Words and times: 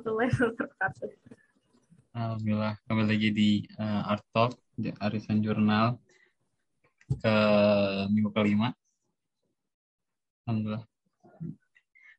warahmatullahi 0.00 0.32
wabarakatuh. 0.48 1.10
Alhamdulillah, 2.16 2.74
kembali 2.88 3.08
lagi 3.12 3.28
di 3.36 3.50
uh, 3.76 4.08
Art 4.08 4.24
Talk, 4.32 4.56
di 4.72 4.88
Arisan 4.96 5.44
Jurnal 5.44 6.00
ke 7.20 7.36
minggu 8.08 8.32
kelima. 8.32 8.72
Alhamdulillah. 10.48 10.88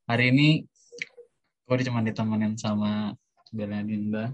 Hari 0.06 0.26
ini 0.30 0.62
gue 1.66 1.76
cuma 1.90 2.06
ditemenin 2.06 2.54
sama 2.54 3.18
Bella 3.50 3.82
Dinda. 3.82 4.30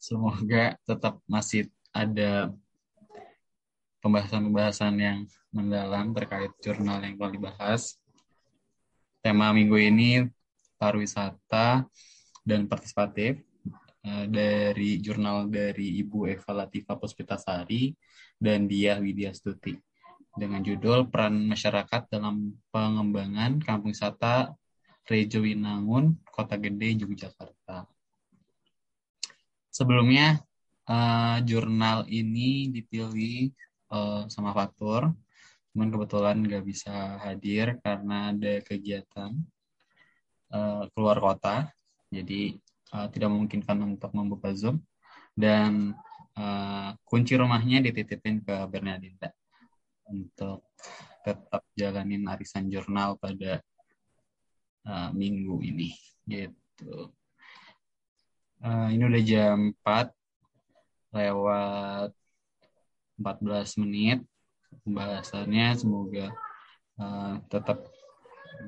Semoga 0.00 0.80
tetap 0.88 1.20
masih 1.28 1.68
ada 1.92 2.48
pembahasan-pembahasan 4.00 4.94
yang 4.96 5.18
mendalam 5.52 6.16
terkait 6.16 6.48
jurnal 6.64 7.04
yang 7.04 7.20
telah 7.20 7.32
dibahas. 7.34 8.00
Tema 9.20 9.52
minggu 9.52 9.76
ini 9.76 10.32
pariwisata 10.76 11.84
dan 12.46 12.70
partisipatif 12.70 13.42
uh, 14.06 14.24
dari 14.30 15.02
jurnal 15.02 15.50
dari 15.50 16.00
Ibu 16.04 16.30
Eva 16.30 16.64
Latifah 16.64 16.96
Puspitasari 16.96 17.92
dan 18.36 18.68
Dia 18.70 19.00
Widya 19.00 19.32
Stuti 19.32 19.74
dengan 20.36 20.60
judul 20.60 21.08
Peran 21.08 21.48
Masyarakat 21.48 22.12
dalam 22.12 22.52
Pengembangan 22.68 23.58
Kampung 23.64 23.96
Wisata 23.96 24.52
Rejo 25.06 25.40
Winangun, 25.46 26.18
Kota 26.28 26.58
Gede, 26.58 26.98
Yogyakarta. 26.98 27.86
Sebelumnya, 29.70 30.42
uh, 30.90 31.38
jurnal 31.46 32.10
ini 32.10 32.74
dipilih 32.74 33.54
uh, 33.94 34.26
sama 34.26 34.50
Fatur, 34.50 35.14
cuman 35.70 35.88
kebetulan 35.94 36.42
nggak 36.42 36.64
bisa 36.66 37.22
hadir 37.22 37.78
karena 37.86 38.34
ada 38.34 38.58
kegiatan 38.66 39.30
uh, 40.56 40.88
keluar 40.96 41.20
kota, 41.20 41.68
jadi 42.08 42.56
uh, 42.96 43.06
tidak 43.12 43.28
memungkinkan 43.28 43.76
untuk 43.84 44.10
membuka 44.16 44.56
Zoom. 44.56 44.80
Dan 45.36 45.92
uh, 46.40 46.96
kunci 47.04 47.36
rumahnya 47.36 47.84
dititipin 47.84 48.40
ke 48.40 48.56
Bernadinda 48.72 49.28
untuk 50.08 50.64
tetap 51.20 51.60
jalanin 51.76 52.24
arisan 52.24 52.72
jurnal 52.72 53.20
pada 53.20 53.60
uh, 54.88 55.12
minggu 55.12 55.60
ini, 55.60 55.92
gitu. 56.24 57.12
Uh, 58.64 58.88
ini 58.88 59.02
udah 59.04 59.22
jam 59.22 59.76
4 59.84 60.16
lewat 61.12 62.10
14 63.20 63.80
menit 63.84 64.24
pembahasannya 64.84 65.76
semoga 65.76 66.32
uh, 67.00 67.40
tetap 67.48 67.84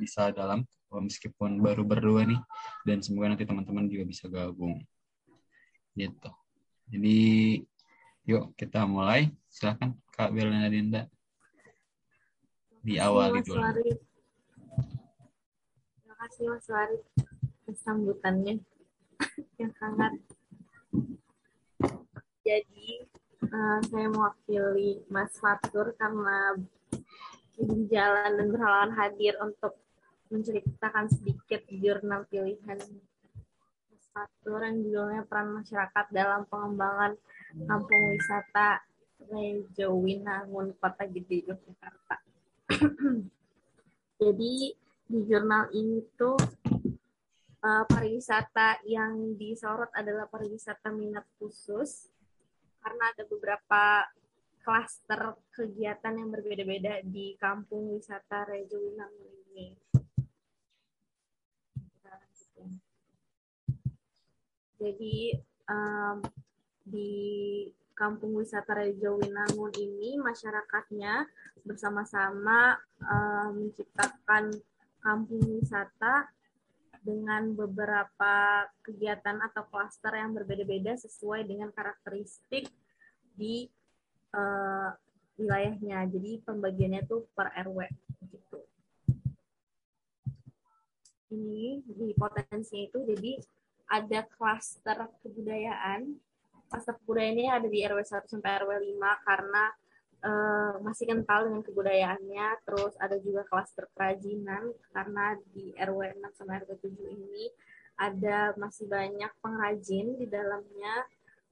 bisa 0.01 0.33
dalam 0.33 0.65
meskipun 0.89 1.61
baru 1.61 1.85
berdua 1.85 2.25
nih 2.25 2.41
dan 2.89 3.05
semoga 3.05 3.37
nanti 3.37 3.45
teman-teman 3.45 3.89
juga 3.89 4.05
bisa 4.09 4.25
gabung. 4.27 4.81
Gitu. 5.93 6.31
Jadi 6.89 7.19
yuk 8.25 8.57
kita 8.57 8.89
mulai. 8.89 9.29
Silahkan 9.53 9.93
Kak 10.17 10.33
Belna 10.33 10.69
Dinda 10.73 11.05
diawali 12.81 13.45
dulu. 13.45 13.61
Terima 16.01 16.15
kasih 16.25 16.45
Mas 16.49 16.67
Warid 16.73 17.03
sambutannya. 17.77 18.65
Yang 19.61 19.73
sangat 19.77 20.13
jadi 22.49 23.05
uh, 23.45 23.79
saya 23.85 24.09
mewakili 24.09 25.05
Mas 25.13 25.37
Fatur 25.37 25.93
karena 26.01 26.57
di 27.59 27.85
jalan 27.93 28.41
dan 28.41 28.49
berhalangan 28.49 28.93
hadir 28.97 29.37
untuk 29.45 29.77
menceritakan 30.29 31.09
sedikit 31.09 31.65
jurnal 31.69 32.25
pilihan 32.29 32.79
Mas 33.89 34.05
Fatur 34.13 34.61
yang 34.63 34.77
judulnya 34.85 35.23
peran 35.25 35.57
masyarakat 35.57 36.07
dalam 36.13 36.45
pengembangan 36.49 37.17
kampung 37.67 38.03
wisata 38.13 38.85
Rejo 39.29 39.99
Winangun 39.99 40.77
Kota 40.79 41.05
Gede 41.11 41.45
Yogyakarta. 41.49 42.17
Jadi 44.23 44.55
di 45.09 45.19
jurnal 45.25 45.73
ini 45.73 46.05
tuh 46.15 46.37
uh, 47.65 47.85
pariwisata 47.89 48.85
yang 48.87 49.35
disorot 49.35 49.91
adalah 49.97 50.29
pariwisata 50.29 50.93
minat 50.93 51.25
khusus 51.41 52.13
karena 52.85 53.11
ada 53.11 53.25
beberapa 53.27 54.07
klaster 54.63 55.33
kegiatan 55.57 56.13
yang 56.13 56.29
berbeda-beda 56.29 57.01
di 57.01 57.35
kampung 57.41 57.97
wisata 57.97 58.45
Rejo 58.45 58.77
Winangun 58.77 59.33
ini. 59.55 59.88
Jadi 64.79 65.35
um, 65.67 66.23
di 66.87 67.13
kampung 67.99 68.39
wisata 68.39 68.79
Rejo 68.79 69.19
Winangun 69.19 69.75
ini 69.75 70.23
masyarakatnya 70.23 71.27
bersama-sama 71.67 72.79
um, 73.03 73.67
menciptakan 73.67 74.55
kampung 75.03 75.43
wisata 75.59 76.31
dengan 77.03 77.59
beberapa 77.59 78.67
kegiatan 78.87 79.43
atau 79.43 79.67
klaster 79.67 80.15
yang 80.15 80.31
berbeda-beda 80.31 80.95
sesuai 80.95 81.43
dengan 81.47 81.75
karakteristik 81.75 82.71
di 83.35 83.67
uh, 84.35 84.95
wilayahnya. 85.39 86.07
Jadi 86.07 86.43
pembagiannya 86.47 87.03
itu 87.03 87.27
per 87.35 87.51
RW 87.67 87.79
gitu. 88.31 88.61
Ini 91.35 91.83
di 91.83 92.15
potensi 92.15 92.87
itu 92.87 92.99
jadi 93.03 93.58
ada 93.89 94.21
klaster 94.37 95.09
kebudayaan. 95.25 96.13
Klaster 96.69 96.95
kebudayaan 97.01 97.35
ini 97.35 97.47
ada 97.49 97.69
di 97.69 97.81
RW 97.81 98.01
1 98.05 98.29
sampai 98.29 98.61
RW 98.61 98.71
5 99.01 99.27
karena 99.27 99.65
uh, 100.23 100.73
masih 100.85 101.09
kental 101.09 101.49
dengan 101.49 101.65
kebudayaannya. 101.65 102.49
Terus 102.69 102.93
ada 103.01 103.17
juga 103.19 103.49
klaster 103.49 103.89
kerajinan 103.97 104.77
karena 104.93 105.35
di 105.57 105.73
RW 105.75 106.21
6 106.21 106.39
sampai 106.39 106.61
RW 106.63 106.73
7 106.85 107.17
ini 107.17 107.47
ada 107.99 108.55
masih 108.61 108.87
banyak 108.87 109.33
pengrajin 109.41 110.21
di 110.21 110.27
dalamnya. 110.29 111.09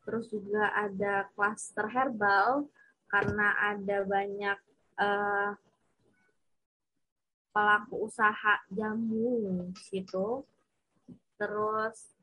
Terus 0.06 0.30
juga 0.30 0.70
ada 0.76 1.26
klaster 1.34 1.90
herbal 1.90 2.68
karena 3.10 3.74
ada 3.74 4.06
banyak 4.06 4.58
uh, 5.00 5.50
pelaku 7.50 8.06
usaha 8.06 8.60
jamu 8.68 9.72
gitu. 9.88 10.44
Terus 11.40 12.15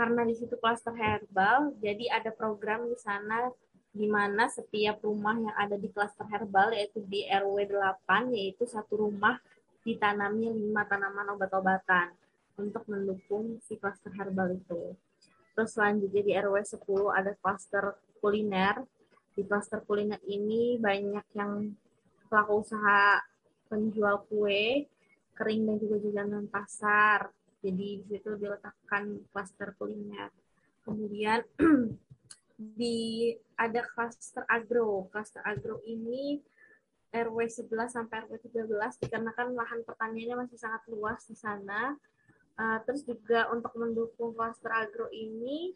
karena 0.00 0.24
di 0.24 0.32
situ 0.32 0.56
klaster 0.56 0.96
herbal, 0.96 1.76
jadi 1.76 2.24
ada 2.24 2.32
program 2.32 2.88
di 2.88 2.96
sana 2.96 3.52
di 3.92 4.08
mana 4.08 4.48
setiap 4.48 5.04
rumah 5.04 5.36
yang 5.36 5.52
ada 5.52 5.76
di 5.76 5.92
klaster 5.92 6.24
herbal 6.24 6.72
yaitu 6.72 7.04
di 7.04 7.28
RW 7.28 7.68
8 7.68 8.32
yaitu 8.32 8.64
satu 8.64 8.96
rumah 8.96 9.36
ditanami 9.84 10.56
lima 10.56 10.88
tanaman 10.88 11.36
obat-obatan 11.36 12.16
untuk 12.56 12.88
mendukung 12.88 13.60
si 13.60 13.76
klaster 13.76 14.08
herbal 14.16 14.56
itu. 14.56 14.96
Terus 15.52 15.70
selanjutnya 15.76 16.22
di 16.24 16.32
RW 16.32 16.56
10 16.64 16.80
ada 17.12 17.36
klaster 17.36 18.00
kuliner. 18.24 18.80
Di 19.36 19.44
klaster 19.44 19.84
kuliner 19.84 20.24
ini 20.24 20.80
banyak 20.80 21.28
yang 21.36 21.76
pelaku 22.32 22.64
usaha 22.64 23.20
penjual 23.68 24.24
kue, 24.32 24.88
kering 25.36 25.68
dan 25.68 25.76
juga 25.76 25.96
jajanan 26.08 26.48
pasar. 26.48 27.28
Jadi 27.60 28.00
di 28.00 28.04
situ 28.08 28.36
diletakkan 28.40 29.20
klaster 29.32 29.76
kuliner. 29.76 30.32
Kemudian 30.84 31.44
di 32.80 33.32
ada 33.56 33.84
klaster 33.84 34.48
agro. 34.48 35.08
Klaster 35.12 35.44
agro 35.44 35.80
ini 35.84 36.40
RW 37.12 37.38
11 37.44 37.90
sampai 37.90 38.24
RW 38.24 38.40
13 38.48 39.02
dikarenakan 39.04 39.52
lahan 39.52 39.80
pertaniannya 39.84 40.46
masih 40.46 40.56
sangat 40.56 40.82
luas 40.88 41.20
di 41.28 41.36
sana. 41.36 41.96
Uh, 42.60 42.76
terus 42.84 43.04
juga 43.04 43.48
untuk 43.52 43.72
mendukung 43.76 44.36
klaster 44.36 44.72
agro 44.72 45.08
ini 45.12 45.72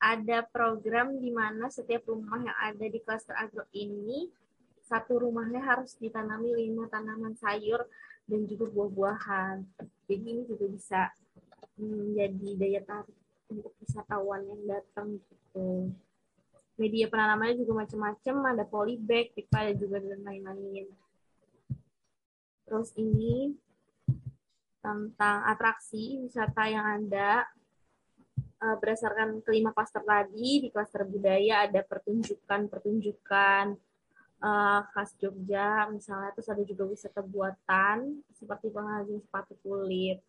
ada 0.00 0.40
program 0.48 1.20
di 1.20 1.28
mana 1.28 1.68
setiap 1.68 2.08
rumah 2.08 2.40
yang 2.40 2.56
ada 2.56 2.86
di 2.88 2.98
klaster 3.04 3.36
agro 3.36 3.68
ini 3.76 4.32
satu 4.80 5.22
rumahnya 5.22 5.60
harus 5.62 5.94
ditanami 6.00 6.50
lima 6.56 6.88
tanaman 6.90 7.36
sayur 7.36 7.84
dan 8.30 8.46
juga 8.46 8.70
buah-buahan. 8.70 9.66
Jadi 10.06 10.14
ini 10.22 10.42
juga 10.46 10.64
bisa 10.70 11.00
menjadi 11.74 12.48
daya 12.54 12.80
tarik 12.86 13.18
untuk 13.50 13.74
wisatawan 13.82 14.46
yang 14.46 14.62
datang 14.70 15.18
gitu. 15.18 15.90
Media 16.78 17.10
penanamannya 17.10 17.58
juga 17.60 17.84
macam-macam, 17.84 18.34
ada 18.56 18.64
polybag, 18.64 19.34
pipa, 19.34 19.66
ada 19.66 19.74
juga 19.74 20.00
dan 20.00 20.22
lain-lain. 20.22 20.86
Terus 22.64 22.94
ini 22.96 23.52
tentang 24.80 25.44
atraksi 25.44 26.22
wisata 26.24 26.64
yang 26.70 26.86
ada 26.86 27.44
uh, 28.64 28.76
berdasarkan 28.80 29.44
kelima 29.44 29.76
klaster 29.76 30.00
tadi 30.00 30.64
di 30.64 30.68
klaster 30.72 31.04
budaya 31.04 31.68
ada 31.68 31.84
pertunjukan-pertunjukan 31.84 33.76
uh, 34.42 34.80
khas 34.92 35.14
Jogja 35.20 35.88
misalnya 35.88 36.34
terus 36.36 36.48
ada 36.50 36.62
juga 36.64 36.84
wisata 36.88 37.20
buatan 37.24 38.20
seperti 38.34 38.72
pengrajin 38.72 39.20
sepatu 39.20 39.54
kulit 39.64 40.20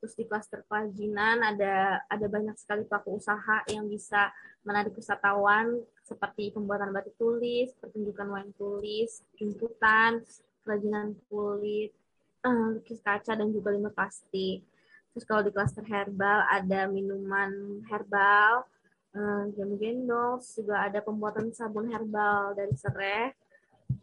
terus 0.00 0.16
di 0.16 0.24
klaster 0.24 0.64
kerajinan 0.64 1.44
ada 1.44 2.00
ada 2.08 2.26
banyak 2.28 2.56
sekali 2.56 2.88
pelaku 2.88 3.20
usaha 3.20 3.64
yang 3.68 3.84
bisa 3.84 4.32
menarik 4.64 4.96
wisatawan 4.96 5.80
seperti 6.04 6.50
pembuatan 6.50 6.90
batik 6.90 7.14
tulis, 7.14 7.70
pertunjukan 7.78 8.26
wayang 8.34 8.54
tulis, 8.58 9.22
jemputan, 9.38 10.20
kerajinan 10.66 11.14
kulit, 11.30 11.94
uh, 12.42 12.74
lukis 12.74 12.98
kaca 12.98 13.38
dan 13.38 13.48
juga 13.54 13.70
limbah 13.70 13.94
plastik. 13.94 14.66
Terus 15.14 15.24
kalau 15.26 15.42
di 15.46 15.54
klaster 15.54 15.86
herbal 15.86 16.46
ada 16.50 16.90
minuman 16.90 17.82
herbal, 17.86 18.66
uh, 19.14 19.42
jamu 19.54 19.78
gendong, 19.78 20.42
juga 20.42 20.86
ada 20.90 20.98
pembuatan 20.98 21.54
sabun 21.54 21.90
herbal 21.94 22.58
dari 22.58 22.74
serai. 22.74 23.30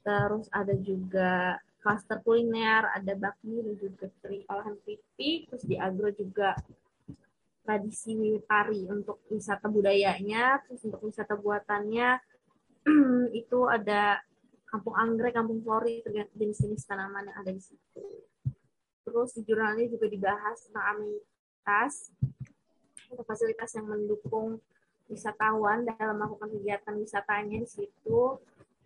Terus 0.03 0.47
ada 0.51 0.75
juga 0.77 1.59
klaster 1.83 2.19
kuliner, 2.25 2.89
ada 2.91 3.13
bakmi 3.15 3.63
dan 3.63 3.75
juga 3.79 4.05
teri 4.19 4.43
olahan 4.51 4.75
keripik, 4.83 5.47
terus 5.47 5.63
di 5.63 5.79
agro 5.79 6.11
juga 6.11 6.57
tradisi 7.67 8.15
tari 8.47 8.87
untuk 8.87 9.23
wisata 9.27 9.67
budayanya, 9.67 10.63
terus 10.67 10.87
untuk 10.87 11.03
wisata 11.03 11.35
buatannya 11.35 12.19
itu 13.43 13.59
ada 13.67 14.23
kampung 14.67 14.95
anggrek, 14.95 15.35
kampung 15.35 15.63
flori, 15.63 16.03
tergantung 16.03 16.35
jenis-jenis 16.39 16.83
tanaman 16.87 17.27
yang 17.27 17.37
ada 17.39 17.51
di 17.51 17.63
situ. 17.63 18.03
Terus 19.07 19.35
di 19.35 19.41
jurnalnya 19.47 19.87
juga 19.87 20.11
dibahas 20.11 20.67
tentang 20.67 20.85
amenitas 20.95 22.11
untuk 23.07 23.23
fasilitas 23.23 23.71
yang 23.79 23.87
mendukung 23.87 24.59
wisatawan 25.07 25.87
dalam 25.87 26.19
melakukan 26.19 26.51
kegiatan 26.51 26.95
wisatanya 26.99 27.63
di 27.63 27.67
situ. 27.67 28.19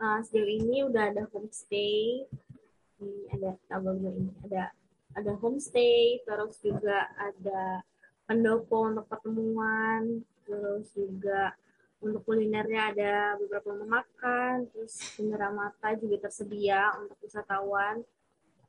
Uh, 0.02 0.18
sejauh 0.26 0.50
ini 0.50 0.82
udah 0.82 1.14
ada 1.14 1.30
homestay, 1.30 2.26
ini 2.98 3.22
ada 3.38 3.54
tabelnya 3.70 4.10
ini. 4.10 4.34
Ada 4.50 4.74
ada 5.14 5.32
homestay 5.38 6.26
terus 6.26 6.58
juga 6.58 7.06
ada 7.22 7.86
pendopo 8.26 8.90
untuk 8.90 9.06
pertemuan 9.06 10.26
terus 10.42 10.90
juga 10.98 11.54
untuk 12.02 12.26
kulinernya 12.26 12.98
ada 12.98 13.14
beberapa 13.38 13.78
memakan 13.78 14.66
terus 14.74 14.98
cendera 15.14 15.54
mata 15.54 15.94
juga 15.94 16.26
tersedia 16.26 16.98
untuk 16.98 17.22
wisatawan. 17.22 18.02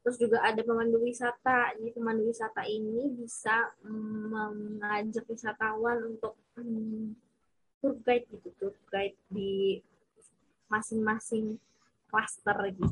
Terus 0.04 0.16
juga 0.20 0.44
ada 0.44 0.60
pemandu 0.60 1.00
wisata. 1.00 1.72
Jadi 1.80 1.96
pemandu 1.96 2.28
wisata 2.28 2.68
ini 2.68 3.08
bisa 3.08 3.72
mengajak 3.88 5.24
wisatawan 5.24 6.12
untuk 6.12 6.36
hmm, 6.60 7.16
tour 7.80 7.96
guide 8.04 8.28
gitu 8.28 8.52
tour 8.60 8.74
guide 8.92 9.16
di 9.32 9.80
masing-masing 10.72 11.60
klaster 12.08 12.56
gitu. 12.72 12.88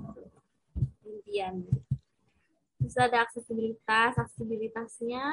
Kemudian 1.01 1.65
bisa 2.81 3.09
ada 3.09 3.25
aksesibilitas 3.25 4.17
aksesibilitasnya 4.21 5.25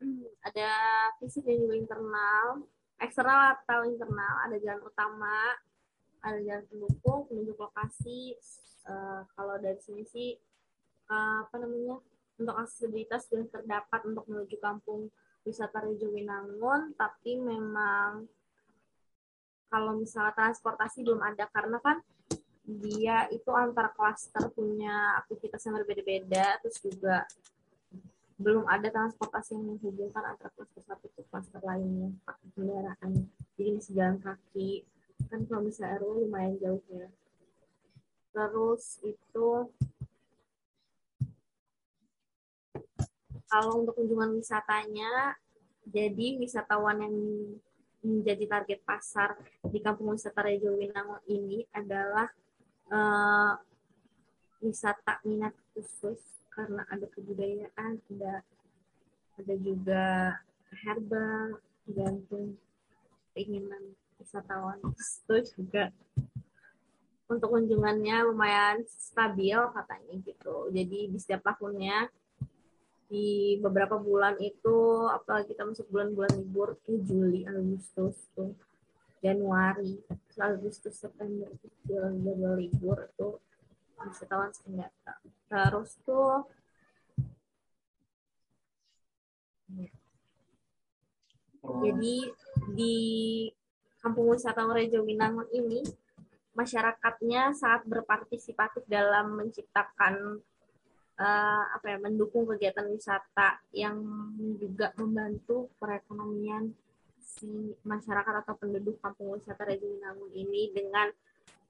hmm, 0.00 0.24
ada 0.44 0.68
fisik 1.20 1.44
dan 1.44 1.60
juga 1.60 1.76
internal 1.76 2.64
eksternal 3.00 3.60
atau 3.60 3.84
internal. 3.84 4.34
Ada 4.48 4.56
jalan 4.64 4.82
utama 4.88 5.38
ada 6.24 6.40
jalan 6.40 6.64
pendukung 6.72 7.28
penunjuk 7.28 7.60
lokasi. 7.60 8.32
Uh, 8.84 9.24
kalau 9.32 9.56
dari 9.56 9.80
sini 9.80 10.04
sih 10.04 10.36
uh, 11.08 11.48
apa 11.48 11.56
namanya 11.56 12.04
untuk 12.36 12.52
aksesibilitas 12.52 13.32
sudah 13.32 13.48
terdapat 13.48 14.00
untuk 14.04 14.28
menuju 14.28 14.60
kampung 14.60 15.08
wisata 15.40 15.80
Rejo 15.80 16.12
Winangun 16.12 16.92
tapi 16.92 17.40
memang 17.40 18.28
kalau 19.74 19.98
misalnya 19.98 20.30
transportasi 20.38 21.02
belum 21.02 21.18
ada 21.18 21.50
karena 21.50 21.82
kan 21.82 21.98
dia 22.62 23.26
itu 23.34 23.50
antara 23.50 23.90
klaster 23.90 24.46
punya 24.54 25.18
aktivitas 25.18 25.66
yang 25.66 25.74
berbeda-beda 25.82 26.62
terus 26.62 26.78
juga 26.78 27.26
belum 28.38 28.70
ada 28.70 28.86
transportasi 28.86 29.58
yang 29.58 29.74
menghubungkan 29.74 30.30
antara 30.30 30.54
klaster 30.54 30.78
satu 30.86 31.10
ke 31.10 31.26
klaster 31.26 31.58
lainnya 31.66 32.14
pakai 32.22 32.46
kendaraan. 32.54 33.10
Jadi 33.58 33.68
masih 33.74 33.92
jalan 33.98 34.18
kaki. 34.22 34.86
Kan 35.26 35.42
kalau 35.50 35.66
misalnya 35.66 36.02
RW 36.02 36.26
lumayan 36.26 36.54
jauh 36.62 36.82
ya. 36.90 37.10
Terus 38.30 39.02
itu 39.02 39.48
kalau 43.50 43.72
untuk 43.82 43.94
kunjungan 43.98 44.38
wisatanya 44.38 45.38
jadi 45.86 46.42
wisatawan 46.42 47.06
yang 47.06 47.16
menjadi 48.04 48.44
target 48.44 48.80
pasar 48.84 49.34
di 49.64 49.80
kampung 49.80 50.12
wisata 50.12 50.44
Rejo 50.44 50.76
Winangun 50.76 51.24
ini 51.26 51.64
adalah 51.72 52.28
uh, 52.92 53.56
wisata 54.60 55.24
minat 55.24 55.56
khusus 55.72 56.20
karena 56.52 56.86
ada 56.86 57.08
kebudayaan, 57.10 57.98
ada 57.98 58.34
ada 59.34 59.54
juga 59.58 60.04
herbal, 60.84 61.58
gantung 61.90 62.54
keinginan 63.34 63.98
wisatawan 64.20 64.78
itu 64.78 65.36
juga 65.58 65.90
untuk 67.26 67.50
kunjungannya 67.50 68.30
lumayan 68.30 68.84
stabil 68.86 69.58
katanya 69.74 70.14
gitu. 70.22 70.70
Jadi 70.70 71.10
di 71.10 71.18
setiap 71.18 71.42
tahunnya 71.50 72.12
di 73.14 73.54
beberapa 73.62 73.94
bulan 73.94 74.34
itu 74.42 75.06
apalagi 75.06 75.54
kita 75.54 75.62
masuk 75.62 75.86
bulan-bulan 75.86 76.34
libur 76.34 76.74
ke 76.82 76.98
Juli, 77.06 77.46
Agustus 77.46 78.26
tuh 78.34 78.58
Januari 79.22 80.02
Agustus 80.34 80.98
September 80.98 81.46
itu 81.46 81.70
jadwal 81.86 82.58
libur 82.58 83.06
itu 83.06 83.38
wisatawan 84.02 84.50
sering 84.50 84.82
datang 84.82 85.22
terus 85.46 85.94
tuh 86.02 86.42
jadi 91.62 92.16
di 92.74 92.96
kampung 94.02 94.34
wisata 94.34 94.66
Rejo 94.66 95.06
Winangun 95.06 95.48
ini 95.54 95.80
masyarakatnya 96.52 97.56
sangat 97.56 97.88
berpartisipatif 97.88 98.84
dalam 98.90 99.38
menciptakan 99.38 100.44
uh, 101.18 101.64
apa 101.74 101.86
ya 101.94 101.98
mendukung 102.02 102.46
kegiatan 102.48 102.86
wisata 102.90 103.62
yang 103.74 103.98
juga 104.58 104.90
membantu 104.98 105.70
perekonomian 105.78 106.72
si 107.20 107.74
masyarakat 107.82 108.34
atau 108.46 108.54
penduduk 108.54 109.02
kampung 109.02 109.34
wisata 109.34 109.66
Rejinangun 109.66 110.30
ini 110.34 110.70
dengan 110.70 111.10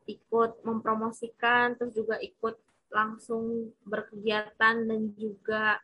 ikut 0.04 0.60
mempromosikan 0.64 1.80
terus 1.80 1.96
juga 1.96 2.20
ikut 2.20 2.60
langsung 2.92 3.72
berkegiatan 3.88 4.84
dan 4.84 5.02
juga 5.16 5.80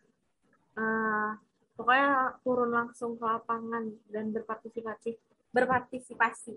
uh, 0.77 1.33
pokoknya 1.75 2.37
turun 2.45 2.71
langsung 2.71 3.17
ke 3.17 3.25
lapangan 3.25 3.89
dan 4.13 4.29
berpartisipasi 4.31 5.17
berpartisipasi 5.51 6.55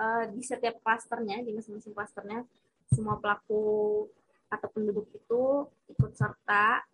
uh, 0.00 0.24
di 0.32 0.42
setiap 0.42 0.80
klasternya 0.82 1.44
di 1.44 1.54
masing-masing 1.54 1.94
klasternya. 1.94 2.42
Semua 2.92 3.16
pelaku 3.16 4.04
atau 4.52 4.68
penduduk 4.68 5.08
itu 5.16 5.42
ikut 5.88 6.12
serta. 6.12 6.84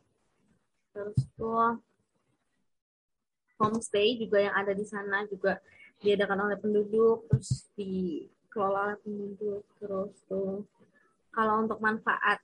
Terus 0.94 1.18
tuh 1.34 1.82
homestay 3.58 4.14
juga 4.16 4.38
yang 4.38 4.54
ada 4.54 4.72
di 4.72 4.86
sana 4.86 5.26
juga 5.26 5.58
diadakan 5.98 6.46
oleh 6.46 6.58
penduduk 6.62 7.26
terus 7.26 7.66
dikelola 7.74 8.94
oleh 8.94 8.98
penduduk 9.02 9.66
terus 9.82 10.14
tuh 10.30 10.62
kalau 11.34 11.66
untuk 11.66 11.82
manfaat 11.82 12.38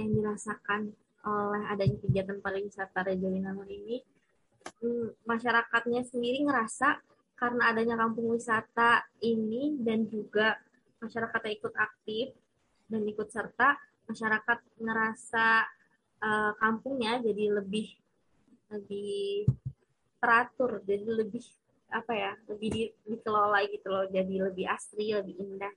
yang 0.00 0.16
dirasakan 0.16 0.96
oleh 1.20 1.62
adanya 1.68 2.00
kegiatan 2.00 2.40
pariwisata 2.40 3.04
Rejo 3.04 3.28
Winangun 3.28 3.68
ini 3.68 4.00
hmm, 4.80 5.28
masyarakatnya 5.28 6.08
sendiri 6.08 6.40
ngerasa 6.48 7.04
karena 7.36 7.72
adanya 7.72 8.00
kampung 8.00 8.32
wisata 8.32 9.04
ini 9.20 9.76
dan 9.84 10.08
juga 10.08 10.56
masyarakatnya 11.04 11.52
ikut 11.56 11.74
aktif 11.76 12.32
dan 12.88 13.04
ikut 13.04 13.28
serta 13.28 13.76
masyarakat 14.10 14.58
ngerasa 14.82 15.46
uh, 16.20 16.52
kampungnya 16.58 17.22
jadi 17.22 17.62
lebih 17.62 17.94
lebih 18.70 19.46
teratur 20.20 20.82
jadi 20.84 21.24
lebih 21.24 21.42
apa 21.90 22.12
ya 22.14 22.32
lebih 22.46 22.68
di, 22.70 22.82
dikelola 23.02 23.66
gitu 23.66 23.88
loh 23.90 24.06
jadi 24.06 24.50
lebih 24.50 24.66
asri 24.70 25.10
lebih 25.14 25.34
indah 25.42 25.74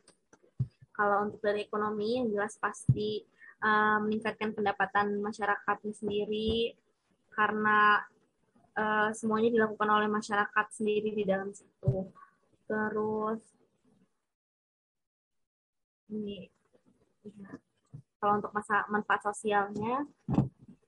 kalau 0.93 1.25
untuk 1.25 1.41
dari 1.41 1.65
ekonomi 1.65 2.21
yang 2.21 2.29
jelas 2.29 2.53
pasti 2.61 3.25
uh, 3.65 3.97
meningkatkan 4.03 4.53
pendapatan 4.53 5.17
masyarakatnya 5.25 5.93
sendiri 5.93 6.77
karena 7.33 7.97
uh, 8.77 9.09
semuanya 9.09 9.49
dilakukan 9.49 9.89
oleh 9.89 10.05
masyarakat 10.05 10.65
sendiri 10.69 11.17
di 11.17 11.23
dalam 11.25 11.49
situ 11.49 12.13
terus 12.69 13.41
ini 16.13 16.45
ya. 17.25 17.57
Kalau 18.23 18.39
untuk 18.39 18.55
masa 18.55 18.87
manfaat 18.87 19.19
sosialnya 19.27 20.07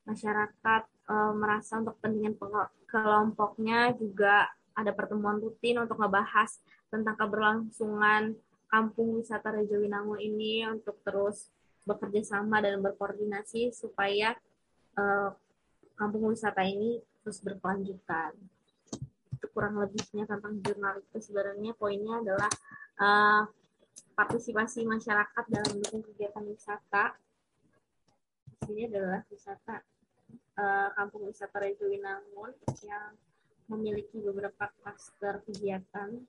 masyarakat 0.08 0.88
uh, 1.12 1.36
merasa 1.36 1.84
untuk 1.84 2.00
kepentingan 2.00 2.40
kelompoknya 2.88 3.92
juga 4.00 4.48
ada 4.72 4.96
pertemuan 4.96 5.44
rutin 5.44 5.84
untuk 5.84 6.00
ngebahas 6.00 6.64
tentang 6.88 7.20
keberlangsungan 7.20 8.40
kampung 8.72 9.20
wisata 9.20 9.52
Rejo 9.52 9.84
Winangun 9.84 10.16
ini 10.16 10.64
untuk 10.64 10.96
terus 11.04 11.52
bekerja 11.84 12.24
sama 12.24 12.64
dan 12.64 12.80
berkoordinasi 12.80 13.76
supaya 13.76 14.32
uh, 14.96 15.36
kampung 16.00 16.32
wisata 16.32 16.64
ini 16.64 17.04
terus 17.20 17.44
berkelanjutan. 17.44 18.32
Itu 19.36 19.52
kurang 19.52 19.76
lebihnya 19.84 20.24
tentang 20.24 20.64
jurnal 20.64 21.04
itu 21.04 21.20
sebenarnya 21.20 21.76
poinnya 21.76 22.24
adalah 22.24 22.52
uh, 22.96 23.44
partisipasi 24.16 24.88
masyarakat 24.88 25.44
dalam 25.52 25.70
mendukung 25.76 26.04
kegiatan 26.08 26.48
wisata. 26.48 27.25
Di 28.56 28.72
sini 28.72 28.88
adalah 28.88 29.20
wisata 29.28 29.84
uh, 30.56 30.90
kampung 30.96 31.28
wisata 31.28 31.60
Rejo 31.60 31.92
Winangun 31.92 32.56
yang 32.88 33.12
memiliki 33.68 34.24
beberapa 34.24 34.72
klaster 34.80 35.44
kegiatan. 35.44 36.24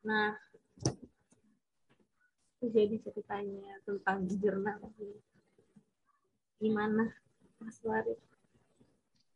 Nah, 0.00 0.32
itu 2.56 2.66
jadi 2.72 2.96
ceritanya 3.04 3.76
tentang 3.84 4.24
jurnal 4.24 4.80
ini. 4.96 5.20
Gimana, 6.56 7.12
Mas 7.60 7.76
Warid? 7.84 8.16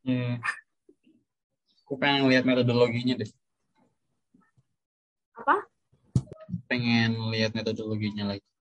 Yeah. 0.04 0.40
Aku 1.84 2.00
pengen 2.00 2.32
lihat 2.32 2.48
metodologinya 2.48 3.20
deh. 3.20 3.28
Apa? 5.36 5.68
Pengen 6.64 7.28
lihat 7.28 7.52
metodologinya 7.52 8.32
lagi. 8.32 8.53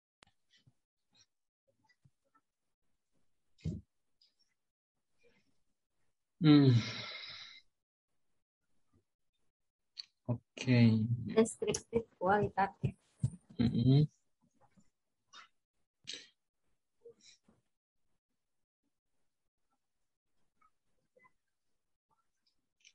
Hmm. 6.44 6.76
Oke. 10.28 10.44
Okay. 10.60 10.90
Deskriptif 11.40 12.04
kualitatif. 12.20 13.00
Mm 13.56 13.72
-hmm. 13.72 14.02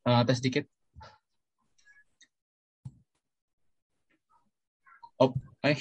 Uh, 0.04 0.24
tes 0.28 0.40
dikit. 0.44 0.68
Oh, 5.16 5.32
eh, 5.64 5.80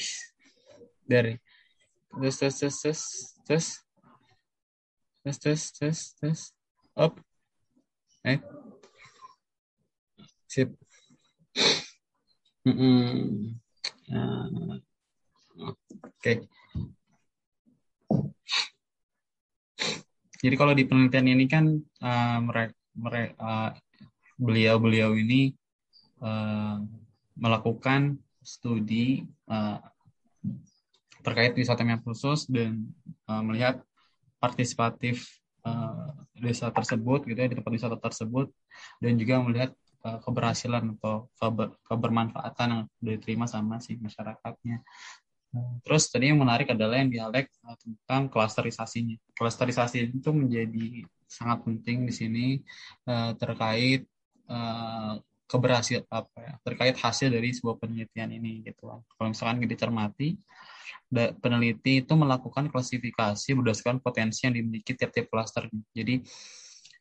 dari 1.03 1.36
tes 2.15 2.38
tes 2.39 2.55
tes 2.59 2.75
tes 2.79 3.00
tes 3.43 3.65
tes 5.24 5.36
tes 5.43 5.62
tes 5.75 5.97
tes 6.15 6.39
up 6.95 7.26
eh 8.27 8.39
sip 10.51 10.69
mm 12.67 12.75
-mm. 12.75 13.57
Uh, 14.07 14.79
Oke. 15.60 15.75
Okay. 16.15 16.38
Jadi 20.38 20.55
kalau 20.55 20.72
di 20.77 20.86
penelitian 20.86 21.27
ini 21.27 21.46
kan 21.50 21.65
uh, 22.00 22.39
mereka 22.39 22.72
mere, 22.96 23.34
uh, 23.41 23.74
beliau-beliau 24.38 25.17
ini 25.17 25.51
uh, 26.22 26.77
melakukan 27.36 28.22
studi 28.46 29.25
uh, 29.50 29.81
terkait 31.25 31.57
wisata 31.57 31.84
yang 31.84 32.00
khusus 32.05 32.46
dan 32.48 32.86
uh, 33.27 33.41
melihat 33.41 33.81
partisipatif 34.38 35.25
desa 36.38 36.70
tersebut 36.70 37.25
gitu 37.25 37.38
ya 37.38 37.48
di 37.50 37.56
tempat 37.58 37.72
wisata 37.74 37.98
tersebut 37.98 38.48
dan 39.01 39.13
juga 39.17 39.41
melihat 39.41 39.72
uh, 40.06 40.20
keberhasilan 40.22 40.98
atau 40.98 41.29
keber, 41.38 41.74
kebermanfaatan 41.86 42.67
yang 42.70 42.84
diterima 43.01 43.46
sama 43.50 43.82
si 43.82 43.98
masyarakatnya. 43.98 44.82
Terus 45.82 46.12
tadi 46.12 46.29
yang 46.29 46.44
menarik 46.44 46.70
adalah 46.70 47.01
yang 47.01 47.10
dialek 47.10 47.50
uh, 47.65 47.74
tentang 47.79 48.29
klasterisasinya. 48.29 49.17
Klasterisasi 49.34 50.13
itu 50.13 50.29
menjadi 50.29 51.08
sangat 51.27 51.65
penting 51.65 52.08
di 52.08 52.13
sini 52.13 52.46
uh, 53.10 53.36
terkait 53.36 54.08
keberhasil 55.44 56.08
apa 56.08 56.39
ya 56.39 56.53
terkait 56.63 56.96
hasil 56.96 57.27
dari 57.27 57.51
sebuah 57.51 57.84
penelitian 57.84 58.32
ini 58.32 58.63
gitu 58.63 58.88
Kalau 58.88 59.27
misalkan 59.27 59.60
kita 59.60 59.75
cermati 59.75 60.39
peneliti 61.39 62.03
itu 62.03 62.13
melakukan 62.13 62.67
klasifikasi 62.72 63.50
berdasarkan 63.56 64.00
potensi 64.03 64.46
yang 64.46 64.56
dimiliki 64.56 64.94
tiap-tiap 64.94 65.27
klaster. 65.32 65.67
Jadi 65.96 66.24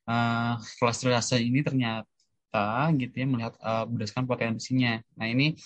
uh, 0.07 0.55
klasterisasi 0.79 1.43
ini 1.43 1.61
ternyata 1.67 2.89
gitu 2.97 3.15
ya 3.15 3.27
melihat 3.27 3.55
uh, 3.61 3.85
berdasarkan 3.85 4.27
potensinya. 4.27 5.03
Nah 5.19 5.27
ini 5.27 5.59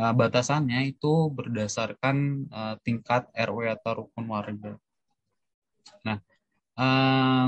uh, 0.00 0.12
batasannya 0.12 0.96
itu 0.96 1.28
berdasarkan 1.32 2.16
uh, 2.48 2.74
tingkat 2.82 3.28
RW 3.36 3.72
atau 3.76 4.04
rukun 4.04 4.26
warga. 4.26 4.76
Nah 6.06 6.18
uh, 6.80 7.46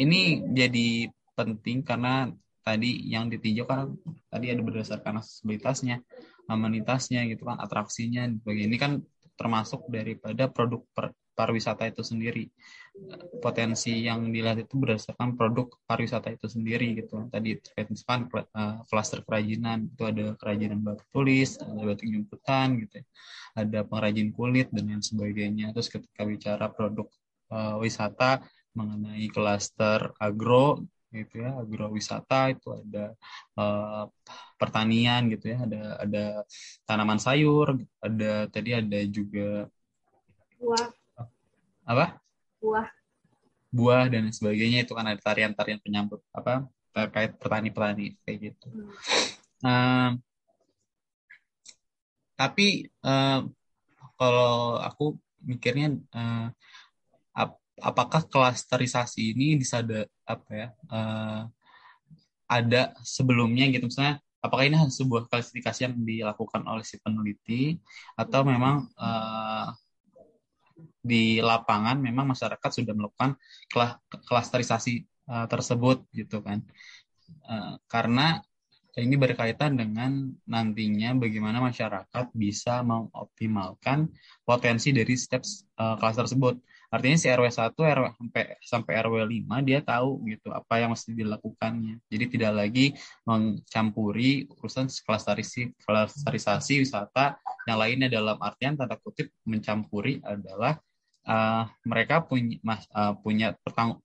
ini 0.00 0.42
jadi 0.54 1.10
penting 1.34 1.82
karena 1.82 2.30
tadi 2.64 3.04
yang 3.12 3.28
ditinjau 3.28 3.68
kan 3.68 3.92
tadi 4.32 4.48
ada 4.48 4.62
berdasarkan 4.64 5.20
aksesibilitasnya 5.20 6.00
amenitasnya 6.50 7.24
gitu 7.30 7.48
kan 7.48 7.56
atraksinya 7.60 8.28
ini 8.46 8.76
kan 8.76 9.00
termasuk 9.34 9.90
daripada 9.90 10.46
produk 10.46 10.82
per, 10.94 11.10
pariwisata 11.34 11.90
itu 11.90 12.06
sendiri. 12.06 12.46
Potensi 13.42 14.06
yang 14.06 14.30
dilihat 14.30 14.62
itu 14.62 14.78
berdasarkan 14.78 15.34
produk 15.34 15.66
pariwisata 15.82 16.30
itu 16.30 16.46
sendiri 16.46 16.94
gitu. 16.94 17.26
Tadi 17.26 17.58
terkait 17.58 17.90
misalkan 17.90 18.30
klaster 18.86 19.20
uh, 19.20 19.24
kerajinan 19.26 19.90
itu 19.90 20.02
ada 20.06 20.38
kerajinan 20.38 20.78
batu 20.86 21.02
tulis 21.10 21.58
ada 21.58 21.82
batu 21.82 22.06
jemputan 22.06 22.78
gitu 22.86 23.02
ya. 23.02 23.06
ada 23.54 23.86
pengrajin 23.86 24.30
kulit 24.30 24.70
dan 24.70 24.86
lain 24.86 25.02
sebagainya. 25.02 25.74
Terus 25.74 25.90
ketika 25.90 26.22
bicara 26.22 26.70
produk 26.70 27.10
uh, 27.50 27.82
wisata 27.82 28.46
mengenai 28.74 29.26
klaster 29.30 30.14
agro 30.18 30.82
gitu 31.14 31.46
ya 31.46 31.54
agrowisata 31.62 32.50
itu 32.50 32.74
ada 32.74 33.14
uh, 33.54 34.10
pertanian 34.58 35.30
gitu 35.30 35.54
ya 35.54 35.62
ada 35.62 35.82
ada 36.02 36.24
tanaman 36.82 37.22
sayur 37.22 37.78
ada 38.02 38.50
tadi 38.50 38.74
ada 38.74 38.98
juga 39.06 39.70
buah. 40.64 40.86
Apa? 41.84 42.06
Buah. 42.58 42.88
Buah 43.68 44.04
dan 44.08 44.32
sebagainya 44.32 44.88
itu 44.88 44.96
kan 44.96 45.04
ada 45.04 45.20
tarian-tarian 45.20 45.82
penyambut 45.84 46.24
apa 46.32 46.64
terkait 46.94 47.36
petani-petani 47.36 48.16
kayak 48.22 48.38
gitu. 48.50 48.66
Hmm. 48.70 48.90
uh, 49.66 50.10
tapi 52.34 52.90
uh, 53.02 53.46
kalau 54.14 54.78
aku 54.78 55.18
mikirnya 55.42 55.98
uh, 56.14 56.48
apakah 57.82 58.22
klasterisasi 58.30 59.34
ini 59.34 59.58
bisa 59.58 59.82
ada 59.82 60.06
apa 60.26 60.50
ya 60.54 60.68
uh, 60.92 61.42
ada 62.46 62.94
sebelumnya 63.02 63.66
gitu? 63.72 63.88
Misalnya 63.88 64.20
apakah 64.44 64.68
ini 64.68 64.76
sebuah 64.76 65.26
klasifikasi 65.26 65.88
yang 65.88 65.94
dilakukan 66.04 66.62
oleh 66.68 66.84
si 66.84 67.00
peneliti 67.00 67.80
atau 68.14 68.44
memang 68.44 68.86
uh, 69.00 69.72
di 71.04 71.38
lapangan 71.40 72.00
memang 72.00 72.32
masyarakat 72.32 72.70
sudah 72.70 72.94
melakukan 72.96 73.36
klasterisasi 74.28 75.04
uh, 75.32 75.46
tersebut 75.48 76.04
gitu 76.12 76.44
kan? 76.44 76.60
Uh, 77.48 77.80
karena 77.88 78.44
ini 79.02 79.18
berkaitan 79.18 79.74
dengan 79.74 80.30
nantinya 80.46 81.18
bagaimana 81.18 81.58
masyarakat 81.58 82.30
bisa 82.30 82.86
mengoptimalkan 82.86 84.06
potensi 84.46 84.94
dari 84.94 85.18
setiap 85.18 85.42
uh, 85.82 85.98
kelas 85.98 86.16
tersebut. 86.22 86.54
Artinya 86.94 87.18
si 87.18 87.26
RW 87.26 87.50
1 87.50 87.74
RW 87.74 88.06
sampai 88.14 88.44
sampai 88.62 88.92
RW 89.02 89.16
5 89.50 89.66
dia 89.66 89.82
tahu 89.82 90.22
gitu 90.30 90.54
apa 90.54 90.78
yang 90.78 90.94
mesti 90.94 91.10
dilakukannya. 91.10 91.98
Jadi 92.06 92.24
tidak 92.38 92.52
lagi 92.54 92.94
mencampuri 93.26 94.46
urusan 94.46 94.86
klasterisasi 94.86 95.74
klasterisasi 95.82 96.86
wisata 96.86 97.34
yang 97.66 97.82
lainnya 97.82 98.06
dalam 98.06 98.38
artian 98.38 98.78
tanda 98.78 98.94
kutip 98.94 99.34
mencampuri 99.42 100.22
adalah 100.22 100.78
uh, 101.26 101.66
mereka 101.82 102.22
punya 102.22 102.62
mas, 102.62 102.86
uh, 102.94 103.18
punya 103.18 103.58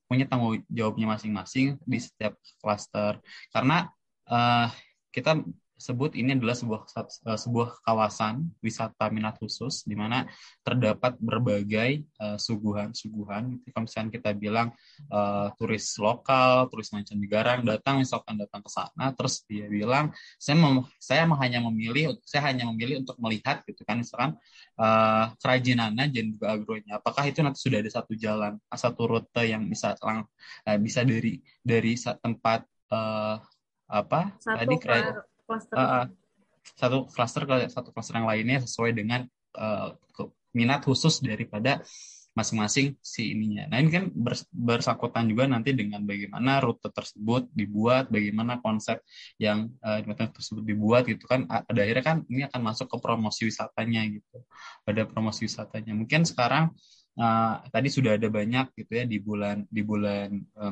punya 0.09 0.25
tanggung 0.25 0.65
jawabnya 0.65 1.13
masing-masing 1.13 1.77
di 1.85 1.99
setiap 2.01 2.41
klaster. 2.57 3.21
Karena 3.53 3.85
uh, 4.29 4.67
kita 5.09 5.41
sebut 5.79 6.11
ini 6.19 6.35
adalah 6.35 6.53
sebuah 6.53 6.81
uh, 6.99 7.39
sebuah 7.39 7.79
kawasan 7.87 8.51
wisata 8.59 9.07
minat 9.15 9.39
khusus 9.39 9.87
di 9.87 9.95
mana 9.95 10.27
terdapat 10.61 11.15
berbagai 11.23 12.03
uh, 12.19 12.35
suguhan-suguhan. 12.35 13.63
Kalau 13.71 13.83
misalnya 13.87 14.11
kita 14.11 14.35
bilang 14.35 14.75
uh, 15.07 15.47
turis 15.55 15.95
lokal, 15.95 16.67
turis 16.67 16.91
mancanegara 16.91 17.57
yang 17.57 17.65
datang 17.65 18.03
misalkan 18.03 18.35
datang 18.35 18.59
ke 18.59 18.69
sana, 18.69 19.15
terus 19.15 19.47
dia 19.47 19.71
bilang 19.71 20.11
saya 20.35 20.59
mem 20.59 20.83
saya 20.99 21.23
hanya 21.39 21.63
memilih 21.63 22.19
saya 22.27 22.51
hanya 22.51 22.67
memilih 22.67 23.07
untuk 23.07 23.15
melihat 23.23 23.63
gitu 23.63 23.87
kan 23.87 24.03
misalkan 24.03 24.35
uh, 24.75 25.31
kerajinannya 25.39 26.11
dan 26.11 26.25
juga 26.35 26.59
agronya. 26.59 26.99
Apakah 26.99 27.23
itu 27.23 27.39
nanti 27.39 27.63
sudah 27.63 27.79
ada 27.79 27.89
satu 27.89 28.13
jalan, 28.19 28.59
satu 28.67 29.07
rute 29.07 29.47
yang 29.47 29.63
bisa 29.71 29.95
lang 30.03 30.27
uh, 30.67 30.77
bisa 30.77 31.07
dari 31.07 31.39
dari 31.63 31.95
tempat 32.19 32.67
uh, 32.91 33.39
apa 33.89 34.37
Satu 34.37 34.57
tadi 34.61 34.75
kerajaan 34.77 35.15
uh, 35.73 36.05
satu 36.77 37.09
klaster 37.09 37.43
ke 37.49 37.55
satu 37.73 37.89
klaster 37.89 38.21
yang 38.21 38.29
lainnya 38.29 38.61
sesuai 38.61 38.93
dengan 38.93 39.25
uh, 39.57 39.97
minat 40.53 40.85
khusus 40.85 41.21
daripada 41.21 41.81
masing-masing 42.37 42.95
si 43.03 43.35
ininya. 43.35 43.67
Nah 43.67 43.77
ini 43.83 43.89
kan 43.91 44.05
bersangkutan 44.53 45.27
juga 45.27 45.49
nanti 45.49 45.75
dengan 45.75 46.05
bagaimana 46.05 46.61
rute 46.63 46.87
tersebut 46.87 47.51
dibuat, 47.51 48.07
bagaimana 48.07 48.63
konsep 48.63 49.01
yang 49.41 49.67
uh, 49.83 49.99
tersebut 50.07 50.63
dibuat 50.63 51.03
gitu 51.09 51.25
kan. 51.27 51.49
Pada 51.49 51.79
akhirnya 51.83 52.05
kan 52.05 52.17
ini 52.31 52.47
akan 52.47 52.61
masuk 52.63 52.87
ke 52.87 52.97
promosi 53.01 53.49
wisatanya 53.49 54.07
gitu. 54.07 54.45
Pada 54.87 55.03
promosi 55.03 55.49
wisatanya. 55.49 55.91
Mungkin 55.97 56.23
sekarang 56.23 56.71
uh, 57.19 57.59
tadi 57.73 57.89
sudah 57.91 58.15
ada 58.15 58.29
banyak 58.31 58.71
gitu 58.77 58.91
ya 58.93 59.03
di 59.03 59.17
bulan 59.19 59.67
di 59.67 59.81
bulan 59.83 60.29
uh, 60.63 60.71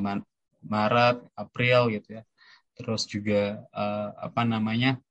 Maret, 0.63 1.17
April 1.35 1.91
gitu 1.99 2.21
ya. 2.21 2.23
Terus 2.77 3.09
juga 3.09 3.65
uh, 3.73 4.09
apa 4.21 4.45
namanya 4.45 5.01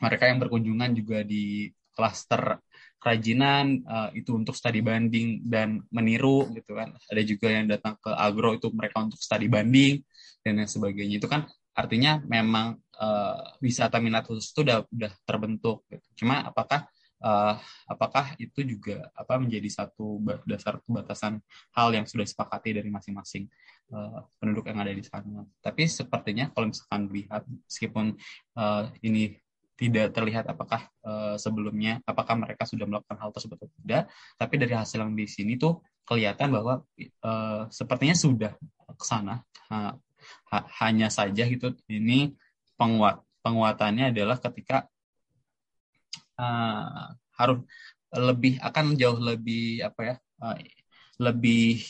mereka 0.00 0.30
yang 0.30 0.38
berkunjungan 0.40 0.90
juga 0.96 1.26
di 1.26 1.68
klaster 1.92 2.62
kerajinan 3.00 3.80
uh, 3.88 4.08
itu 4.12 4.36
untuk 4.36 4.52
studi 4.52 4.84
banding 4.84 5.40
dan 5.44 5.80
meniru 5.88 6.48
gitu 6.52 6.76
kan 6.76 6.92
ada 6.92 7.22
juga 7.24 7.48
yang 7.48 7.66
datang 7.68 7.96
ke 7.96 8.12
agro 8.12 8.52
itu 8.56 8.68
mereka 8.76 9.00
untuk 9.00 9.16
studi 9.20 9.48
banding 9.48 10.04
dan 10.44 10.60
lain 10.60 10.68
sebagainya 10.68 11.16
itu 11.16 11.28
kan 11.28 11.48
artinya 11.72 12.20
memang 12.28 12.76
uh, 13.00 13.56
wisata 13.64 13.96
minat 14.04 14.28
khusus 14.28 14.52
itu 14.52 14.60
udah 14.68 14.84
udah 14.92 15.12
terbentuk 15.24 15.88
gitu. 15.88 16.24
cuma 16.24 16.44
apakah 16.44 16.84
uh, 17.24 17.54
apakah 17.88 18.34
itu 18.40 18.64
juga 18.64 19.08
apa 19.16 19.36
menjadi 19.40 19.68
satu 19.68 20.20
dasar 20.44 20.80
batasan 20.84 21.40
hal 21.76 21.88
yang 21.94 22.04
sudah 22.04 22.24
disepakati 22.24 22.76
dari 22.76 22.88
masing-masing 22.88 23.48
uh, 23.92 24.24
penduduk 24.40 24.68
yang 24.68 24.80
ada 24.80 24.92
di 24.92 25.04
sana. 25.04 25.44
Tapi 25.60 25.86
sepertinya 25.86 26.48
kalau 26.52 26.72
misalkan 26.72 27.08
lihat 27.12 27.42
meskipun 27.46 28.16
uh, 28.56 28.88
ini 29.04 29.36
tidak 29.80 30.12
terlihat 30.12 30.44
apakah 30.44 30.92
uh, 31.08 31.40
sebelumnya 31.40 32.04
apakah 32.04 32.36
mereka 32.36 32.68
sudah 32.68 32.84
melakukan 32.84 33.16
hal 33.16 33.32
tersebut 33.32 33.64
atau 33.64 33.72
tidak 33.80 34.12
tapi 34.36 34.60
dari 34.60 34.76
hasil 34.76 35.00
yang 35.00 35.16
di 35.16 35.24
sini 35.24 35.56
tuh 35.56 35.80
kelihatan 36.04 36.52
bahwa 36.52 36.84
uh, 37.24 37.64
sepertinya 37.72 38.12
sudah 38.12 38.52
ke 38.92 39.04
sana. 39.06 39.40
Ha, 39.70 39.94
ha, 40.50 40.56
hanya 40.84 41.08
saja 41.08 41.46
gitu 41.46 41.72
ini 41.86 42.34
penguat 42.74 43.22
penguatannya 43.40 44.12
adalah 44.12 44.36
ketika 44.36 44.90
uh, 46.40 47.12
harus 47.36 47.60
lebih 48.10 48.56
akan 48.64 48.96
jauh 48.96 49.20
lebih 49.20 49.84
apa 49.84 50.00
ya 50.02 50.14
uh, 50.40 50.56
lebih 51.20 51.84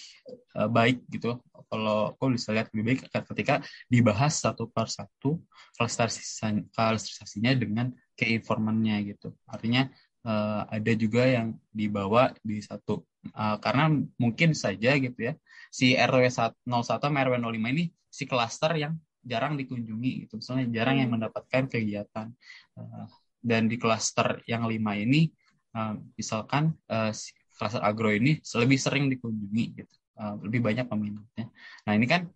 uh, 0.59 0.67
baik 0.67 1.07
gitu 1.07 1.39
kalau 1.71 2.13
aku 2.13 2.35
bisa 2.35 2.51
lihat 2.51 2.69
lebih 2.75 2.85
baik 2.93 3.01
ketika 3.31 3.63
dibahas 3.87 4.43
satu 4.43 4.67
per 4.67 4.91
satu 4.91 5.39
klasifikasinya 5.79 7.55
dengan 7.55 7.95
key 8.19 8.35
informannya 8.35 9.15
gitu. 9.15 9.31
Artinya 9.47 9.87
uh, 10.27 10.67
ada 10.67 10.93
juga 10.99 11.31
yang 11.31 11.55
dibawa 11.71 12.35
di 12.43 12.59
satu 12.59 13.07
uh, 13.39 13.57
karena 13.63 14.03
mungkin 14.19 14.51
saja 14.53 14.99
gitu 14.99 15.31
ya 15.31 15.39
si 15.71 15.95
RW 15.95 16.27
01 16.27 16.59
sama 16.67 17.23
RW 17.23 17.39
05 17.39 17.55
ini 17.71 17.85
si 18.11 18.27
klaster 18.27 18.75
yang 18.75 18.99
jarang 19.23 19.55
dikunjungi 19.55 20.27
gitu. 20.27 20.43
Misalnya 20.43 20.67
jarang 20.75 20.97
yang 20.99 21.15
hmm. 21.15 21.17
mendapatkan 21.23 21.63
kegiatan. 21.71 22.35
Uh, 22.75 23.07
dan 23.41 23.67
di 23.67 23.81
klaster 23.81 24.45
yang 24.45 24.69
lima 24.69 24.97
ini 24.97 25.33
uh, 25.77 25.97
misalkan 26.15 26.77
si 27.17 27.33
klaster 27.57 27.81
agro 27.85 28.13
ini 28.13 28.41
lebih 28.41 28.79
sering 28.81 29.09
dikunjungi 29.13 29.65
gitu 29.77 29.95
Eh, 30.21 30.35
lebih 30.45 30.61
banyak 30.61 30.85
peminatnya. 30.85 31.49
Nah 31.89 31.93
ini 31.97 32.05
kan 32.05 32.29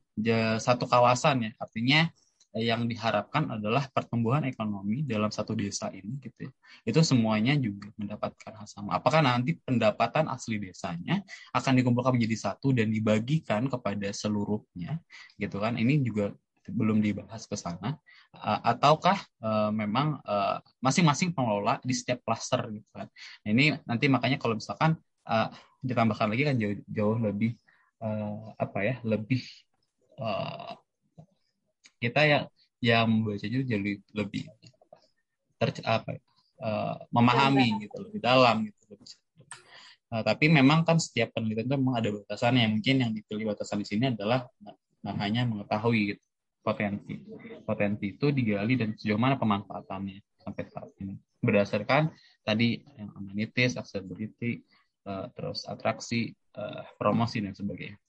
satu 0.56 0.88
kawasan 0.88 1.44
ya, 1.44 1.50
artinya 1.60 2.08
yang 2.54 2.86
diharapkan 2.86 3.50
adalah 3.58 3.90
pertumbuhan 3.90 4.46
ekonomi 4.46 5.02
dalam 5.02 5.28
satu 5.28 5.52
desa 5.52 5.92
ini 5.92 6.16
gitu 6.22 6.48
ya. 6.48 6.52
Itu 6.86 7.04
semuanya 7.04 7.52
juga 7.60 7.92
mendapatkan 8.00 8.56
hal 8.56 8.64
sama. 8.70 8.96
Apakah 8.96 9.20
nanti 9.20 9.58
pendapatan 9.60 10.32
asli 10.32 10.56
desanya 10.62 11.20
akan 11.52 11.72
dikumpulkan 11.82 12.16
menjadi 12.16 12.36
satu 12.48 12.72
dan 12.72 12.88
dibagikan 12.88 13.68
kepada 13.68 14.08
seluruhnya 14.16 15.02
gitu 15.36 15.60
kan. 15.60 15.76
Ini 15.76 16.00
juga 16.00 16.32
belum 16.72 17.04
dibahas 17.04 17.44
ke 17.44 17.56
sana 17.58 17.98
uh, 18.36 18.60
ataukah 18.64 19.18
uh, 19.44 19.70
memang 19.74 20.20
masing-masing 20.80 21.32
uh, 21.32 21.34
pengelola 21.36 21.74
di 21.84 21.92
setiap 21.92 22.24
klaster 22.24 22.64
gitu 22.72 22.88
kan. 22.94 23.08
Nah, 23.44 23.48
ini 23.50 23.76
nanti 23.84 24.06
makanya 24.08 24.40
kalau 24.40 24.56
misalkan 24.56 24.96
uh, 25.28 25.48
ditambahkan 25.84 26.32
lagi 26.32 26.42
kan 26.48 26.56
jauh, 26.56 26.76
jauh 26.88 27.16
lebih 27.20 27.52
uh, 28.00 28.56
apa 28.56 28.78
ya 28.84 28.94
lebih 29.04 29.44
uh, 30.20 30.76
kita 32.00 32.20
yang 32.24 32.44
yang 32.84 33.04
membaca 33.08 33.44
itu 33.44 33.64
jadi 33.64 33.92
lebih 34.12 34.44
ter 35.56 35.72
apa 35.88 36.20
uh, 36.60 36.96
memahami 37.08 37.88
gitu 37.88 37.96
lebih 38.04 38.20
dalam 38.20 38.68
gitu 38.68 38.80
lebih 38.92 39.08
uh, 40.12 40.22
tapi 40.24 40.52
memang 40.52 40.84
kan 40.84 41.00
setiap 41.00 41.32
penelitian 41.32 41.64
itu 41.64 41.76
memang 41.80 41.96
ada 41.96 42.08
batasan 42.12 42.60
yang 42.60 42.76
mungkin 42.76 42.96
yang 43.00 43.10
dipilih 43.16 43.56
batasan 43.56 43.80
di 43.80 43.86
sini 43.88 44.12
adalah 44.12 44.44
nah, 45.04 45.16
hanya 45.20 45.48
mengetahui 45.48 46.16
gitu, 46.16 46.24
potensi. 46.64 47.20
Potensi 47.62 48.16
itu 48.16 48.32
digali 48.32 48.74
dan 48.80 48.96
sejauh 48.96 49.20
mana 49.20 49.36
pemanfaatannya 49.36 50.40
sampai 50.40 50.64
saat 50.72 50.90
ini. 51.04 51.14
Berdasarkan 51.44 52.08
tadi 52.40 52.80
yang 52.96 53.12
amenities 53.20 53.76
accessibility 53.76 54.64
uh, 55.04 55.28
terus 55.36 55.68
atraksi 55.68 56.32
uh, 56.56 56.88
promosi 56.96 57.44
dan 57.44 57.52
sebagainya. 57.52 58.00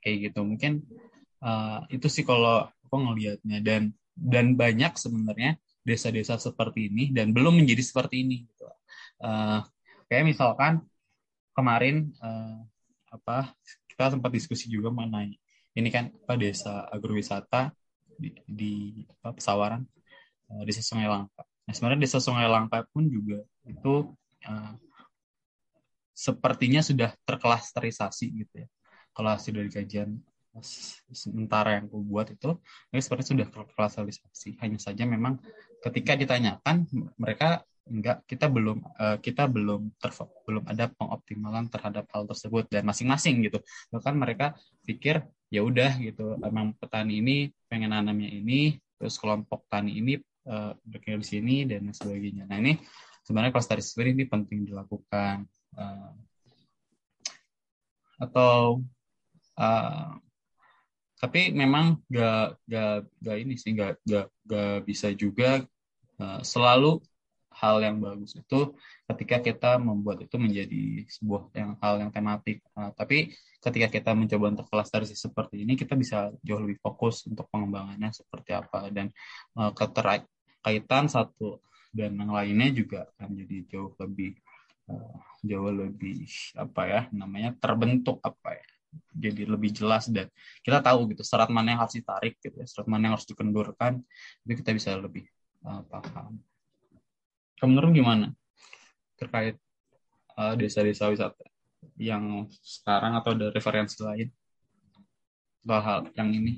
Kayak 0.00 0.32
gitu. 0.32 0.40
Mungkin 0.48 0.80
uh, 1.44 1.84
itu 1.92 2.08
sih 2.08 2.24
kalau 2.24 2.64
aku 2.88 2.96
ngelihatnya. 2.96 3.60
Dan 3.60 3.92
dan 4.20 4.52
banyak 4.52 5.00
sebenarnya 5.00 5.56
desa-desa 5.80 6.36
seperti 6.36 6.92
ini 6.92 7.08
dan 7.08 7.32
belum 7.32 7.56
menjadi 7.56 7.80
seperti 7.80 8.20
ini 8.20 8.44
gitu. 8.44 8.68
uh, 9.24 9.64
kayak 10.12 10.28
misalkan 10.28 10.84
kemarin 11.56 12.12
uh, 12.20 12.60
apa 13.08 13.56
kita 13.88 14.12
sempat 14.12 14.28
diskusi 14.28 14.68
juga 14.68 14.92
mengenai 14.92 15.39
ini 15.78 15.88
kan 15.88 16.10
apa 16.10 16.34
desa 16.34 16.86
agrowisata 16.90 17.70
di, 18.18 18.30
di 18.44 18.74
apa, 19.20 19.36
pesawaran 19.36 19.82
uh, 20.50 20.62
desa 20.66 20.82
Sungai 20.82 21.08
Langka. 21.08 21.42
Nah 21.66 21.72
sebenarnya 21.72 22.00
desa 22.04 22.18
Sungai 22.18 22.46
Langka 22.50 22.84
pun 22.90 23.06
juga 23.06 23.40
itu 23.64 24.12
uh, 24.46 24.74
sepertinya 26.12 26.84
sudah 26.84 27.14
terklasterisasi 27.24 28.26
gitu 28.44 28.54
ya. 28.66 28.68
Kalau 29.16 29.30
hasil 29.32 29.52
dari 29.56 29.70
kajian 29.72 30.20
sementara 31.14 31.78
yang 31.78 31.86
aku 31.86 32.02
buat 32.02 32.26
itu 32.34 32.58
ini 32.90 33.00
seperti 33.00 33.32
sudah 33.32 33.46
terklasterisasi. 33.46 34.58
Hanya 34.60 34.78
saja 34.82 35.06
memang 35.06 35.38
ketika 35.80 36.18
ditanyakan 36.18 36.84
mereka 37.16 37.62
enggak 37.86 38.22
kita 38.26 38.46
belum 38.46 38.78
uh, 39.00 39.18
kita 39.18 39.50
belum 39.50 39.94
ter, 39.98 40.10
belum 40.46 40.64
ada 40.68 40.90
pengoptimalan 40.94 41.66
terhadap 41.72 42.06
hal 42.12 42.26
tersebut 42.26 42.68
dan 42.70 42.84
masing-masing 42.86 43.46
gitu. 43.46 43.58
Bahkan 43.94 44.14
mereka 44.14 44.54
pikir 44.84 45.24
ya 45.50 45.60
udah 45.66 45.98
gitu. 45.98 46.38
Emang 46.40 46.72
petani 46.78 47.20
ini 47.20 47.36
pengen 47.66 47.90
nanamnya 47.90 48.30
ini 48.30 48.78
terus 48.96 49.18
kelompok 49.18 49.66
tani 49.66 49.98
ini 49.98 50.14
uh, 50.46 50.72
di 50.86 51.26
sini 51.26 51.66
dan 51.66 51.90
sebagainya. 51.90 52.46
Nah 52.46 52.56
ini 52.62 52.78
sebenarnya 53.26 53.52
klasterisasi 53.52 54.14
ini 54.14 54.24
penting 54.30 54.70
dilakukan 54.70 55.44
uh, 55.76 56.14
atau 58.20 58.84
uh, 59.58 60.14
tapi 61.20 61.52
memang 61.52 62.00
gak 62.08 62.56
gak 62.64 63.04
gak 63.20 63.36
ini 63.36 63.54
sih 63.60 63.76
gak 63.76 64.00
gak, 64.08 64.32
gak 64.48 64.88
bisa 64.88 65.12
juga 65.12 65.60
uh, 66.16 66.40
selalu 66.40 67.00
hal 67.60 67.76
yang 67.84 68.00
bagus 68.00 68.32
itu 68.34 68.72
ketika 69.04 69.36
kita 69.44 69.70
membuat 69.76 70.24
itu 70.24 70.36
menjadi 70.40 71.04
sebuah 71.06 71.52
yang 71.52 71.70
hal 71.78 71.94
yang 72.00 72.10
tematik. 72.10 72.64
Uh, 72.72 72.88
tapi 72.96 73.36
ketika 73.60 73.88
kita 73.92 74.10
mencoba 74.16 74.56
untuk 74.56 74.66
klasterisasi 74.72 75.16
seperti 75.16 75.62
ini, 75.62 75.76
kita 75.76 75.92
bisa 75.94 76.32
jauh 76.40 76.60
lebih 76.64 76.80
fokus 76.80 77.28
untuk 77.28 77.44
pengembangannya 77.52 78.08
seperti 78.16 78.56
apa 78.56 78.88
dan 78.88 79.12
uh, 79.60 79.70
keterkaitan 79.76 81.12
satu 81.12 81.60
dan 81.92 82.16
yang 82.16 82.32
lainnya 82.32 82.70
juga 82.72 83.10
akan 83.18 83.34
jadi 83.44 83.56
jauh 83.76 83.92
lebih 84.00 84.38
uh, 84.88 85.16
jauh 85.44 85.72
lebih 85.74 86.24
apa 86.56 86.82
ya 86.86 87.00
namanya 87.12 87.52
terbentuk 87.58 88.22
apa 88.22 88.56
ya 88.56 88.66
jadi 89.14 89.46
lebih 89.46 89.70
jelas 89.74 90.10
dan 90.10 90.26
kita 90.66 90.82
tahu 90.82 91.10
gitu 91.14 91.22
serat 91.22 91.50
mana 91.50 91.74
yang 91.74 91.80
harus 91.82 91.94
ditarik 91.94 92.38
gitu 92.42 92.58
ya, 92.58 92.66
serat 92.66 92.90
mana 92.90 93.10
yang 93.10 93.14
harus 93.14 93.26
dikendurkan 93.26 94.02
itu 94.46 94.52
kita 94.58 94.70
bisa 94.74 94.98
lebih 94.98 95.26
uh, 95.66 95.82
paham. 95.86 96.42
Kamu 97.60 97.76
menurut 97.76 97.92
gimana 97.92 98.26
terkait 99.20 99.60
uh, 100.40 100.56
desa-desa 100.56 101.12
wisata 101.12 101.44
yang 102.00 102.48
sekarang 102.64 103.12
atau 103.20 103.36
ada 103.36 103.52
referensi 103.52 104.00
lain 104.00 104.32
soal 105.60 105.84
hal 105.84 106.00
yang 106.16 106.32
ini 106.32 106.56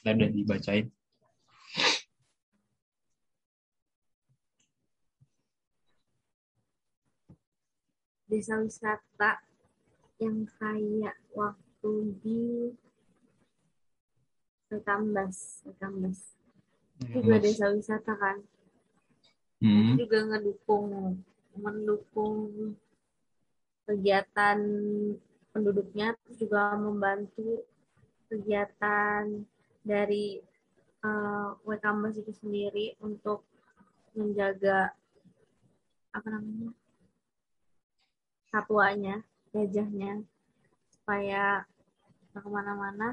ada 0.00 0.24
dibacain? 0.32 0.88
Desa 8.24 8.56
wisata 8.56 9.44
yang 10.16 10.48
kayak 10.56 11.20
waktu 11.36 11.92
di 12.24 12.72
Rekambas, 14.72 15.60
Rekambas. 15.68 16.40
Itu 17.04 17.20
juga 17.20 17.36
desa 17.36 17.68
wisata 17.68 18.16
kan. 18.16 18.40
Hmm. 19.60 20.00
juga 20.00 20.24
ngedukung 20.24 21.20
mendukung 21.60 22.72
kegiatan 23.84 24.58
penduduknya 25.52 26.16
terus 26.24 26.40
juga 26.40 26.78
membantu 26.80 27.66
kegiatan 28.32 29.44
dari 29.84 30.40
uh, 31.04 31.58
Wekambas 31.66 32.16
itu 32.16 32.32
sendiri 32.32 32.96
untuk 33.04 33.44
menjaga 34.16 34.94
apa 36.10 36.26
namanya 36.30 36.72
satuanya 38.50 39.22
gajahnya 39.54 40.22
supaya 40.90 41.68
nggak 42.30 42.42
ke 42.42 42.50
mana-mana 42.50 43.08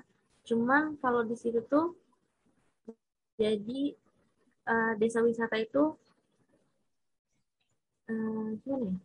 cuman 0.45 0.97
kalau 1.01 1.25
di 1.25 1.35
situ 1.37 1.61
tuh 1.65 1.97
jadi 3.37 3.93
uh, 4.65 4.93
desa 4.97 5.21
wisata 5.21 5.57
itu 5.61 5.97
uh, 8.11 8.49
gimana 8.63 8.85
ya? 8.91 8.97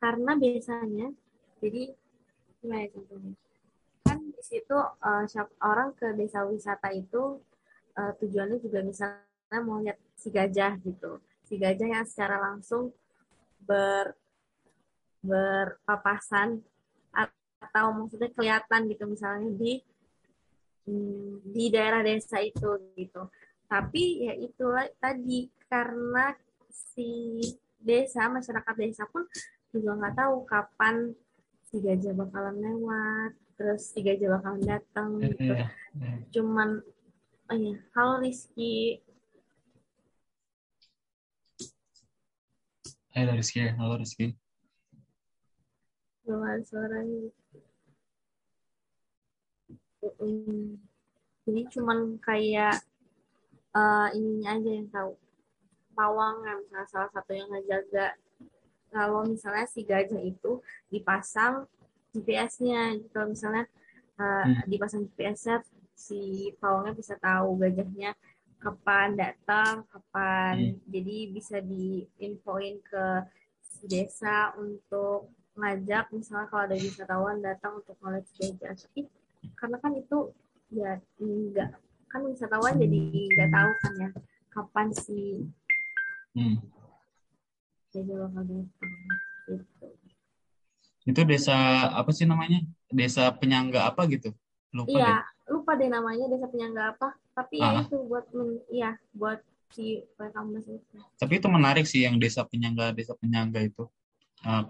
Karena 0.00 0.32
biasanya 0.38 1.08
jadi 1.60 1.82
gimana 2.60 2.80
ya 2.86 2.88
contohnya? 2.96 3.34
Kan 4.06 4.18
di 4.32 4.42
situ 4.42 4.76
uh, 4.76 5.24
orang 5.60 5.92
ke 5.94 6.16
desa 6.16 6.46
wisata 6.48 6.88
itu 6.94 7.38
uh, 7.98 8.12
tujuannya 8.16 8.58
juga 8.62 8.80
misalnya 8.80 9.58
mau 9.62 9.82
lihat 9.82 9.98
si 10.16 10.32
gajah 10.32 10.78
gitu. 10.80 11.20
Si 11.44 11.58
gajah 11.58 11.88
yang 12.00 12.06
secara 12.06 12.40
langsung 12.40 12.94
ber 13.60 14.16
berpapasan 15.20 16.64
atau 17.12 17.92
maksudnya 17.92 18.32
kelihatan 18.32 18.88
gitu 18.88 19.04
misalnya 19.04 19.52
di 19.52 19.84
mm, 20.88 21.44
di 21.52 21.64
daerah 21.68 22.00
desa 22.00 22.40
itu 22.40 22.80
gitu. 22.96 23.28
Tapi 23.68 24.26
ya 24.26 24.34
itulah 24.34 24.88
tadi 24.96 25.46
karena 25.68 26.32
si 26.72 27.38
desa 27.80 28.28
masyarakat 28.28 28.74
desa 28.76 29.04
pun 29.08 29.24
juga 29.72 29.96
nggak 29.96 30.16
tahu 30.16 30.44
kapan 30.44 31.16
si 31.68 31.80
gajah 31.80 32.12
bakalan 32.12 32.56
lewat 32.60 33.32
terus 33.56 33.92
si 33.92 34.00
gajah 34.04 34.40
bakalan 34.40 34.62
datang 34.64 35.08
gitu. 35.20 35.52
Iya, 35.52 35.68
iya. 35.96 36.12
cuman 36.32 36.80
oh 37.50 37.56
iya 37.56 37.76
kalau 37.92 38.20
Rizky? 38.20 39.00
Halo 43.10 43.34
Rizky, 43.34 43.66
halo 43.74 43.98
Rizky. 43.98 44.38
belum 46.30 46.46
ada 46.46 46.62
suaranya 46.62 47.26
jadi 51.42 51.60
cuman 51.74 52.22
kayak 52.22 52.78
uh, 53.74 54.08
ininya 54.14 54.54
aja 54.54 54.70
yang 54.70 54.88
tahu 54.94 55.18
pawang 56.00 56.40
yang 56.48 56.58
misalnya 56.64 56.88
salah 56.88 57.10
satu 57.12 57.30
yang 57.36 57.48
ngejaga. 57.52 58.16
Kalau 58.88 59.28
misalnya 59.28 59.68
si 59.68 59.84
gajah 59.84 60.22
itu 60.24 60.64
dipasang 60.88 61.68
GPS-nya 62.16 62.96
kalau 63.12 63.36
misalnya 63.36 63.68
uh, 64.16 64.44
Hmm. 64.48 64.64
dipasang 64.66 65.04
GPS-nya 65.06 65.60
si 65.92 66.50
pawangnya 66.58 66.96
bisa 66.96 67.14
tahu 67.20 67.60
gajahnya 67.60 68.16
kapan 68.60 69.16
datang 69.16 69.84
kapan 69.88 70.76
jadi 70.88 71.16
bisa 71.32 71.60
diinfoin 71.60 72.80
ke 72.84 73.04
si 73.60 73.84
desa 73.88 74.52
untuk 74.56 75.28
ngajak 75.56 76.08
misalnya 76.12 76.48
kalau 76.48 76.64
ada 76.66 76.76
wisatawan 76.76 77.38
datang 77.44 77.84
untuk 77.84 77.94
ngeliat 78.00 78.24
si 78.32 78.56
gajah. 78.56 78.74
Tapi 78.88 79.06
karena 79.56 79.76
kan 79.78 79.92
itu 79.94 80.18
ya 80.72 80.98
enggak 81.20 81.78
kan 82.10 82.26
wisatawan 82.26 82.74
jadi 82.74 83.00
nggak 83.38 83.50
tahu 83.54 83.70
kan 83.86 83.92
ya 84.02 84.10
kapan 84.50 84.88
si 84.90 85.46
Hmm. 86.30 86.62
gitu 87.90 88.02
Itu 91.10 91.20
desa 91.26 91.90
apa 91.90 92.10
sih 92.14 92.28
namanya? 92.28 92.62
Desa 92.86 93.34
penyangga 93.34 93.88
apa 93.90 94.06
gitu? 94.06 94.30
Lupa 94.70 94.94
deh. 94.94 95.10
Iya, 95.10 95.18
lupa 95.50 95.72
deh 95.74 95.88
namanya 95.90 96.30
desa 96.30 96.46
penyangga 96.46 96.94
apa. 96.94 97.18
Tapi 97.34 97.56
Ah. 97.58 97.82
ya 97.82 97.90
itu 97.90 97.96
buat 98.06 98.24
men, 98.30 98.62
iya 98.70 98.90
buat 99.16 99.42
si 99.74 100.02
itu. 100.06 100.98
Tapi 101.18 101.32
itu 101.38 101.48
menarik 101.50 101.86
sih 101.86 102.06
yang 102.06 102.18
desa 102.22 102.46
penyangga 102.46 102.94
desa 102.94 103.18
penyangga 103.18 103.58
itu. 103.64 103.90
Eh, 104.46 104.62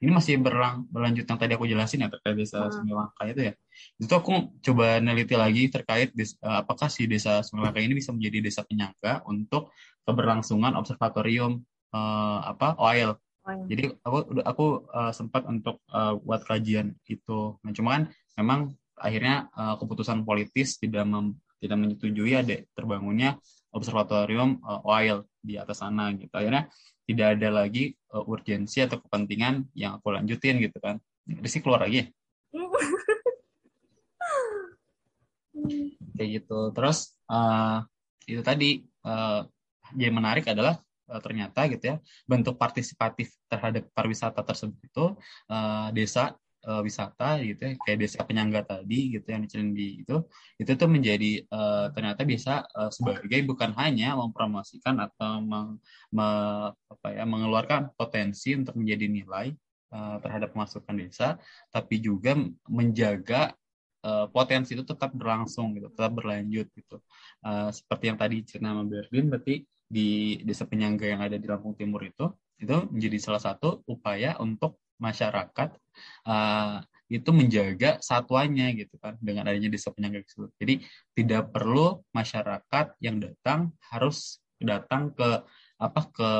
ini 0.00 0.10
masih 0.12 0.40
berlang, 0.40 0.88
berlanjut 0.88 1.24
yang 1.28 1.38
tadi 1.40 1.52
aku 1.56 1.68
jelasin 1.68 2.04
ya 2.04 2.08
terkait 2.08 2.36
desa 2.36 2.64
Hmm. 2.64 2.72
Sungai 2.72 2.94
Langka 2.96 3.22
itu 3.28 3.40
ya. 3.52 3.54
Itu 3.98 4.12
aku 4.14 4.54
coba 4.62 4.98
neliti 4.98 5.34
lagi 5.34 5.70
terkait 5.70 6.10
des- 6.14 6.36
eh, 6.38 6.56
apakah 6.62 6.88
si 6.90 7.06
desa 7.06 7.42
Sungai 7.42 7.84
ini 7.86 7.98
bisa 7.98 8.10
menjadi 8.14 8.38
desa 8.44 8.60
penyangga 8.66 9.22
untuk 9.28 9.74
keberlangsungan 10.04 10.74
observatorium 10.78 11.62
eh, 11.94 12.38
apa 12.44 12.76
oil. 12.80 13.16
Iya. 13.44 13.64
Jadi 13.68 13.84
aku 14.00 14.18
aku 14.40 14.66
eh, 14.88 15.12
sempat 15.12 15.42
untuk 15.44 15.80
eh, 15.92 16.14
buat 16.20 16.42
kajian 16.48 16.96
itu. 17.06 17.60
Nah, 17.60 17.72
cuma 17.76 17.88
kan 18.00 18.02
memang 18.40 18.60
akhirnya 18.96 19.52
eh, 19.52 19.74
keputusan 19.80 20.24
politis 20.24 20.80
tidak 20.80 21.04
mem- 21.04 21.36
tidak 21.60 21.76
menyetujui 21.80 22.32
ada 22.36 22.60
terbangunnya 22.76 23.36
observatorium 23.72 24.60
eh, 24.64 24.80
oil 24.88 25.28
di 25.44 25.60
atas 25.60 25.84
sana 25.84 26.08
gitu. 26.16 26.32
Akhirnya 26.32 26.72
tidak 27.04 27.36
ada 27.36 27.48
lagi 27.64 27.92
eh, 27.92 28.24
urgensi 28.24 28.80
atau 28.80 28.96
kepentingan 29.04 29.68
yang 29.76 30.00
aku 30.00 30.14
lanjutin 30.16 30.56
gitu 30.60 30.80
kan. 30.80 30.96
Rizky 31.24 31.60
keluar 31.64 31.84
lagi 31.84 32.04
ya? 32.04 32.06
kayak 36.14 36.28
gitu. 36.42 36.70
Terus 36.74 36.98
eh, 37.30 37.78
itu 38.30 38.42
tadi 38.42 38.70
eh, 38.84 39.40
yang 40.00 40.14
menarik 40.16 40.44
adalah 40.48 40.78
eh, 41.10 41.20
ternyata 41.20 41.60
gitu 41.68 41.84
ya 41.84 41.96
bentuk 42.24 42.56
partisipatif 42.56 43.34
terhadap 43.50 43.90
pariwisata 43.92 44.40
tersebut 44.40 44.78
itu 44.80 45.06
eh, 45.50 45.88
desa 45.92 46.32
eh, 46.64 46.80
wisata 46.80 47.42
gitu 47.44 47.60
ya 47.60 47.72
kayak 47.84 47.98
desa 48.00 48.18
penyangga 48.24 48.64
tadi 48.64 49.12
gitu 49.18 49.26
yang 49.28 49.44
di 49.76 50.00
itu 50.00 50.16
itu 50.56 50.70
tuh 50.80 50.88
menjadi 50.88 51.44
eh, 51.44 51.86
ternyata 51.92 52.22
bisa 52.24 52.64
eh, 52.64 52.90
sebagai 52.90 53.40
bukan 53.44 53.76
hanya 53.76 54.16
mempromosikan 54.16 54.96
atau 55.04 55.44
meng- 55.44 55.78
me- 56.14 56.72
apa 56.72 57.08
ya 57.12 57.24
mengeluarkan 57.28 57.92
potensi 57.94 58.56
untuk 58.56 58.74
menjadi 58.78 59.06
nilai 59.10 59.52
terhadap 59.94 60.58
masukan 60.58 61.06
desa 61.06 61.38
tapi 61.70 62.02
juga 62.02 62.34
menjaga 62.66 63.54
eh, 64.04 64.26
potensi 64.28 64.76
itu 64.76 64.84
tetap 64.84 65.10
berlangsung 65.16 65.72
gitu, 65.80 65.88
tetap 65.90 66.12
berlanjut 66.20 66.68
gitu. 66.76 66.96
Eh, 67.44 67.70
seperti 67.72 68.04
yang 68.12 68.18
tadi 68.20 68.36
cerita 68.44 68.68
sama 68.70 68.84
Berlin, 68.84 69.26
berarti 69.32 69.64
di 69.84 70.40
desa 70.44 70.68
penyangga 70.68 71.06
yang 71.08 71.20
ada 71.24 71.36
di 71.40 71.46
Lampung 71.48 71.74
Timur 71.76 72.04
itu, 72.04 72.28
itu 72.60 72.76
menjadi 72.92 73.18
salah 73.18 73.42
satu 73.42 73.82
upaya 73.88 74.36
untuk 74.38 74.78
masyarakat 75.00 75.74
eh, 76.28 76.78
itu 77.12 77.30
menjaga 77.36 78.00
satuannya 78.00 78.80
gitu 78.80 78.96
kan 78.96 79.20
dengan 79.20 79.44
adanya 79.44 79.68
desa 79.68 79.92
penyangga 79.92 80.24
tersebut. 80.24 80.50
Jadi 80.56 80.74
tidak 81.12 81.52
perlu 81.52 82.00
masyarakat 82.16 82.86
yang 83.04 83.20
datang 83.20 83.76
harus 83.92 84.40
datang 84.56 85.12
ke 85.12 85.44
apa 85.76 86.00
ke 86.08 86.30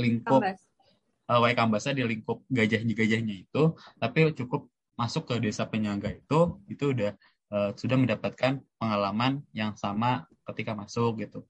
lingkup 0.00 0.42
Kambas. 0.42 1.86
uh, 1.86 1.94
di 1.94 2.02
lingkup 2.02 2.42
gajah-gajahnya 2.50 3.36
itu, 3.46 3.62
tapi 4.02 4.34
cukup 4.34 4.66
masuk 5.00 5.32
ke 5.32 5.34
desa 5.40 5.64
penyangga 5.64 6.12
itu, 6.12 6.60
itu 6.68 6.84
udah 6.92 7.16
uh, 7.56 7.70
sudah 7.72 7.96
mendapatkan 7.96 8.60
pengalaman 8.76 9.40
yang 9.56 9.72
sama 9.80 10.28
ketika 10.52 10.76
masuk 10.76 11.24
gitu. 11.24 11.40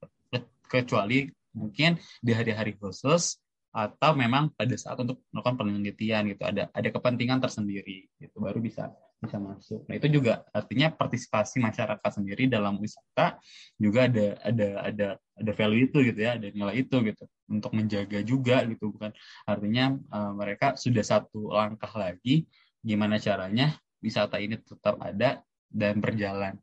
Kecuali 0.71 1.27
mungkin 1.51 1.99
di 2.23 2.31
hari-hari 2.31 2.79
khusus 2.79 3.35
atau 3.71 4.11
memang 4.15 4.51
pada 4.55 4.75
saat 4.75 4.99
untuk 4.99 5.23
melakukan 5.31 5.63
penelitian 5.63 6.27
gitu 6.27 6.43
ada 6.43 6.67
ada 6.75 6.89
kepentingan 6.91 7.39
tersendiri 7.39 8.07
gitu 8.19 8.43
baru 8.43 8.59
bisa 8.59 8.91
bisa 9.21 9.37
masuk. 9.39 9.87
Nah 9.87 9.95
itu 9.95 10.07
juga 10.11 10.43
artinya 10.51 10.91
partisipasi 10.91 11.61
masyarakat 11.63 12.11
sendiri 12.11 12.51
dalam 12.51 12.75
wisata 12.81 13.39
juga 13.79 14.11
ada 14.11 14.27
ada 14.43 14.67
ada 14.81 15.07
ada 15.39 15.51
value 15.55 15.87
itu 15.87 15.97
gitu 16.03 16.19
ya 16.19 16.35
ada 16.35 16.51
nilai 16.51 16.83
itu 16.83 16.95
gitu 17.05 17.23
untuk 17.47 17.71
menjaga 17.71 18.19
juga 18.25 18.65
gitu 18.65 18.91
bukan 18.91 19.13
artinya 19.45 19.95
uh, 20.09 20.33
mereka 20.35 20.73
sudah 20.75 21.05
satu 21.05 21.53
langkah 21.53 21.91
lagi 21.95 22.49
gimana 22.81 23.21
caranya 23.21 23.77
wisata 24.01 24.41
ini 24.41 24.57
tetap 24.57 24.97
ada 24.99 25.45
dan 25.69 26.01
berjalan. 26.01 26.57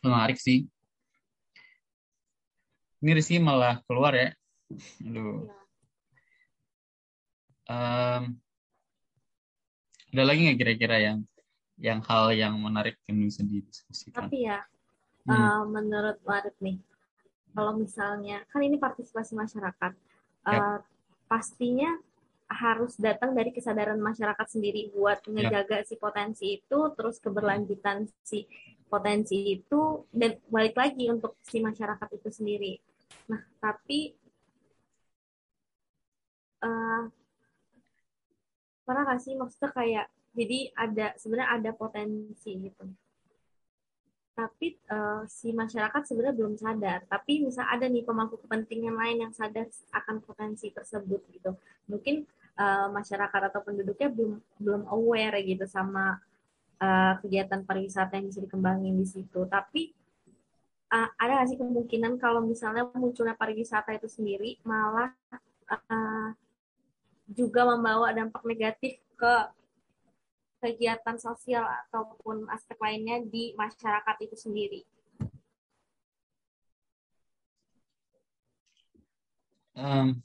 Menarik 0.00 0.40
sih. 0.40 0.64
Ini 3.04 3.10
Rizky 3.12 3.36
malah 3.36 3.84
keluar 3.84 4.16
ya. 4.16 4.32
Aduh. 5.04 5.44
Um, 7.64 8.36
ada 10.12 10.22
lagi 10.24 10.40
nggak 10.48 10.58
kira-kira 10.60 10.96
yang 11.00 11.18
yang 11.80 12.00
hal 12.04 12.32
yang 12.32 12.56
menarik 12.56 12.96
yang 13.08 13.24
bisa 13.24 13.44
didiskusikan? 13.44 14.28
Tapi 14.28 14.48
ya 14.48 14.64
Hmm. 15.24 15.40
uh, 15.40 15.64
menurut 15.64 16.20
Warid 16.28 16.52
nih, 16.60 16.76
kalau 17.56 17.72
misalnya 17.80 18.44
kan 18.52 18.60
ini 18.60 18.76
partisipasi 18.76 19.32
masyarakat, 19.32 19.92
uh, 20.44 20.84
pastinya 21.24 21.96
harus 22.54 22.94
datang 22.96 23.34
dari 23.34 23.50
kesadaran 23.50 23.98
masyarakat 23.98 24.46
sendiri 24.46 24.94
buat 24.94 25.26
ngejaga 25.26 25.82
si 25.82 25.98
potensi 25.98 26.62
itu, 26.62 26.78
terus 26.94 27.18
keberlanjutan 27.18 28.06
si 28.22 28.46
potensi 28.86 29.58
itu, 29.58 30.06
dan 30.14 30.38
balik 30.46 30.78
lagi 30.78 31.10
untuk 31.10 31.34
si 31.42 31.58
masyarakat 31.58 32.08
itu 32.14 32.28
sendiri. 32.30 32.72
Nah, 33.26 33.42
tapi 33.58 34.14
uh, 36.62 37.10
pernah 38.86 39.02
nggak 39.02 39.20
sih 39.20 39.34
maksudnya 39.34 39.70
kayak 39.74 40.06
jadi 40.34 40.58
ada 40.74 41.06
sebenarnya 41.18 41.50
ada 41.58 41.70
potensi 41.74 42.50
gitu 42.58 42.86
tapi 44.34 44.74
uh, 44.90 45.22
si 45.30 45.54
masyarakat 45.54 46.02
sebenarnya 46.02 46.34
belum 46.34 46.54
sadar. 46.58 47.06
Tapi 47.06 47.46
misal 47.46 47.70
ada 47.70 47.86
nih 47.86 48.02
pemangku 48.02 48.36
kepentingan 48.42 48.98
lain 48.98 49.22
yang 49.26 49.32
sadar 49.32 49.70
akan 49.94 50.18
potensi 50.20 50.74
tersebut 50.74 51.22
gitu. 51.30 51.54
Mungkin 51.86 52.26
uh, 52.58 52.88
masyarakat 52.90 53.40
atau 53.50 53.60
penduduknya 53.62 54.08
belum 54.10 54.32
belum 54.60 54.82
aware 54.90 55.38
gitu 55.42 55.64
sama 55.66 56.18
uh, 56.78 57.14
kegiatan 57.22 57.62
pariwisata 57.66 58.18
yang 58.18 58.30
bisa 58.30 58.40
dikembangin 58.42 58.94
di 58.98 59.06
situ. 59.06 59.40
Tapi 59.46 59.94
uh, 60.94 61.08
ada 61.18 61.30
nggak 61.40 61.48
sih 61.50 61.58
kemungkinan 61.58 62.18
kalau 62.22 62.42
misalnya 62.42 62.86
munculnya 62.94 63.34
pariwisata 63.34 63.94
itu 63.94 64.06
sendiri 64.06 64.58
malah 64.62 65.10
uh, 65.70 66.30
juga 67.30 67.64
membawa 67.64 68.12
dampak 68.12 68.44
negatif 68.44 69.00
ke 69.16 69.34
kegiatan 70.64 71.20
sosial 71.20 71.64
ataupun 71.84 72.48
aspek 72.48 72.80
lainnya 72.80 73.20
di 73.20 73.52
masyarakat 73.52 74.16
itu 74.24 74.36
sendiri. 74.36 74.80
Um, 79.74 80.22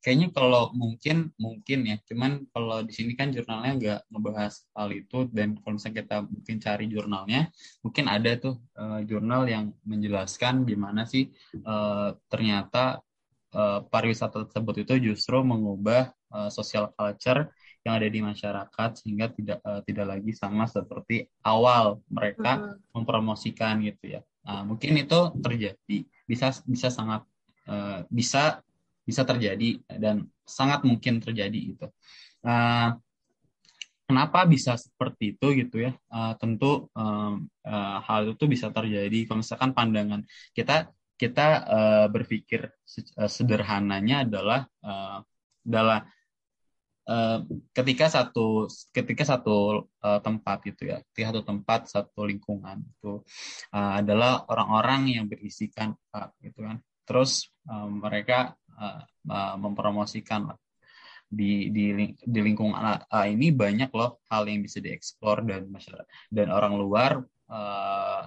kayaknya 0.00 0.28
kalau 0.32 0.72
mungkin 0.72 1.28
mungkin 1.36 1.84
ya 1.84 1.96
cuman 2.08 2.48
kalau 2.52 2.80
di 2.80 2.92
sini 2.92 3.12
kan 3.12 3.28
jurnalnya 3.30 3.72
nggak 3.76 4.00
ngebahas 4.08 4.54
hal 4.72 4.88
itu 4.96 5.28
dan 5.28 5.60
kalau 5.60 5.76
misalnya 5.76 5.96
kita 6.00 6.16
mungkin 6.24 6.56
cari 6.56 6.84
jurnalnya 6.88 7.40
mungkin 7.84 8.04
ada 8.08 8.30
tuh 8.40 8.54
uh, 8.80 9.00
jurnal 9.04 9.44
yang 9.44 9.76
menjelaskan 9.84 10.64
gimana 10.64 11.04
sih 11.04 11.28
uh, 11.68 12.16
ternyata 12.32 13.04
uh, 13.52 13.84
pariwisata 13.86 14.48
tersebut 14.48 14.88
itu 14.88 15.12
justru 15.12 15.36
mengubah 15.44 16.16
uh, 16.32 16.48
social 16.48 16.90
culture 16.96 17.52
yang 17.84 17.96
ada 17.96 18.08
di 18.12 18.20
masyarakat 18.20 18.90
sehingga 19.00 19.32
tidak 19.32 19.58
uh, 19.64 19.80
tidak 19.84 20.06
lagi 20.16 20.32
sama 20.36 20.68
seperti 20.68 21.28
awal 21.44 22.04
mereka 22.12 22.60
uh-huh. 22.60 22.76
mempromosikan 22.92 23.80
gitu 23.80 24.20
ya. 24.20 24.20
Nah, 24.44 24.64
mungkin 24.64 24.96
itu 25.00 25.20
terjadi 25.40 25.98
bisa 26.28 26.52
bisa 26.68 26.88
sangat 26.92 27.24
uh, 27.68 28.04
bisa 28.12 28.60
bisa 29.04 29.22
terjadi 29.26 29.80
dan 29.98 30.28
sangat 30.44 30.84
mungkin 30.86 31.18
terjadi 31.18 31.60
itu. 31.76 31.86
Uh, 32.40 32.96
kenapa 34.06 34.46
bisa 34.46 34.74
seperti 34.78 35.36
itu 35.38 35.46
gitu 35.66 35.76
ya? 35.88 35.92
Uh, 36.08 36.34
tentu 36.38 36.88
um, 36.94 37.46
uh, 37.66 37.98
hal 38.04 38.34
itu 38.34 38.44
bisa 38.46 38.70
terjadi 38.70 39.28
kalau 39.28 39.40
misalkan 39.42 39.70
pandangan 39.74 40.20
kita 40.54 40.90
kita 41.20 41.46
uh, 41.68 42.06
berpikir 42.08 42.72
sederhananya 43.28 44.24
adalah 44.24 44.64
uh, 44.80 45.20
adalah 45.68 46.08
Eh, 47.10 47.38
ketika 47.74 48.06
satu 48.06 48.70
ketika 48.94 49.26
satu 49.26 49.82
uh, 49.82 50.20
tempat 50.22 50.62
gitu 50.62 50.94
ya 50.94 51.02
ketika 51.10 51.34
satu 51.34 51.42
tempat 51.42 51.80
satu 51.90 52.22
lingkungan 52.22 52.86
itu 52.86 53.26
uh, 53.74 53.98
adalah 53.98 54.46
orang-orang 54.46 55.18
yang 55.18 55.26
berisikan 55.26 55.90
uh, 56.14 56.30
gitu 56.38 56.62
kan 56.62 56.78
terus 57.02 57.50
uh, 57.66 57.90
mereka 57.90 58.38
uh, 58.38 58.46
uh, 58.46 58.59
mempromosikan 59.60 60.48
di 61.30 61.70
di 61.70 61.94
di 62.18 62.40
lingkungan 62.42 63.06
uh, 63.06 63.26
ini 63.30 63.54
banyak 63.54 63.94
loh 63.94 64.18
hal 64.26 64.50
yang 64.50 64.66
bisa 64.66 64.82
dieksplor 64.82 65.46
dan 65.46 65.70
masyarakat 65.70 66.02
dan 66.26 66.50
orang 66.50 66.74
luar 66.74 67.22
uh, 67.46 68.26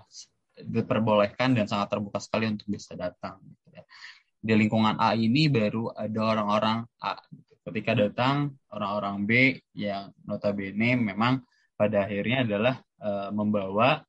diperbolehkan 0.55 1.51
dan 1.51 1.67
sangat 1.67 1.91
terbuka 1.91 2.23
sekali 2.23 2.47
untuk 2.47 2.71
bisa 2.71 2.95
datang 2.95 3.43
gitu 3.43 3.67
ya. 3.75 3.83
di 4.39 4.53
lingkungan 4.55 4.95
A 5.03 5.19
ini 5.19 5.51
baru 5.51 5.91
ada 5.91 6.19
orang-orang 6.23 6.87
A 7.03 7.19
gitu 7.27 7.53
ketika 7.67 7.91
datang 7.91 8.55
orang-orang 8.71 9.27
B 9.27 9.31
yang 9.75 10.15
notabene 10.23 10.95
memang 10.95 11.43
pada 11.75 12.07
akhirnya 12.07 12.47
adalah 12.47 12.75
uh, 13.03 13.31
membawa 13.35 14.03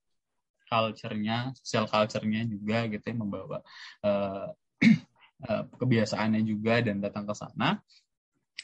culture-nya, 0.70 1.54
social 1.58 1.86
culture-nya 1.86 2.46
juga 2.46 2.86
gitu 2.90 3.04
ya, 3.04 3.14
membawa 3.14 3.58
uh, 4.02 4.50
kebiasaannya 5.76 6.40
juga 6.44 6.80
dan 6.80 7.04
datang 7.04 7.28
ke 7.28 7.34
sana 7.36 7.78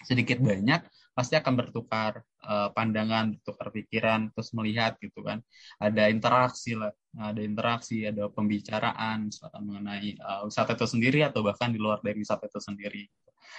sedikit 0.00 0.40
banyak 0.40 0.80
pasti 1.12 1.36
akan 1.36 1.52
bertukar 1.58 2.24
uh, 2.48 2.72
pandangan, 2.72 3.36
bertukar 3.36 3.68
pikiran, 3.68 4.32
terus 4.32 4.56
melihat 4.56 4.96
gitu 5.02 5.20
kan. 5.20 5.44
Ada 5.76 6.08
interaksi 6.08 6.72
lah, 6.72 6.94
ada 7.18 7.42
interaksi, 7.44 8.08
ada 8.08 8.30
pembicaraan 8.32 9.28
mengenai 9.60 10.16
uh, 10.22 10.48
wisata 10.48 10.72
itu 10.72 10.86
sendiri 10.88 11.20
atau 11.26 11.44
bahkan 11.44 11.68
di 11.68 11.76
luar 11.76 12.00
dari 12.00 12.24
wisata 12.24 12.48
itu 12.48 12.56
sendiri 12.62 13.04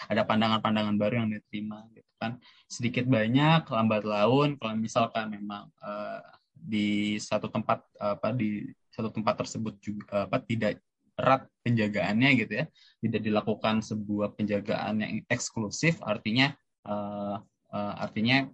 ada 0.10 0.24
pandangan-pandangan 0.26 0.96
baru 0.98 1.26
yang 1.26 1.30
diterima 1.30 1.86
gitu 1.94 2.08
kan 2.18 2.40
sedikit 2.66 3.06
banyak 3.06 3.68
lambat 3.68 4.04
laun 4.08 4.56
kalau 4.58 4.74
misalkan 4.78 5.30
memang 5.30 5.68
uh, 5.84 6.22
di 6.54 7.18
satu 7.18 7.50
tempat 7.50 7.82
apa 7.98 8.34
di 8.38 8.70
satu 8.94 9.10
tempat 9.10 9.46
tersebut 9.46 9.82
juga 9.82 10.30
apa 10.30 10.38
tidak 10.46 10.78
erat 11.22 11.46
penjagaannya 11.62 12.30
gitu 12.42 12.54
ya 12.62 12.66
tidak 13.06 13.22
dilakukan 13.22 13.86
sebuah 13.86 14.34
penjagaan 14.34 15.06
yang 15.06 15.12
eksklusif 15.30 16.02
artinya 16.02 16.52
uh, 16.90 17.38
uh, 17.72 17.94
artinya 18.02 18.50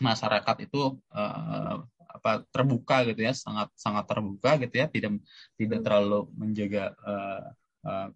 masyarakat 0.00 0.68
itu 0.68 1.00
uh, 1.16 1.80
apa 2.16 2.44
terbuka 2.48 3.04
gitu 3.08 3.20
ya 3.24 3.32
sangat 3.36 3.68
sangat 3.76 4.04
terbuka 4.08 4.56
gitu 4.60 4.74
ya 4.80 4.86
tidak 4.88 5.20
tidak 5.56 5.80
terlalu 5.84 6.28
menjaga 6.36 6.92
uh, 7.04 7.52
uh, 7.84 8.08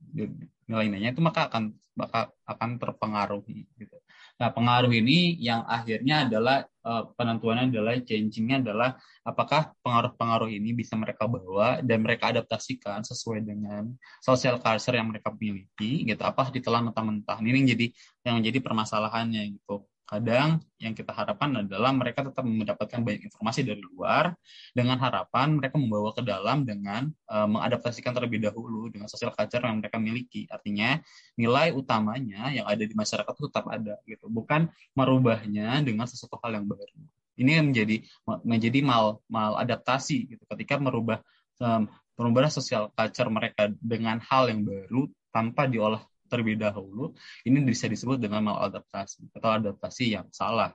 nilai-nilainya 0.69 1.13
itu 1.13 1.21
maka 1.21 1.49
akan 1.53 1.77
bakal 1.93 2.33
akan 2.49 2.71
terpengaruhi 2.81 3.69
gitu. 3.77 3.97
Nah, 4.41 4.49
pengaruh 4.49 4.89
ini 4.89 5.37
yang 5.37 5.69
akhirnya 5.69 6.25
adalah 6.25 6.65
uh, 6.81 7.13
penentuannya 7.13 7.69
adalah 7.69 8.01
changingnya 8.01 8.65
adalah 8.65 8.97
apakah 9.21 9.77
pengaruh-pengaruh 9.85 10.49
ini 10.49 10.73
bisa 10.73 10.97
mereka 10.97 11.29
bawa 11.29 11.85
dan 11.85 12.01
mereka 12.01 12.33
adaptasikan 12.33 13.05
sesuai 13.05 13.45
dengan 13.45 13.93
social 14.25 14.57
culture 14.57 14.97
yang 14.97 15.13
mereka 15.13 15.29
miliki 15.37 16.09
gitu. 16.09 16.25
Apa 16.25 16.49
ditelan 16.49 16.89
mentah-mentah. 16.89 17.37
Ini 17.45 17.53
yang 17.53 17.69
jadi 17.69 17.87
yang 18.25 18.35
menjadi 18.41 18.59
permasalahannya 18.65 19.61
gitu 19.61 19.85
kadang 20.11 20.59
yang 20.83 20.91
kita 20.91 21.15
harapkan 21.15 21.63
adalah 21.63 21.95
mereka 21.95 22.27
tetap 22.27 22.43
mendapatkan 22.43 22.99
banyak 22.99 23.31
informasi 23.31 23.63
dari 23.63 23.79
luar 23.79 24.35
dengan 24.75 24.99
harapan 24.99 25.55
mereka 25.55 25.79
membawa 25.79 26.11
ke 26.11 26.27
dalam 26.27 26.67
dengan 26.67 27.07
uh, 27.31 27.47
mengadaptasikan 27.47 28.11
terlebih 28.11 28.43
dahulu 28.43 28.91
dengan 28.91 29.07
sosial 29.07 29.31
culture 29.31 29.63
yang 29.63 29.79
mereka 29.79 30.03
miliki. 30.03 30.51
Artinya 30.51 30.99
nilai 31.39 31.71
utamanya 31.71 32.51
yang 32.51 32.67
ada 32.67 32.83
di 32.83 32.91
masyarakat 32.91 33.31
itu 33.31 33.47
tetap 33.47 33.71
ada 33.71 33.95
gitu, 34.03 34.27
bukan 34.27 34.67
merubahnya 34.99 35.79
dengan 35.87 36.11
sesuatu 36.11 36.43
hal 36.43 36.59
yang 36.59 36.67
baru. 36.67 36.99
Ini 37.39 37.63
menjadi 37.63 38.03
menjadi 38.43 38.83
mal 38.83 39.23
mal 39.31 39.63
adaptasi 39.63 40.27
gitu 40.27 40.43
ketika 40.51 40.83
merubah 40.83 41.23
um, 41.63 41.87
merubah 42.19 42.51
sosial 42.51 42.91
culture 42.93 43.31
mereka 43.31 43.71
dengan 43.79 44.19
hal 44.27 44.51
yang 44.51 44.67
baru 44.67 45.07
tanpa 45.31 45.71
diolah 45.71 46.03
terlebih 46.31 46.57
dahulu, 46.57 47.11
ini 47.43 47.59
bisa 47.67 47.91
disebut 47.91 48.23
dengan 48.23 48.55
maladaptasi 48.55 49.35
atau 49.35 49.51
adaptasi 49.59 50.15
yang 50.15 50.31
salah. 50.31 50.71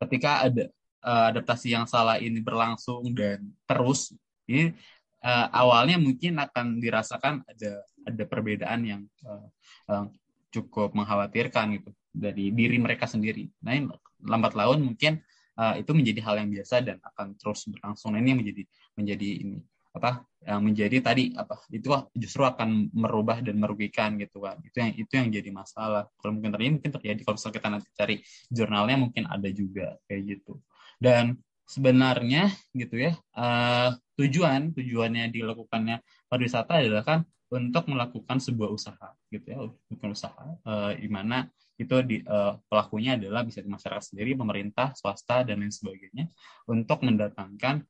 Ketika 0.00 0.48
ada 0.48 0.64
uh, 1.04 1.24
adaptasi 1.30 1.76
yang 1.76 1.84
salah 1.84 2.16
ini 2.16 2.40
berlangsung 2.40 3.12
dan 3.12 3.52
terus, 3.68 4.16
ini 4.48 4.72
uh, 5.20 5.46
awalnya 5.52 6.00
mungkin 6.00 6.40
akan 6.40 6.80
dirasakan 6.80 7.44
ada 7.44 7.84
ada 8.06 8.24
perbedaan 8.24 8.80
yang 8.86 9.02
uh, 9.28 9.46
uh, 9.92 10.06
cukup 10.48 10.96
mengkhawatirkan 10.96 11.76
gitu 11.76 11.90
dari 12.16 12.48
diri 12.54 12.80
mereka 12.80 13.04
sendiri. 13.04 13.44
Nah, 13.60 13.76
lambat 14.24 14.56
laun 14.56 14.80
mungkin 14.80 15.20
uh, 15.60 15.76
itu 15.76 15.92
menjadi 15.92 16.20
hal 16.24 16.34
yang 16.40 16.48
biasa 16.48 16.80
dan 16.80 16.96
akan 17.04 17.36
terus 17.36 17.68
berlangsung. 17.68 18.16
Nah, 18.16 18.20
ini 18.24 18.32
menjadi 18.32 18.62
menjadi 18.96 19.28
ini 19.44 19.58
apa 19.96 20.22
yang 20.46 20.62
menjadi 20.62 21.02
tadi 21.02 21.34
apa 21.34 21.58
itu 21.74 21.90
justru 22.14 22.46
akan 22.46 22.94
merubah 22.94 23.42
dan 23.42 23.58
merugikan 23.58 24.14
gitu 24.20 24.44
kan 24.44 24.60
itu 24.62 24.76
yang 24.78 24.92
itu 24.94 25.12
yang 25.16 25.28
jadi 25.32 25.50
masalah. 25.50 26.06
Kalau 26.20 26.32
mungkin 26.38 26.54
terjadi 26.54 26.72
mungkin 26.76 26.92
terjadi. 27.00 27.20
Kalau 27.26 27.34
misalnya 27.34 27.56
kita 27.58 27.68
nanti 27.72 27.88
cari 27.96 28.16
jurnalnya 28.52 28.96
mungkin 29.00 29.24
ada 29.26 29.48
juga 29.50 29.98
kayak 30.06 30.22
gitu. 30.22 30.62
Dan 30.96 31.40
sebenarnya 31.66 32.54
gitu 32.70 32.94
ya 32.94 33.18
uh, 33.34 33.90
tujuan 34.14 34.70
tujuannya 34.70 35.34
dilakukannya 35.34 35.98
pariwisata 36.30 36.78
adalah 36.78 37.02
kan 37.02 37.20
untuk 37.50 37.90
melakukan 37.90 38.38
sebuah 38.38 38.70
usaha 38.70 39.10
gitu 39.34 39.46
ya 39.50 39.58
bukan 39.90 40.14
usaha 40.14 40.46
uh, 40.62 40.94
di 40.94 41.10
mana 41.10 41.50
itu 41.76 41.96
di, 42.08 42.16
uh, 42.24 42.56
pelakunya 42.66 43.20
adalah 43.20 43.44
bisa 43.44 43.60
di 43.60 43.68
masyarakat 43.68 44.12
sendiri, 44.12 44.32
pemerintah, 44.32 44.96
swasta 44.96 45.44
dan 45.44 45.60
lain 45.60 45.72
sebagainya 45.72 46.24
untuk 46.72 47.04
mendatangkan 47.04 47.84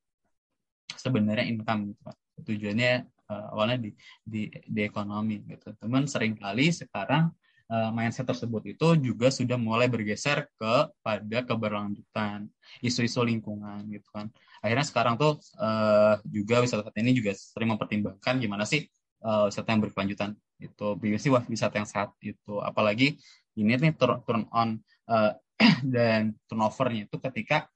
sebenarnya 0.95 1.47
income 1.51 1.91
gitu 1.91 2.01
Pak. 2.07 2.17
Tujuannya 2.47 2.93
uh, 3.33 3.47
awalnya 3.57 3.79
di, 3.83 3.91
di 4.23 4.47
di 4.51 4.81
ekonomi 4.87 5.43
gitu. 5.49 5.75
Teman 5.81 6.07
sering 6.07 6.39
kali 6.39 6.71
sekarang 6.71 7.35
uh, 7.71 7.91
mindset 7.91 8.27
tersebut 8.27 8.63
itu 8.77 8.87
juga 9.03 9.29
sudah 9.33 9.59
mulai 9.59 9.91
bergeser 9.91 10.47
kepada 10.55 11.39
keberlanjutan 11.43 12.47
isu-isu 12.83 13.27
lingkungan 13.27 13.87
gitu 13.91 14.07
kan. 14.15 14.31
Akhirnya 14.63 14.87
sekarang 14.87 15.15
tuh 15.19 15.39
uh, 15.59 16.19
juga 16.27 16.63
wisata 16.63 16.91
ini 16.99 17.17
juga 17.17 17.35
sering 17.35 17.75
mempertimbangkan 17.75 18.39
gimana 18.39 18.65
sih 18.67 18.87
uh, 19.27 19.51
wisata 19.51 19.69
yang 19.75 19.83
berkelanjutan 19.83 20.31
itu 20.57 20.87
BBC 20.97 21.29
wah 21.29 21.45
wisata 21.45 21.77
yang 21.77 21.89
sehat 21.89 22.17
itu 22.25 22.61
apalagi 22.65 23.21
ini 23.57 23.77
nih 23.77 23.93
turn, 23.97 24.25
turn 24.25 24.43
on 24.53 24.81
uh, 25.09 25.33
dan 25.95 26.37
turnovernya 26.49 27.09
itu 27.09 27.17
ketika 27.21 27.69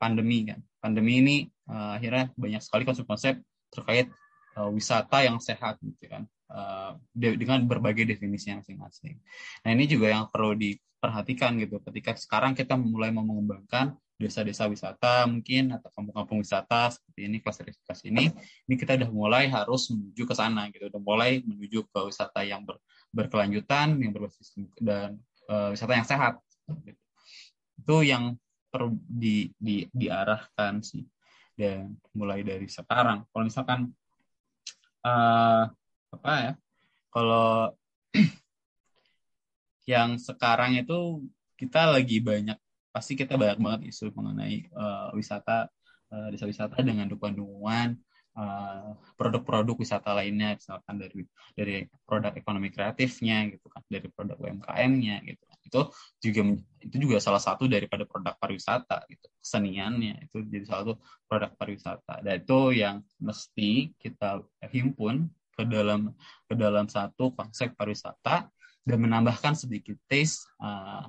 pandemi 0.00 0.46
kan 0.46 0.58
pandemi 0.80 1.20
ini 1.20 1.36
uh, 1.70 1.96
akhirnya 1.96 2.34
banyak 2.34 2.60
sekali 2.60 2.82
konsep-konsep 2.82 3.38
terkait 3.70 4.10
uh, 4.58 4.68
wisata 4.74 5.22
yang 5.22 5.38
sehat 5.38 5.78
gitu 5.78 6.10
kan 6.10 6.26
uh, 6.50 6.98
de 7.14 7.38
dengan 7.38 7.62
berbagai 7.64 8.04
definisi 8.04 8.50
masing-masing. 8.50 9.22
Nah 9.62 9.70
ini 9.70 9.86
juga 9.86 10.10
yang 10.10 10.26
perlu 10.26 10.58
diperhatikan 10.58 11.54
gitu 11.62 11.78
ketika 11.86 12.18
sekarang 12.18 12.52
kita 12.58 12.74
mulai 12.74 13.14
mau 13.14 13.22
mengembangkan 13.22 13.94
desa-desa 14.20 14.68
wisata 14.68 15.24
mungkin 15.24 15.72
atau 15.72 15.88
kampung-kampung 15.96 16.44
wisata 16.44 16.92
seperti 16.92 17.24
ini 17.24 17.40
klasifikasi 17.40 18.04
ini 18.12 18.28
ini 18.68 18.74
kita 18.76 19.00
udah 19.00 19.08
mulai 19.08 19.48
harus 19.48 19.88
menuju 19.88 20.28
ke 20.28 20.34
sana 20.36 20.68
gitu 20.68 20.92
udah 20.92 21.00
mulai 21.00 21.40
menuju 21.40 21.88
ke 21.88 22.00
wisata 22.04 22.44
yang 22.44 22.60
ber, 22.68 22.76
berkelanjutan 23.16 23.96
yang 23.96 24.12
berbasis 24.12 24.52
dan 24.76 25.16
uh, 25.48 25.72
wisata 25.72 25.96
yang 25.96 26.04
sehat 26.04 26.36
gitu. 26.84 27.00
itu 27.80 27.96
yang 28.04 28.36
perlu 28.68 28.92
di, 29.08 29.56
di 29.56 29.88
diarahkan 29.88 30.84
sih 30.84 31.00
dan 31.60 31.92
mulai 32.16 32.40
dari 32.40 32.64
sekarang 32.64 33.28
kalau 33.28 33.44
misalkan 33.44 33.92
uh, 35.04 35.68
apa 36.16 36.32
ya 36.40 36.52
kalau 37.12 37.76
yang 39.92 40.16
sekarang 40.16 40.80
itu 40.80 41.28
kita 41.60 41.92
lagi 41.92 42.24
banyak 42.24 42.56
pasti 42.88 43.12
kita 43.12 43.36
banyak 43.36 43.60
banget 43.60 43.80
isu 43.92 44.08
mengenai 44.16 44.72
uh, 44.72 45.12
wisata 45.12 45.68
uh, 46.08 46.28
desa 46.32 46.48
wisata 46.48 46.80
dengan 46.80 47.06
dukungan 47.12 48.00
uh, 48.40 48.96
produk-produk 49.14 49.76
wisata 49.78 50.16
lainnya 50.16 50.56
misalkan 50.56 50.96
dari 50.98 51.20
dari 51.54 51.74
produk 52.08 52.32
ekonomi 52.34 52.72
kreatifnya 52.72 53.46
gitu 53.52 53.66
kan 53.70 53.82
dari 53.86 54.08
produk 54.10 54.38
UMKM-nya 54.40 55.16
gitu. 55.28 55.49
Itu 55.70 55.82
juga 56.18 56.58
itu 56.82 56.96
juga 56.98 57.16
salah 57.22 57.38
satu 57.38 57.70
daripada 57.70 58.02
produk 58.02 58.34
pariwisata 58.36 59.06
gitu 59.06 59.30
keseniannya 59.38 60.26
itu 60.26 60.42
jadi 60.50 60.64
salah 60.66 60.82
satu 60.82 60.94
produk 61.30 61.50
pariwisata 61.54 62.14
dan 62.26 62.34
itu 62.42 62.60
yang 62.74 62.96
mesti 63.22 63.94
kita 64.02 64.42
himpun 64.74 65.30
ke 65.54 65.62
dalam 65.62 66.10
ke 66.50 66.54
dalam 66.58 66.90
satu 66.90 67.30
konsep 67.38 67.70
pariwisata 67.78 68.50
dan 68.82 68.98
menambahkan 68.98 69.54
sedikit 69.54 69.94
taste 70.10 70.50
uh, 70.58 71.06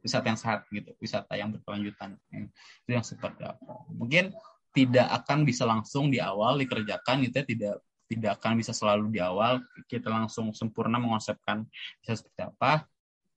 wisata 0.00 0.26
yang 0.32 0.40
sehat 0.40 0.60
gitu, 0.72 0.90
wisata 0.98 1.36
yang 1.36 1.52
berkelanjutan. 1.52 2.16
Itu 2.32 2.90
yang 2.90 3.04
seperti 3.04 3.44
apa? 3.44 3.84
Mungkin 3.92 4.32
tidak 4.72 5.06
akan 5.22 5.44
bisa 5.44 5.66
langsung 5.66 6.08
di 6.08 6.22
awal 6.22 6.56
dikerjakan 6.60 7.26
gitu 7.26 7.42
ya, 7.42 7.46
tidak 7.46 7.74
tidak 8.10 8.30
akan 8.42 8.58
bisa 8.58 8.74
selalu 8.74 9.06
di 9.14 9.20
awal 9.22 9.62
kita 9.86 10.10
langsung 10.10 10.50
sempurna 10.50 10.98
mengonsepkan 10.98 11.62
bisa 12.02 12.18
seperti 12.18 12.42
apa. 12.42 12.86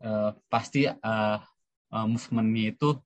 Uh, 0.03 0.35
pasti 0.51 0.83
uh, 0.83 1.39
uh, 1.95 2.05
movementnya 2.11 2.75
itu 2.75 2.99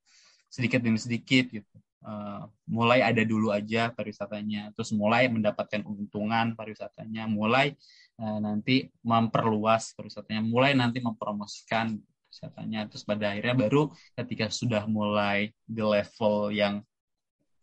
sedikit 0.49 0.81
demi 0.81 0.97
sedikit 0.97 1.45
gitu. 1.53 1.75
Uh, 2.01 2.49
mulai 2.65 3.05
ada 3.05 3.21
dulu 3.21 3.53
aja 3.53 3.93
pariwisatanya, 3.93 4.73
terus 4.73 4.95
mulai 4.95 5.29
mendapatkan 5.29 5.85
keuntungan 5.85 6.57
pariwisatanya, 6.57 7.29
mulai 7.29 7.77
uh, 8.17 8.39
nanti 8.41 8.89
memperluas 9.05 9.93
pariwisatanya, 9.93 10.41
mulai 10.41 10.73
nanti 10.73 10.97
mempromosikan 11.03 11.99
kesehatannya 12.37 12.91
terus 12.91 13.03
pada 13.07 13.33
akhirnya 13.33 13.55
baru 13.55 13.89
ketika 14.13 14.51
sudah 14.51 14.83
mulai 14.85 15.49
di 15.65 15.81
level 15.81 16.53
yang 16.53 16.83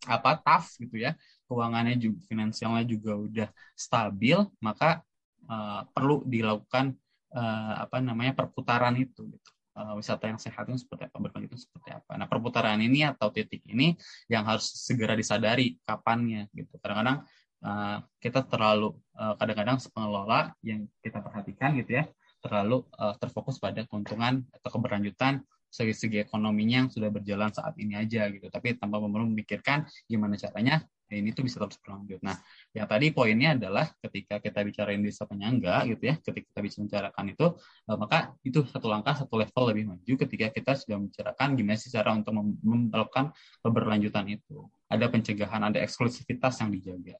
apa 0.05 0.37
tough 0.43 0.75
gitu 0.77 0.99
ya 1.01 1.17
keuangannya 1.47 1.97
juga 1.97 2.19
finansialnya 2.29 2.83
juga 2.85 3.11
udah 3.15 3.49
stabil 3.73 4.37
maka 4.59 5.01
uh, 5.49 5.87
perlu 5.93 6.25
dilakukan 6.27 6.93
uh, 7.35 7.73
apa 7.83 7.99
namanya 7.99 8.33
perputaran 8.33 8.95
itu 8.95 9.27
gitu. 9.27 9.51
Uh, 9.75 9.99
wisata 9.99 10.31
yang 10.31 10.39
sehat 10.39 10.71
itu 10.71 10.87
seperti 10.87 11.11
apa 11.11 11.19
berkelanjutan 11.19 11.59
seperti 11.59 11.89
apa. 11.91 12.15
Nah 12.15 12.31
perputaran 12.31 12.79
ini 12.79 13.03
atau 13.03 13.27
titik 13.27 13.59
ini 13.67 13.91
yang 14.31 14.47
harus 14.47 14.71
segera 14.71 15.19
disadari 15.19 15.75
kapannya 15.83 16.47
gitu. 16.55 16.79
Kadang-kadang 16.79 17.27
uh, 17.59 17.99
kita 18.23 18.47
terlalu 18.47 18.95
kadang-kadang 19.35 19.75
uh, 19.75 19.91
pengelola 19.91 20.39
yang 20.63 20.87
kita 21.03 21.19
perhatikan 21.19 21.75
gitu 21.75 21.99
ya 21.99 22.07
terlalu 22.39 22.85
uh, 23.01 23.17
terfokus 23.17 23.57
pada 23.57 23.81
keuntungan 23.89 24.45
atau 24.53 24.69
keberlanjutan 24.69 25.41
segi-segi 25.73 26.23
ekonominya 26.23 26.85
yang 26.85 26.89
sudah 26.93 27.09
berjalan 27.11 27.51
saat 27.51 27.75
ini 27.81 27.97
aja 27.97 28.31
gitu. 28.31 28.47
Tapi 28.47 28.79
tanpa 28.79 29.01
perlu 29.01 29.27
memikirkan 29.27 29.83
gimana 30.07 30.37
caranya 30.39 30.85
ya 31.05 31.15
ini 31.21 31.29
tuh 31.31 31.45
bisa 31.45 31.61
terus 31.61 31.77
berlanjut. 31.77 32.17
Nah, 32.25 32.35
yang 32.73 32.89
tadi 32.89 33.13
poinnya 33.13 33.53
adalah 33.53 33.85
ketika 34.01 34.41
kita 34.41 34.59
bicarain 34.65 35.01
desa 35.05 35.29
penyangga 35.29 35.85
gitu 35.85 36.03
ya, 36.09 36.15
ketika 36.17 36.45
kita 36.49 36.59
bisa 36.65 36.75
membicarakan 36.81 37.25
itu, 37.29 37.45
uh, 37.89 37.97
maka 37.97 38.33
itu 38.41 38.59
satu 38.65 38.87
langkah, 38.89 39.13
satu 39.13 39.37
level 39.37 39.63
lebih 39.69 39.83
maju 39.93 40.13
ketika 40.25 40.47
kita 40.49 40.71
sudah 40.73 40.97
membicarakan 40.97 41.47
gimana 41.53 41.77
sih 41.77 41.93
cara 41.93 42.09
untuk 42.17 42.33
melakukan 42.65 43.31
keberlanjutan 43.61 44.25
itu. 44.33 44.65
Ada 44.89 45.05
pencegahan, 45.09 45.61
ada 45.61 45.79
eksklusivitas 45.81 46.57
yang 46.61 46.69
dijaga. 46.73 47.15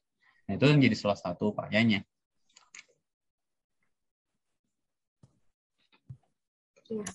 Nah, 0.46 0.52
itu 0.58 0.64
menjadi 0.66 0.96
salah 0.98 1.18
satu 1.18 1.54
upayanya. 1.54 2.02
Iya. 6.86 7.06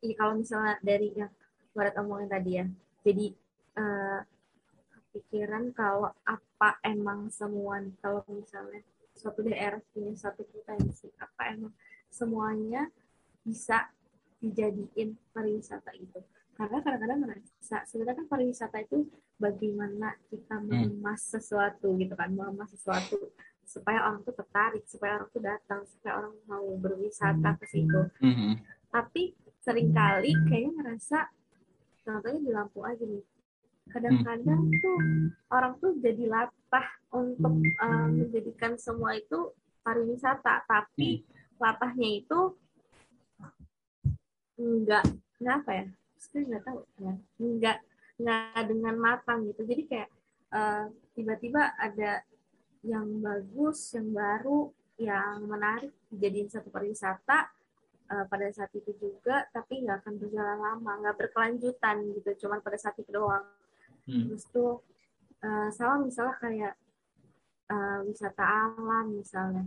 Iya 0.00 0.14
kalau 0.16 0.40
misalnya 0.40 0.80
dari 0.80 1.12
yang 1.12 1.28
Barat 1.70 1.94
omongin 1.98 2.28
tadi 2.30 2.50
ya, 2.58 2.66
jadi 3.06 3.26
uh, 3.78 4.20
kepikiran 5.10 5.74
kalau 5.74 6.10
apa 6.26 6.78
emang 6.86 7.30
semua 7.30 7.82
kalau 8.02 8.22
misalnya 8.30 8.82
suatu 9.14 9.42
daerah 9.46 9.78
punya 9.94 10.14
satu 10.14 10.46
potensi, 10.48 11.10
apa 11.18 11.54
emang 11.54 11.72
semuanya 12.10 12.90
bisa 13.42 13.90
dijadiin 14.40 15.14
pariwisata 15.34 15.92
itu. 15.94 16.20
Karena 16.56 16.78
kadang-kadang 16.84 17.20
merasa 17.24 17.84
sebenarnya 17.88 18.24
kan 18.24 18.28
pariwisata 18.28 18.78
itu 18.84 19.08
bagaimana 19.40 20.16
kita 20.28 20.60
hmm. 20.60 20.66
mengemas 20.66 21.20
sesuatu 21.24 21.96
gitu 21.96 22.14
kan, 22.18 22.32
mengemas 22.32 22.74
sesuatu 22.74 23.30
supaya 23.70 24.02
orang 24.10 24.26
tuh 24.26 24.34
tertarik, 24.34 24.82
supaya 24.90 25.22
orang 25.22 25.30
tuh 25.30 25.42
datang, 25.46 25.80
supaya 25.86 26.12
orang 26.26 26.34
mau 26.50 26.66
berwisata 26.74 27.54
ke 27.54 27.70
situ. 27.70 28.02
Mm-hmm. 28.18 28.52
Tapi 28.90 29.22
sering 29.62 29.94
kali 29.94 30.34
kayaknya 30.50 30.70
ngerasa 30.74 31.30
contohnya 32.18 32.40
di 32.42 32.50
Lampung 32.50 32.84
aja 32.86 33.04
nih. 33.04 33.24
Kadang-kadang 33.90 34.62
mm. 34.70 34.78
tuh 34.82 34.98
orang 35.50 35.72
tuh 35.82 35.92
jadi 35.98 36.24
latah 36.30 36.86
untuk 37.10 37.54
uh, 37.82 38.06
menjadikan 38.06 38.78
semua 38.78 39.18
itu 39.18 39.50
pariwisata, 39.82 40.62
tapi 40.66 41.22
mm. 41.22 41.58
latahnya 41.58 42.08
itu 42.22 42.40
enggak 44.60 45.04
enggak 45.42 45.56
apa 45.64 45.70
ya? 45.74 45.86
Saya 46.20 46.42
nggak 46.46 46.62
tahu 46.62 46.80
ya. 47.02 47.14
Enggak 47.40 47.78
enggak 48.20 48.62
dengan 48.70 48.94
matang 49.00 49.38
gitu. 49.50 49.62
Jadi 49.66 49.82
kayak 49.90 50.08
uh, 50.54 50.86
tiba-tiba 51.18 51.74
ada 51.74 52.22
yang 52.86 53.06
bagus, 53.20 53.92
yang 53.92 54.08
baru, 54.14 54.70
yang 55.00 55.44
menarik 55.48 55.92
dijadiin 56.12 56.48
satu 56.52 56.68
pariwisata 56.68 57.48
uh, 58.10 58.24
pada 58.26 58.50
saat 58.50 58.74
itu 58.74 58.90
juga, 58.98 59.46
tapi 59.54 59.86
nggak 59.86 60.04
akan 60.04 60.14
berjalan 60.18 60.58
lama, 60.58 60.92
nggak 61.06 61.16
berkelanjutan 61.16 61.96
gitu, 62.18 62.46
cuma 62.46 62.58
pada 62.58 62.76
saat 62.76 62.98
itu 62.98 63.10
doang. 63.14 63.46
Hmm. 64.04 64.26
Terus 64.28 64.44
tuh 64.50 64.82
uh, 65.46 65.68
sama 65.70 66.02
misalnya 66.02 66.36
kayak 66.42 66.74
uh, 67.70 67.98
wisata 68.04 68.42
alam 68.42 69.06
misalnya 69.14 69.64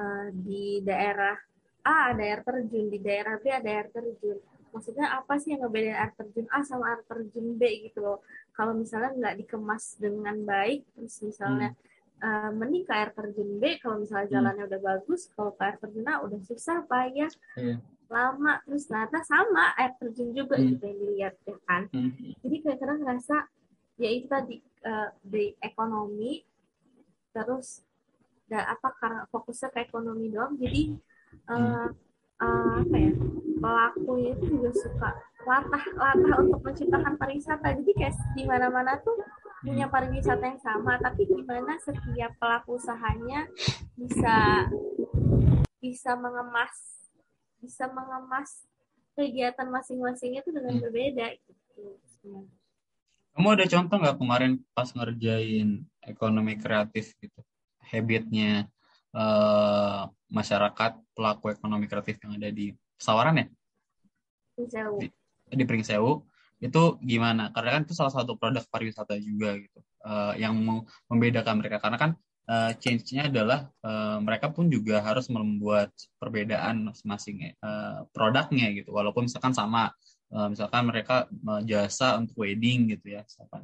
uh, 0.00 0.28
di 0.32 0.80
daerah 0.82 1.36
A 1.84 2.12
ada 2.12 2.22
air 2.24 2.40
terjun, 2.44 2.92
di 2.92 2.98
daerah 3.00 3.40
B 3.40 3.48
ada 3.48 3.68
air 3.68 3.88
terjun. 3.92 4.40
Maksudnya 4.68 5.16
apa 5.16 5.40
sih 5.40 5.56
yang 5.56 5.64
ngebedain 5.64 5.96
air 5.96 6.12
terjun 6.12 6.46
A 6.52 6.60
sama 6.60 6.92
air 6.92 7.00
terjun 7.08 7.56
B 7.56 7.88
gitu 7.88 8.04
loh. 8.04 8.20
Kalau 8.52 8.74
misalnya 8.76 9.14
nggak 9.16 9.36
dikemas 9.44 9.96
dengan 9.96 10.36
baik, 10.44 10.84
terus 10.96 11.20
misalnya 11.24 11.72
hmm 11.72 11.96
uh, 12.22 12.50
mending 12.54 12.84
ke 12.84 12.92
air 12.94 13.10
terjun 13.14 13.58
B 13.58 13.78
kalau 13.82 14.02
misalnya 14.02 14.26
hmm. 14.26 14.34
jalannya 14.34 14.64
hmm. 14.64 14.70
udah 14.70 14.80
bagus 14.82 15.20
kalau 15.34 15.52
ke 15.54 15.62
air 15.64 15.76
terjun 15.78 16.06
A 16.08 16.14
udah 16.22 16.40
susah 16.44 16.76
payah 16.86 17.30
yeah. 17.58 17.78
lama 18.08 18.62
terus 18.64 18.84
ternyata 18.88 19.18
sama 19.26 19.74
air 19.78 19.92
terjun 19.98 20.30
juga 20.34 20.56
hmm. 20.58 20.66
gitu 20.74 20.82
yang 20.86 20.98
dilihat 20.98 21.34
ya 21.46 21.56
kan 21.66 21.82
hmm. 21.90 22.10
jadi 22.42 22.56
kadang-kadang 22.64 22.98
ngerasa 23.04 23.36
ya 23.98 24.08
itu 24.14 24.26
tadi 24.30 24.56
uh, 24.86 25.08
di 25.22 25.54
ekonomi 25.58 26.42
terus 27.34 27.82
dan 28.48 28.64
apa 28.64 28.88
karena 28.96 29.22
fokusnya 29.28 29.68
ke 29.74 29.78
ekonomi 29.84 30.32
doang 30.32 30.56
jadi 30.56 30.96
uh, 31.52 31.92
uh, 32.40 32.72
apa 32.80 32.96
ya 32.96 33.12
pelaku 33.58 34.12
itu 34.22 34.44
juga 34.56 34.70
suka 34.72 35.10
latah 35.44 35.84
latah 35.96 36.34
untuk 36.40 36.60
menciptakan 36.64 37.14
pariwisata 37.18 37.68
jadi 37.82 37.92
kayak 37.96 38.14
di 38.32 38.42
mana 38.46 38.72
mana 38.72 38.96
tuh 39.02 39.18
punya 39.62 39.86
hmm. 39.86 39.94
pariwisata 39.94 40.44
yang 40.44 40.60
sama, 40.62 40.98
tapi 41.02 41.26
gimana 41.26 41.74
setiap 41.82 42.32
pelaku 42.38 42.78
usahanya 42.78 43.46
bisa 43.98 44.66
bisa 45.78 46.14
mengemas 46.18 46.74
bisa 47.58 47.90
mengemas 47.90 48.66
kegiatan 49.18 49.66
masing-masing 49.66 50.38
itu 50.38 50.50
dengan 50.54 50.78
hmm. 50.78 50.82
berbeda 50.86 51.26
gitu. 51.42 51.98
Kamu 53.34 53.48
ada 53.54 53.66
contoh 53.66 53.96
nggak 53.98 54.18
kemarin 54.18 54.52
pas 54.74 54.90
ngerjain 54.90 55.86
ekonomi 56.06 56.58
kreatif 56.58 57.14
gitu, 57.18 57.40
habitnya 57.82 58.66
uh, 59.14 60.10
masyarakat 60.30 60.98
pelaku 61.14 61.54
ekonomi 61.54 61.86
kreatif 61.86 62.18
yang 62.22 62.38
ada 62.38 62.50
di 62.50 62.74
Sawaran 62.98 63.38
ya? 63.38 63.46
Pringsewu. 64.58 64.98
Di, 64.98 65.08
di 65.54 65.64
Pringsewu 65.66 66.26
itu 66.58 66.98
gimana? 67.02 67.54
Karena 67.54 67.78
kan 67.78 67.82
itu 67.86 67.94
salah 67.94 68.10
satu 68.10 68.34
produk 68.34 68.66
pariwisata 68.66 69.14
juga 69.22 69.54
gitu, 69.58 69.78
uh, 70.02 70.34
yang 70.34 70.58
membedakan 71.06 71.62
mereka. 71.62 71.78
Karena 71.78 71.98
kan 71.98 72.10
uh, 72.50 72.74
change-nya 72.76 73.30
adalah 73.30 73.70
uh, 73.86 74.18
mereka 74.18 74.50
pun 74.50 74.66
juga 74.66 74.98
harus 74.98 75.30
membuat 75.30 75.94
perbedaan 76.18 76.90
masing-masing 76.90 77.54
uh, 77.62 78.06
produknya 78.10 78.74
gitu, 78.74 78.90
walaupun 78.90 79.30
misalkan 79.30 79.54
sama 79.54 79.94
uh, 80.34 80.48
misalkan 80.50 80.82
mereka 80.90 81.30
uh, 81.46 81.62
jasa 81.62 82.18
untuk 82.18 82.42
wedding 82.42 82.90
gitu 82.90 83.14
ya 83.14 83.22
misalkan. 83.22 83.62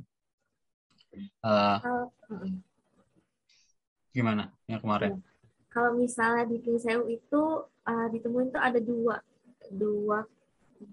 Uh, 1.47 1.79
gimana 4.11 4.51
yang 4.67 4.83
kemarin? 4.83 5.23
Kalau 5.71 5.95
misalnya 5.99 6.47
di 6.47 6.63
Pringsewu 6.63 7.11
itu 7.11 7.43
uh, 7.67 8.07
ditemuin 8.11 8.55
tuh 8.55 8.63
ada 8.63 8.79
dua 8.79 9.19
dua 9.75 10.27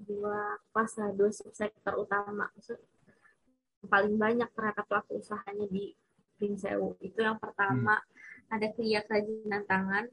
dua 0.07 0.57
pasar 0.71 1.11
dua 1.13 1.31
sektor 1.31 1.93
utama. 1.99 2.49
Maksud, 2.55 2.79
paling 3.87 4.15
banyak 4.17 4.49
ternyata 4.53 4.81
pelaku 4.85 5.21
usahanya 5.21 5.65
di 5.69 5.93
Pringsewu 6.41 6.97
itu 7.05 7.21
yang 7.21 7.37
pertama 7.37 8.01
hmm. 8.01 8.53
ada 8.53 8.67
kriya 8.73 9.05
kerajinan 9.05 9.61
tangan 9.69 10.09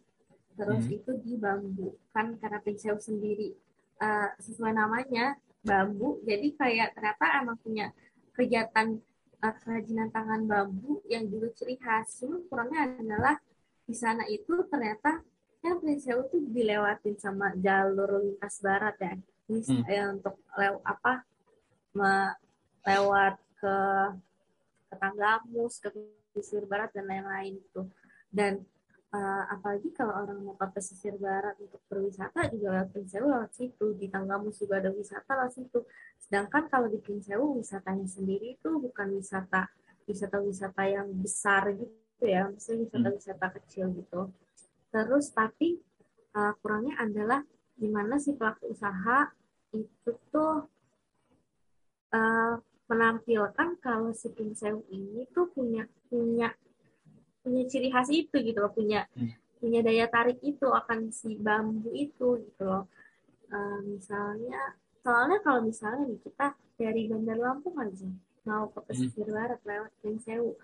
terus 0.61 0.85
hmm. 0.85 0.97
itu 1.01 1.11
di 1.25 1.35
bambu. 1.41 1.97
Kan 2.13 2.37
karena 2.37 2.61
Pringsewu 2.61 3.01
sendiri 3.01 3.57
uh, 4.03 4.29
sesuai 4.37 4.77
namanya 4.77 5.41
bambu. 5.65 6.21
Jadi 6.29 6.53
kayak 6.57 6.93
ternyata 6.93 7.25
emang 7.41 7.57
punya 7.65 7.89
kegiatan 8.37 9.01
uh, 9.41 9.55
kerajinan 9.65 10.13
tangan 10.13 10.45
bambu 10.45 11.01
yang 11.09 11.25
juga 11.33 11.49
ciri 11.57 11.81
khas. 11.81 12.21
Cuma 12.21 12.45
kurangnya 12.49 12.93
adalah 12.93 13.37
di 13.89 13.97
sana 13.97 14.29
itu 14.29 14.53
ternyata 14.69 15.25
yang 15.65 15.81
Prinseu 15.81 16.29
itu 16.29 16.39
dilewatin 16.55 17.17
sama 17.19 17.57
jalur 17.57 18.21
lintas 18.21 18.61
barat 18.63 18.95
ya 19.01 19.17
ini 19.49 19.61
hmm. 19.65 19.85
ya, 19.89 20.05
untuk 20.13 20.37
lew, 20.57 20.77
apa 20.85 21.25
lewat 22.85 23.37
ke 23.59 23.77
ke 24.89 24.95
Tanggamus 24.97 25.83
ke 25.83 25.89
pesisir 26.33 26.65
barat 26.65 26.89
dan 26.95 27.05
lain-lain 27.11 27.61
itu 27.61 27.83
dan 28.33 28.63
uh, 29.13 29.45
apalagi 29.53 29.93
kalau 29.93 30.15
orang 30.17 30.41
mau 30.45 30.57
ke 30.57 30.67
pesisir 30.77 31.17
barat 31.17 31.57
untuk 31.61 31.81
berwisata 31.89 32.49
juga 32.53 32.81
lewat 32.81 32.89
Prinsewu 32.93 33.27
lewat 33.29 33.53
situ. 33.57 33.87
Di 33.97 34.07
Tanggamus 34.13 34.57
juga 34.61 34.81
ada 34.81 34.91
wisata 34.93 35.31
lewat 35.37 35.53
situ. 35.57 35.81
Sedangkan 36.21 36.69
kalau 36.69 36.89
di 36.89 37.01
Prinsewu 37.01 37.61
wisatanya 37.61 38.05
sendiri 38.09 38.57
itu 38.61 38.71
bukan 38.81 39.17
wisata 39.17 39.69
wisata-wisata 40.09 40.83
yang 40.89 41.09
besar 41.21 41.73
gitu 41.73 42.25
ya. 42.25 42.49
Maksudnya 42.49 42.89
wisata-wisata 42.89 43.47
kecil 43.61 43.93
gitu. 43.97 44.33
Terus 44.89 45.33
tapi 45.33 45.81
uh, 46.37 46.53
kurangnya 46.61 46.97
adalah 47.01 47.41
gimana 47.79 48.17
si 48.19 48.35
pelaku 48.35 48.73
usaha 48.75 49.31
itu 49.73 50.13
tuh 50.33 50.65
uh, 52.15 52.55
menampilkan 52.89 53.77
kalau 53.85 54.17
si 54.17 54.33
Prinsewu 54.33 54.81
ini 54.89 55.29
tuh 55.37 55.53
punya 55.53 55.85
punya 56.09 56.49
punya 57.45 57.63
ciri 57.69 57.89
khas 57.93 58.09
itu 58.09 58.33
gitu 58.41 58.59
loh 58.61 58.73
punya 58.73 59.05
hmm. 59.13 59.61
punya 59.61 59.81
daya 59.85 60.09
tarik 60.09 60.41
itu 60.41 60.65
akan 60.69 61.13
si 61.13 61.37
bambu 61.37 61.93
itu 61.93 62.41
gitu 62.45 62.63
loh 62.65 62.89
uh, 63.53 63.81
misalnya 63.85 64.77
soalnya 65.05 65.39
kalau 65.45 65.61
misalnya 65.65 66.09
nih 66.09 66.21
kita 66.21 66.57
dari 66.81 67.09
Bandar 67.09 67.39
Lampung 67.41 67.77
aja 67.77 68.09
mau 68.49 68.73
ke 68.73 68.81
pesisir 68.89 69.29
hmm. 69.29 69.37
barat 69.37 69.61
lewat 69.65 69.93
Pringsewu 70.01 70.57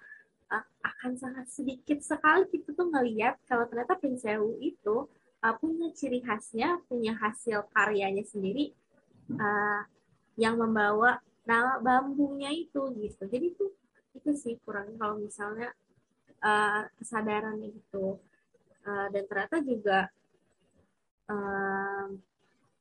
uh, 0.48 0.64
akan 0.80 1.12
sangat 1.20 1.46
sedikit 1.52 2.00
sekali 2.00 2.48
kita 2.48 2.72
tuh 2.72 2.88
ngeliat 2.88 3.36
kalau 3.44 3.68
ternyata 3.68 4.00
Pringsewu 4.00 4.60
itu 4.64 5.08
uh, 5.44 5.54
punya 5.60 5.92
ciri 5.92 6.24
khasnya 6.24 6.80
punya 6.88 7.12
hasil 7.20 7.68
karyanya 7.72 8.24
sendiri 8.24 8.72
uh, 9.32 9.82
yang 10.34 10.58
membawa 10.58 11.22
nama 11.44 11.78
bambunya 11.80 12.50
itu 12.50 12.92
gitu. 12.98 13.22
Jadi 13.28 13.46
itu 13.54 13.64
itu 14.14 14.30
sih 14.36 14.54
kurang 14.62 14.94
kalau 14.96 15.18
misalnya 15.18 15.74
uh, 16.44 16.86
kesadaran 17.00 17.58
itu 17.60 18.16
uh, 18.86 19.06
dan 19.10 19.24
ternyata 19.26 19.58
juga 19.64 19.98
uh, 21.28 22.14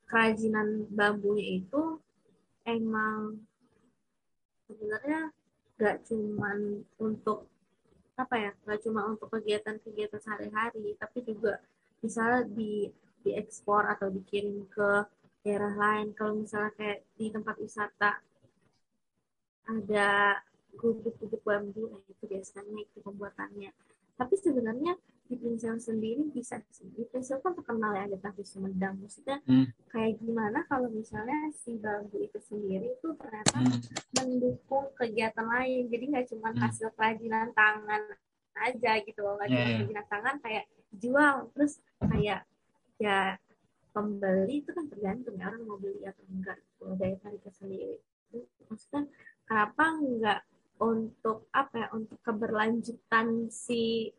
kerajinan 0.05 0.85
bambunya 0.93 1.57
itu 1.63 1.97
emang 2.69 3.41
sebenarnya 4.69 5.33
gak 5.81 6.05
cuman 6.07 6.85
untuk 7.01 7.49
apa 8.13 8.35
ya 8.37 8.51
gak 8.69 8.79
cuma 8.85 9.09
untuk 9.09 9.27
kegiatan-kegiatan 9.33 10.21
sehari-hari 10.21 10.93
tapi 11.01 11.25
juga 11.25 11.57
misalnya 12.05 12.45
di 12.45 12.87
diekspor 13.25 13.89
atau 13.89 14.11
dikirim 14.11 14.67
ke 14.69 15.07
daerah 15.43 15.75
lain 15.75 16.15
kalau 16.15 16.39
misalnya 16.39 16.71
kayak 16.79 16.99
di 17.19 17.27
tempat 17.29 17.55
wisata 17.59 18.11
ada 19.67 20.39
gubuk-gubuk 20.73 21.43
bambu 21.43 21.91
nah 21.91 22.01
itu 22.09 22.23
biasanya 22.25 22.81
itu 22.81 22.97
pembuatannya 23.03 23.71
tapi 24.15 24.35
sebenarnya 24.39 24.95
di 25.23 25.39
pincel 25.39 25.79
sendiri 25.79 26.29
bisa 26.29 26.59
di 26.93 27.03
pincel 27.07 27.39
kan 27.39 27.55
terkenal 27.55 27.95
ya 27.95 28.05
ada 28.05 28.17
tahu 28.19 28.43
Sumedang 28.43 28.99
maksudnya 28.99 29.39
hmm. 29.47 29.71
kayak 29.89 30.19
gimana 30.19 30.67
kalau 30.67 30.91
misalnya 30.91 31.49
si 31.55 31.79
bambu 31.79 32.19
itu 32.19 32.37
sendiri 32.43 32.91
itu 32.91 33.07
ternyata 33.15 33.57
hmm. 33.63 33.79
mendukung 34.19 34.91
kegiatan 34.99 35.47
lain 35.47 35.87
jadi 35.87 36.03
nggak 36.11 36.27
cuma 36.31 36.51
hmm. 36.51 36.59
hasil 36.59 36.91
kerajinan 36.95 37.55
tangan 37.55 38.03
aja 38.53 38.91
gitu 39.01 39.19
loh 39.23 39.39
nggak 39.39 39.47
yeah, 39.49 39.55
cuma 39.55 39.63
yeah. 39.63 39.75
kerajinan 39.79 40.05
tangan 40.11 40.35
kayak 40.43 40.65
jual 40.93 41.35
terus 41.55 41.73
kayak 42.03 42.41
ya 43.01 43.19
pembeli 43.93 44.65
itu 44.65 44.73
kan 44.73 44.89
tergantung 44.89 45.37
ya 45.37 45.53
orang 45.53 45.63
mau 45.69 45.77
beli 45.77 46.01
atau 46.03 46.25
enggak 46.27 46.57
gitu, 46.57 46.97
daya 46.97 47.15
tariknya 47.21 47.53
sendiri. 47.53 47.97
Maksudnya 48.67 49.03
kenapa 49.45 49.83
enggak 50.01 50.39
untuk 50.81 51.47
apa 51.53 51.85
ya 51.85 51.87
untuk 51.93 52.17
keberlanjutan 52.25 53.47
si 53.53 54.09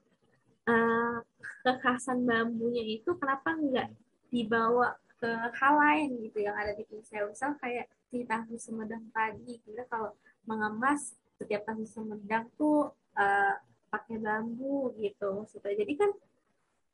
uh, 0.71 1.19
kekhasan 1.67 2.23
bambunya 2.23 2.87
itu 2.87 3.11
kenapa 3.19 3.53
nggak 3.59 3.91
dibawa 4.31 4.95
ke 5.19 5.31
hal 5.59 5.75
lain 5.77 6.11
gitu 6.25 6.47
yang 6.47 6.55
ada 6.55 6.73
di 6.73 6.87
Pinsel 6.87 7.29
misal 7.29 7.59
kayak 7.59 7.91
di 8.09 8.23
tahu 8.23 8.55
Sumedang 8.55 9.11
tadi 9.11 9.59
kita 9.67 9.85
kalau 9.91 10.15
mengemas 10.47 11.19
setiap 11.37 11.67
tahu 11.67 11.83
Sumedang 11.83 12.47
tuh 12.55 12.95
uh, 13.19 13.55
pakai 13.91 14.23
bambu 14.23 14.95
gitu 15.03 15.43
maksudnya. 15.43 15.75
Jadi 15.75 15.93
kan 15.99 16.11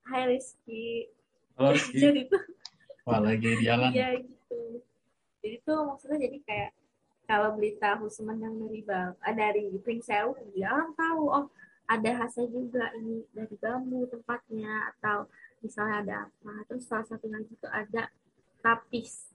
high 0.08 0.26
risky 0.32 1.12
oh, 1.60 1.76
jadi 2.02 2.26
tuh 2.26 2.42
wah 3.06 3.20
lagi 3.20 3.50
jalan. 3.64 3.90
Ya 3.92 4.16
gitu. 4.18 4.84
Jadi 5.40 5.56
tuh 5.64 5.78
maksudnya 5.88 6.18
jadi 6.28 6.38
kayak 6.44 6.70
kalau 7.30 7.54
beli 7.54 7.78
tahu 7.78 8.10
Sumedang 8.10 8.58
dari 8.58 8.82
bang 8.82 9.14
uh, 9.14 9.34
dari 9.34 9.70
Pringsewu 9.78 10.34
dia 10.50 10.74
orang 10.74 10.92
tahu 10.98 11.22
oh 11.30 11.46
ada 11.90 12.10
hasil 12.22 12.46
juga 12.50 12.90
ini 12.98 13.26
dari 13.34 13.54
bambu 13.58 14.06
tempatnya 14.06 14.94
atau 14.94 15.26
misalnya 15.58 15.96
ada 16.02 16.14
apa. 16.30 16.52
Terus 16.70 16.86
salah 16.86 17.06
satu 17.06 17.26
lagi 17.26 17.50
itu 17.50 17.66
ada 17.66 18.06
tapis. 18.62 19.30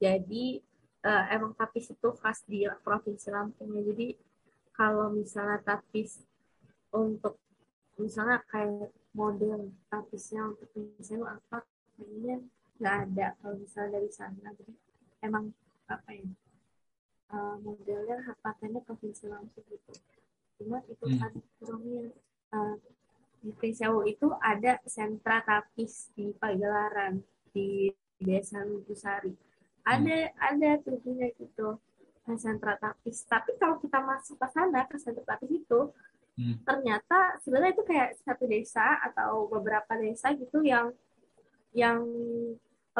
Jadi 0.00 0.64
uh, 1.04 1.24
emang 1.28 1.52
tapis 1.56 1.92
itu 1.92 2.08
khas 2.20 2.40
di 2.48 2.64
provinsi 2.80 3.28
Lampung 3.28 3.76
ya. 3.76 3.84
Jadi 3.84 4.16
kalau 4.72 5.12
misalnya 5.12 5.60
tapis 5.60 6.24
untuk 6.88 7.36
misalnya 8.00 8.40
kayak 8.48 8.88
model 9.12 9.68
tapisnya 9.92 10.48
untuk 10.48 10.72
Pringsewu 10.72 11.28
apa 11.28 11.68
kayaknya 11.98 12.40
nggak 12.80 12.96
ada 13.12 13.26
kalau 13.38 13.54
misalnya 13.60 14.00
dari 14.00 14.10
sana 14.10 14.48
jadi 14.56 14.72
emang 15.20 15.52
apa 15.86 16.10
ya 16.16 16.24
uh, 17.34 17.56
modelnya 17.62 18.34
patennya 18.42 18.82
provinsi 18.82 19.30
Lampung 19.30 19.64
gitu. 19.70 19.92
Cuma 20.60 20.82
itu 20.86 21.04
hmm. 21.04 21.18
kan 21.18 21.32
kurangnya 21.58 22.04
uh, 22.52 22.76
di 23.40 23.50
Pringsewu 23.56 24.04
itu 24.04 24.28
ada 24.40 24.76
sentra 24.84 25.40
tapis 25.40 26.12
di 26.12 26.32
Pagelaran 26.36 27.24
di 27.54 27.88
Desa 28.20 28.60
Lubusari. 28.64 29.32
Ada 29.84 30.28
hmm. 30.28 30.36
ada 30.36 30.70
tujuhnya 30.84 31.32
gitu 31.40 31.80
sentra 32.38 32.78
tapis. 32.78 33.26
Tapi 33.26 33.58
kalau 33.58 33.82
kita 33.82 33.98
masuk 33.98 34.38
ke 34.38 34.46
sana 34.54 34.86
ke 34.86 34.96
sentra 35.00 35.24
tapis 35.24 35.50
itu 35.50 35.90
hmm. 36.38 36.62
ternyata 36.62 37.40
sebenarnya 37.42 37.74
itu 37.74 37.84
kayak 37.86 38.10
satu 38.22 38.44
desa 38.46 39.00
atau 39.10 39.50
beberapa 39.50 39.98
desa 39.98 40.30
gitu 40.36 40.62
yang 40.62 40.94
yang 41.74 42.02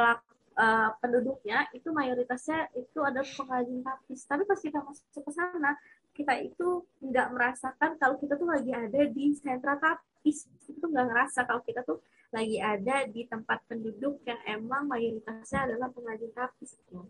pelaku 0.01 0.25
uh, 0.57 0.91
penduduknya 0.97 1.69
itu 1.77 1.93
mayoritasnya 1.93 2.73
itu 2.73 3.05
ada 3.05 3.21
pengrajin 3.21 3.85
tapis. 3.85 4.25
Tapi 4.25 4.49
pas 4.49 4.57
kita 4.57 4.81
masuk 4.81 5.05
ke 5.13 5.33
sana, 5.37 5.77
kita 6.17 6.41
itu 6.41 6.89
nggak 7.05 7.29
merasakan 7.37 8.01
kalau 8.01 8.17
kita 8.17 8.41
tuh 8.41 8.49
lagi 8.49 8.73
ada 8.73 9.01
di 9.13 9.37
sentra 9.37 9.77
tapis. 9.77 10.49
Itu 10.65 10.89
nggak 10.89 11.07
ngerasa 11.13 11.45
kalau 11.45 11.61
kita 11.61 11.85
tuh 11.85 12.01
lagi 12.33 12.57
ada 12.57 13.05
di 13.05 13.29
tempat 13.29 13.61
penduduk 13.69 14.25
yang 14.25 14.41
emang 14.49 14.89
mayoritasnya 14.89 15.69
adalah 15.69 15.93
pengrajin 15.93 16.33
tapis. 16.33 16.81
Gitu. 16.81 17.05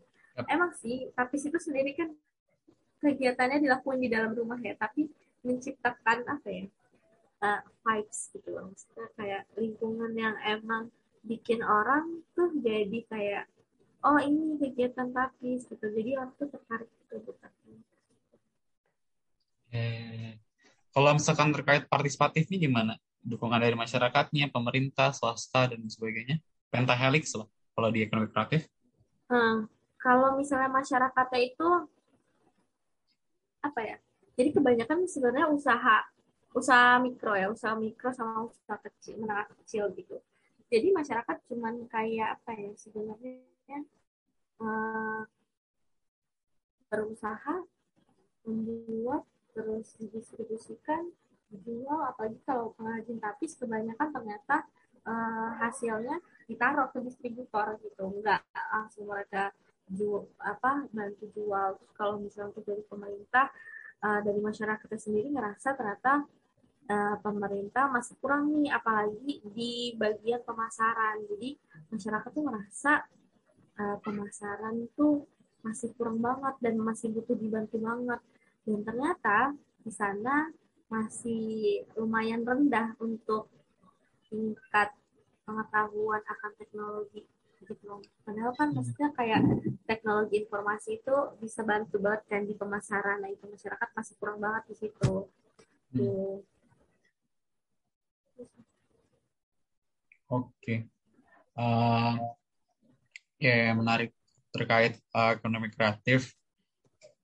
Emang 0.51 0.74
sih, 0.74 1.07
tapis 1.14 1.47
itu 1.47 1.59
sendiri 1.62 1.95
kan 1.95 2.11
kegiatannya 3.01 3.64
dilakukan 3.64 4.01
di 4.01 4.09
dalam 4.12 4.36
rumah 4.36 4.61
ya 4.61 4.76
tapi 4.76 5.09
menciptakan 5.41 6.20
apa 6.28 6.49
ya 6.53 6.64
uh, 7.41 7.61
vibes 7.80 8.28
gitu 8.36 8.49
loh 8.53 8.68
maksudnya 8.68 9.09
kayak 9.16 9.43
lingkungan 9.57 10.12
yang 10.12 10.36
emang 10.45 10.93
bikin 11.21 11.61
orang 11.61 12.25
tuh 12.33 12.53
jadi 12.59 13.05
kayak 13.09 13.45
oh 14.05 14.18
ini 14.21 14.57
kegiatan 14.57 15.12
tapis 15.12 15.68
gitu. 15.68 15.85
Jadi 15.85 16.16
orang 16.16 16.33
tuh 16.41 16.49
tertarik 16.49 16.89
gitu 17.05 17.21
bukan 17.25 17.51
eh, 19.71 20.35
kalau 20.91 21.14
misalkan 21.14 21.55
terkait 21.55 21.87
partisipatifnya 21.87 22.59
gimana? 22.59 22.95
Dukungan 23.21 23.61
dari 23.61 23.77
masyarakatnya 23.77 24.51
pemerintah 24.51 25.12
swasta 25.14 25.71
dan 25.71 25.85
sebagainya? 25.87 26.41
Pentahelix 26.73 27.37
lah 27.37 27.47
kalau 27.77 27.89
di 27.93 28.03
ekonomi 28.03 28.31
kreatif. 28.33 28.66
Hmm, 29.31 29.71
kalau 30.01 30.35
misalnya 30.35 30.73
masyarakatnya 30.73 31.41
itu 31.45 31.68
apa 33.62 33.81
ya? 33.85 33.97
Jadi 34.35 34.51
kebanyakan 34.57 35.05
sebenarnya 35.05 35.53
usaha 35.53 36.09
usaha 36.51 36.99
mikro 36.99 37.39
ya 37.39 37.47
usaha 37.47 37.79
mikro 37.79 38.11
sama 38.11 38.51
usaha 38.51 38.75
kecil 38.83 39.23
menengah 39.23 39.47
kecil 39.62 39.87
gitu 39.95 40.18
jadi 40.71 40.89
masyarakat 40.95 41.37
cuman 41.51 41.85
kayak 41.91 42.39
apa 42.39 42.51
ya 42.55 42.71
sebenarnya 42.79 43.83
uh, 44.62 45.27
berusaha 46.87 47.66
membuat 48.47 49.27
terus 49.51 49.99
didistribusikan 49.99 51.11
dijual 51.51 52.07
apalagi 52.07 52.39
kalau 52.47 52.71
pengrajin 52.79 53.18
tapis 53.18 53.59
kebanyakan 53.59 54.09
ternyata 54.14 54.62
uh, 55.03 55.51
hasilnya 55.59 56.23
ditaruh 56.47 56.91
ke 56.95 57.03
distributor 57.03 57.79
gitu. 57.83 58.07
Enggak 58.07 58.47
langsung 58.55 59.11
mereka 59.11 59.51
jual 59.91 60.31
apa 60.39 60.87
bantu 60.95 61.27
jual. 61.35 61.79
Kalau 61.99 62.23
misalnya 62.23 62.55
dari 62.62 62.83
pemerintah 62.87 63.51
uh, 64.07 64.21
dari 64.23 64.39
masyarakatnya 64.39 64.99
sendiri 65.03 65.35
ngerasa 65.35 65.75
ternyata 65.75 66.23
uh, 66.91 67.16
pemerintah 67.22 67.86
masih 67.86 68.18
kurang 68.18 68.51
nih 68.59 68.74
apalagi 68.74 69.38
di 69.55 69.95
bagian 69.95 70.43
pemasaran 70.43 71.22
jadi 71.30 71.55
masyarakat 71.95 72.30
tuh 72.34 72.45
merasa 72.45 73.07
uh, 73.78 73.97
pemasaran 74.03 74.91
tuh 74.99 75.24
masih 75.62 75.95
kurang 75.95 76.18
banget 76.18 76.59
dan 76.59 76.74
masih 76.82 77.14
butuh 77.14 77.38
dibantu 77.38 77.78
banget 77.78 78.20
dan 78.66 78.80
ternyata 78.82 79.38
di 79.80 79.93
sana 79.95 80.51
masih 80.91 81.86
lumayan 81.95 82.43
rendah 82.43 82.99
untuk 82.99 83.47
tingkat 84.26 84.91
pengetahuan 85.47 86.22
akan 86.26 86.51
teknologi 86.59 87.22
gitu 87.61 87.74
loh. 87.86 88.03
Padahal 88.26 88.51
kan 88.59 88.74
maksudnya 88.74 89.12
kayak 89.14 89.43
teknologi 89.86 90.43
informasi 90.43 90.99
itu 90.99 91.14
bisa 91.38 91.62
bantu 91.62 92.03
banget 92.03 92.22
kan 92.26 92.43
di 92.43 92.55
pemasaran. 92.59 93.22
Nah 93.22 93.30
itu 93.30 93.47
masyarakat 93.47 93.88
masih 93.95 94.14
kurang 94.18 94.38
banget 94.43 94.62
di 94.70 94.74
situ. 94.74 95.12
Hmm. 95.95 96.43
Oke. 100.31 100.55
Okay. 100.62 100.78
Uh, 101.59 102.14
ya 103.43 103.51
yeah, 103.51 103.74
menarik 103.74 104.14
terkait 104.55 104.95
uh, 105.11 105.35
ekonomi 105.35 105.74
kreatif. 105.74 106.31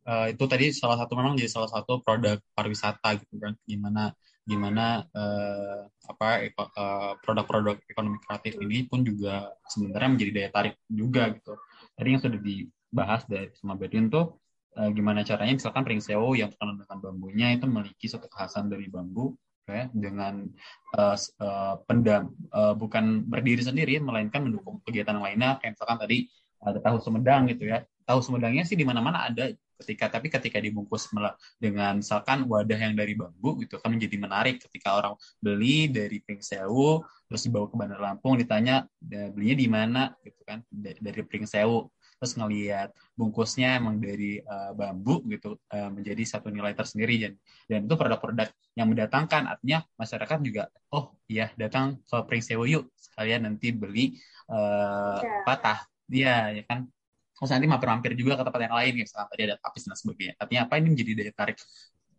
Uh, 0.06 0.34
itu 0.34 0.42
tadi 0.50 0.74
salah 0.74 0.98
satu 0.98 1.14
memang 1.14 1.38
jadi 1.38 1.50
salah 1.50 1.70
satu 1.70 2.02
produk 2.02 2.42
pariwisata 2.58 3.14
gitu 3.22 3.38
kan. 3.38 3.54
Gimana 3.62 4.10
gimana 4.46 5.06
uh, 5.10 5.86
apa 6.06 6.50
uh, 6.54 7.12
produk-produk 7.22 7.78
ekonomi 7.86 8.18
kreatif 8.22 8.58
ini 8.58 8.86
pun 8.90 9.06
juga 9.06 9.54
sebenarnya 9.70 10.10
menjadi 10.10 10.30
daya 10.34 10.50
tarik 10.50 10.74
juga 10.90 11.30
gitu. 11.30 11.54
Tadi 11.94 12.08
yang 12.10 12.22
sudah 12.22 12.40
dibahas 12.42 13.22
dari 13.30 13.54
sama 13.54 13.78
Bedin 13.78 14.10
tuh 14.10 14.34
uh, 14.78 14.90
gimana 14.90 15.22
caranya 15.22 15.54
misalkan 15.54 15.86
Pringsewu 15.86 16.38
yang 16.38 16.50
terkenal 16.50 16.78
dengan 16.78 16.98
bambunya 16.98 17.54
itu 17.54 17.70
memiliki 17.70 18.06
suatu 18.10 18.26
kekhasan 18.26 18.66
dari 18.66 18.90
bambu 18.90 19.34
ya 19.66 19.90
dengan 19.90 20.46
uh, 20.94 21.16
uh, 21.42 21.74
pendam 21.90 22.30
uh, 22.54 22.74
bukan 22.78 23.26
berdiri 23.26 23.62
sendiri 23.66 23.98
melainkan 23.98 24.46
mendukung 24.46 24.78
kegiatan 24.86 25.18
lainnya. 25.18 25.58
Kayak 25.58 25.78
misalkan 25.78 25.98
tadi 25.98 26.18
ada 26.62 26.78
tahu 26.78 26.96
Sumedang 27.02 27.50
gitu 27.50 27.66
ya. 27.66 27.82
Tahu 28.06 28.18
Sumedangnya 28.22 28.62
sih 28.62 28.78
di 28.78 28.86
mana-mana 28.86 29.26
ada 29.26 29.50
ketika 29.76 30.08
tapi 30.08 30.32
ketika 30.32 30.56
dibungkus 30.56 31.12
dengan 31.60 32.00
misalkan 32.00 32.48
wadah 32.48 32.80
yang 32.80 32.96
dari 32.96 33.12
bambu 33.12 33.58
gitu 33.60 33.76
kan 33.82 33.90
menjadi 33.90 34.16
menarik. 34.16 34.62
Ketika 34.62 34.94
orang 34.94 35.18
beli 35.42 35.90
dari 35.90 36.22
Pring 36.22 36.40
Sewu 36.40 37.02
terus 37.26 37.42
dibawa 37.42 37.66
ke 37.66 37.74
Bandar 37.74 37.98
Lampung 37.98 38.38
ditanya 38.38 38.86
belinya 39.02 39.56
di 39.58 39.66
mana? 39.66 40.02
Gitu 40.22 40.40
kan 40.46 40.62
dari 40.72 41.20
Pring 41.26 41.44
Sewu 41.44 41.90
terus 42.16 42.32
ngelihat 42.36 42.92
bungkusnya 43.12 43.76
emang 43.80 44.00
dari 44.00 44.40
uh, 44.40 44.72
bambu 44.72 45.20
gitu 45.28 45.60
uh, 45.72 45.90
menjadi 45.92 46.22
satu 46.24 46.48
nilai 46.48 46.72
tersendiri. 46.72 47.14
Dan 47.20 47.32
dan 47.68 47.80
itu 47.84 47.94
produk-produk 47.94 48.48
yang 48.76 48.88
mendatangkan. 48.88 49.42
Artinya 49.46 49.84
masyarakat 50.00 50.38
juga 50.44 50.68
oh 50.92 51.12
iya 51.28 51.52
datang 51.54 52.00
ke 52.04 52.16
Pring 52.24 52.44
Sewu 52.44 52.64
yuk 52.68 52.88
sekalian 52.96 53.48
nanti 53.48 53.72
beli 53.72 54.16
uh, 54.48 55.20
yeah. 55.20 55.42
patah. 55.44 55.78
Dia 56.08 56.54
ya 56.56 56.62
kan? 56.64 56.88
Terus 57.36 57.50
nanti 57.52 57.66
mampir-mampir 57.68 58.16
juga 58.16 58.40
ke 58.40 58.42
tempat 58.48 58.60
yang 58.64 58.76
lain 58.80 58.92
misalnya 58.96 59.28
tadi 59.28 59.42
ada 59.44 59.56
tapis 59.60 59.82
dan 59.84 59.96
sebagainya. 59.96 60.34
Artinya 60.40 60.62
apa? 60.64 60.74
Ini 60.80 60.88
menjadi 60.88 61.12
daya 61.12 61.32
tarik 61.36 61.58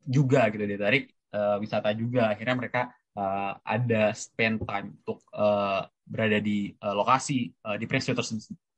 juga 0.06 0.46
gitu 0.54 0.64
daya 0.64 0.82
tarik 0.82 1.04
uh, 1.34 1.58
wisata 1.58 1.90
juga. 1.98 2.30
Akhirnya 2.30 2.54
mereka 2.54 2.82
uh, 3.18 3.58
ada 3.66 4.14
spend 4.14 4.62
time 4.62 4.94
untuk 5.02 5.26
uh, 5.34 5.90
berada 6.06 6.38
di 6.38 6.72
uh, 6.86 6.94
lokasi 6.94 7.50
uh, 7.66 7.76
di 7.76 7.90
Prince 7.90 8.14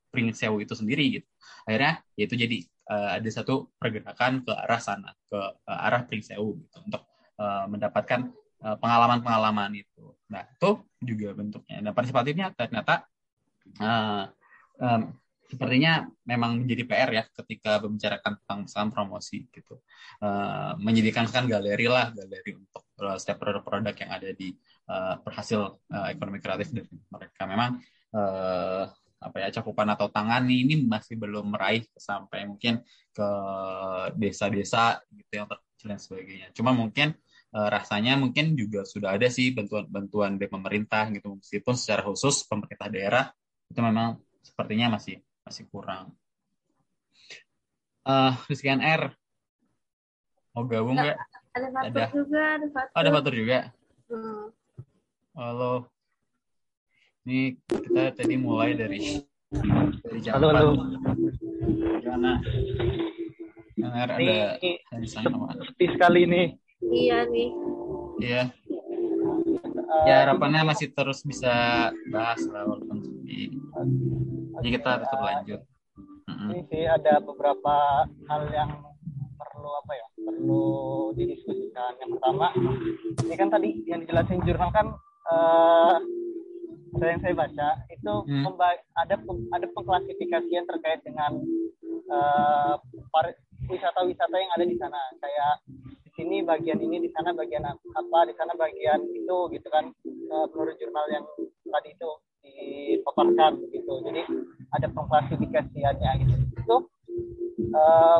Prince 0.09 0.41
Sewu 0.43 0.61
itu 0.61 0.73
sendiri 0.75 1.21
gitu 1.21 1.27
akhirnya 1.65 2.01
ya 2.17 2.23
itu 2.25 2.35
jadi 2.35 2.57
uh, 2.89 3.09
ada 3.21 3.29
satu 3.29 3.69
pergerakan 3.77 4.43
ke 4.43 4.51
arah 4.53 4.81
sana 4.81 5.13
ke 5.29 5.39
uh, 5.39 5.85
arah 5.87 6.05
Prince 6.05 6.33
Sewu 6.33 6.59
gitu 6.59 6.77
untuk 6.85 7.01
uh, 7.39 7.65
mendapatkan 7.69 8.29
pengalaman-pengalaman 8.59 9.71
itu 9.71 10.19
nah 10.27 10.43
itu 10.43 10.83
juga 10.99 11.31
bentuknya 11.31 11.79
dan 11.79 11.95
partisipatifnya 11.95 12.51
ternyata 12.51 13.07
uh, 13.79 14.27
um, 14.83 15.15
sepertinya 15.49 16.05
memang 16.29 16.61
menjadi 16.61 16.83
PR 16.85 17.09
ya 17.09 17.23
ketika 17.41 17.81
membicarakan 17.81 18.37
tentang 18.37 18.59
misalkan 18.69 18.89
promosi 18.93 19.49
gitu. 19.49 19.81
Uh, 20.21 20.77
menyediakan 20.77 21.25
kan 21.25 21.49
galeri 21.49 21.89
lah, 21.89 22.13
galeri 22.13 22.53
untuk 22.53 22.85
uh, 23.01 23.17
setiap 23.17 23.41
produk-produk 23.41 23.97
yang 23.97 24.11
ada 24.13 24.29
di 24.29 24.53
uh, 24.93 25.17
perhasil 25.25 25.81
uh, 25.89 26.07
ekonomi 26.13 26.37
kreatif 26.37 26.69
dari 26.69 26.85
mereka. 27.09 27.49
Memang 27.49 27.81
uh, 28.13 28.85
apa 29.19 29.35
ya 29.43 29.47
cakupan 29.59 29.87
atau 29.91 30.07
tangan 30.07 30.47
ini 30.47 30.79
masih 30.87 31.19
belum 31.19 31.51
meraih 31.51 31.83
sampai 31.99 32.47
mungkin 32.47 32.79
ke 33.11 33.29
desa-desa 34.15 35.03
gitu 35.11 35.43
yang 35.43 35.47
terkecil 35.47 35.87
dan 35.91 35.99
sebagainya. 35.99 36.47
Cuma 36.55 36.71
mungkin 36.71 37.11
uh, 37.51 37.67
rasanya 37.67 38.15
mungkin 38.15 38.55
juga 38.55 38.87
sudah 38.87 39.19
ada 39.19 39.27
sih 39.27 39.51
bantuan-bantuan 39.51 40.39
dari 40.39 40.47
pemerintah 40.47 41.11
gitu 41.11 41.35
meskipun 41.35 41.75
secara 41.75 42.07
khusus 42.07 42.47
pemerintah 42.47 42.87
daerah 42.87 43.25
itu 43.67 43.79
memang 43.83 44.17
sepertinya 44.39 44.95
masih 44.95 45.19
masih 45.43 45.67
kurang. 45.67 46.15
Uh, 48.07 48.33
Rizkian 48.47 48.79
R 48.79 49.11
mau 50.55 50.63
gabung 50.65 50.95
nggak? 50.97 51.19
Ada 51.49 51.67
Fatur 51.75 51.91
ada. 51.91 52.05
juga, 52.15 52.43
ada 52.55 52.67
Fatur. 52.71 52.93
Oh, 52.95 52.99
ada 53.03 53.09
Fatur 53.11 53.33
juga. 53.35 53.59
Hmm. 54.09 54.45
Halo. 55.35 55.73
Ini 57.29 57.53
kita 57.69 58.09
tadi 58.17 58.41
mulai 58.41 58.73
dari 58.73 59.21
dari 60.01 60.17
jam 60.17 60.41
halo, 60.41 60.49
4. 60.49 60.57
Halo. 60.57 60.71
Gimana? 62.01 62.41
Yang 63.77 63.93
R 63.93 64.09
ada 64.17 65.05
sana 65.05 65.29
Seperti 65.61 65.85
sekali 65.93 66.21
nih. 66.25 66.47
Iya 66.89 67.29
nih. 67.29 67.49
Iya. 68.17 68.43
Uh, 69.77 70.05
ya 70.09 70.25
harapannya 70.25 70.73
masih 70.73 70.89
terus 70.89 71.21
bisa 71.21 71.53
bahas 72.09 72.41
lah 72.49 72.65
walaupun 72.65 72.97
sepi. 72.97 73.53
Jadi 74.57 74.67
kita 74.73 74.97
tetap 74.97 75.21
lanjut. 75.21 75.61
Ini 76.33 76.65
sih 76.65 76.83
ada 76.89 77.21
beberapa 77.21 78.09
hal 78.25 78.41
yang 78.49 78.73
perlu 79.37 79.69
apa 79.85 79.91
ya 79.93 80.07
perlu 80.17 80.65
didiskusikan. 81.13 81.93
Yang 82.01 82.09
pertama, 82.17 82.57
ini 83.21 83.35
kan 83.37 83.53
tadi 83.53 83.85
yang 83.85 84.01
dijelasin 84.01 84.41
jurnal 84.41 84.73
kan 84.73 84.97
uh, 85.29 86.01
yang 86.97 87.21
saya 87.21 87.35
baca 87.37 87.69
itu 87.93 88.13
hmm. 88.25 88.45
ada 88.97 89.15
ada 89.53 89.67
pengklasifikasian 89.73 90.65
terkait 90.65 90.99
dengan 91.05 91.37
uh, 92.09 92.75
wisata-wisata 93.69 94.35
yang 94.35 94.51
ada 94.57 94.65
di 94.65 94.75
sana. 94.81 94.99
Kayak 95.21 95.53
di 96.05 96.09
sini 96.17 96.35
bagian 96.41 96.81
ini, 96.81 97.05
di 97.05 97.09
sana 97.13 97.31
bagian 97.35 97.65
apa, 97.69 98.19
di 98.25 98.33
sana 98.35 98.53
bagian 98.57 99.05
itu 99.13 99.37
gitu 99.53 99.67
kan. 99.69 99.93
Uh, 100.29 100.45
menurut 100.53 100.77
jurnal 100.81 101.05
yang 101.13 101.25
tadi 101.69 101.89
itu 101.93 102.09
dipaparkan 102.41 103.61
begitu. 103.69 103.93
Jadi 104.05 104.21
ada 104.73 104.87
pengklasifikasiannya 104.89 106.11
gitu. 106.25 106.35
Itu 106.57 106.75
uh, 107.77 108.19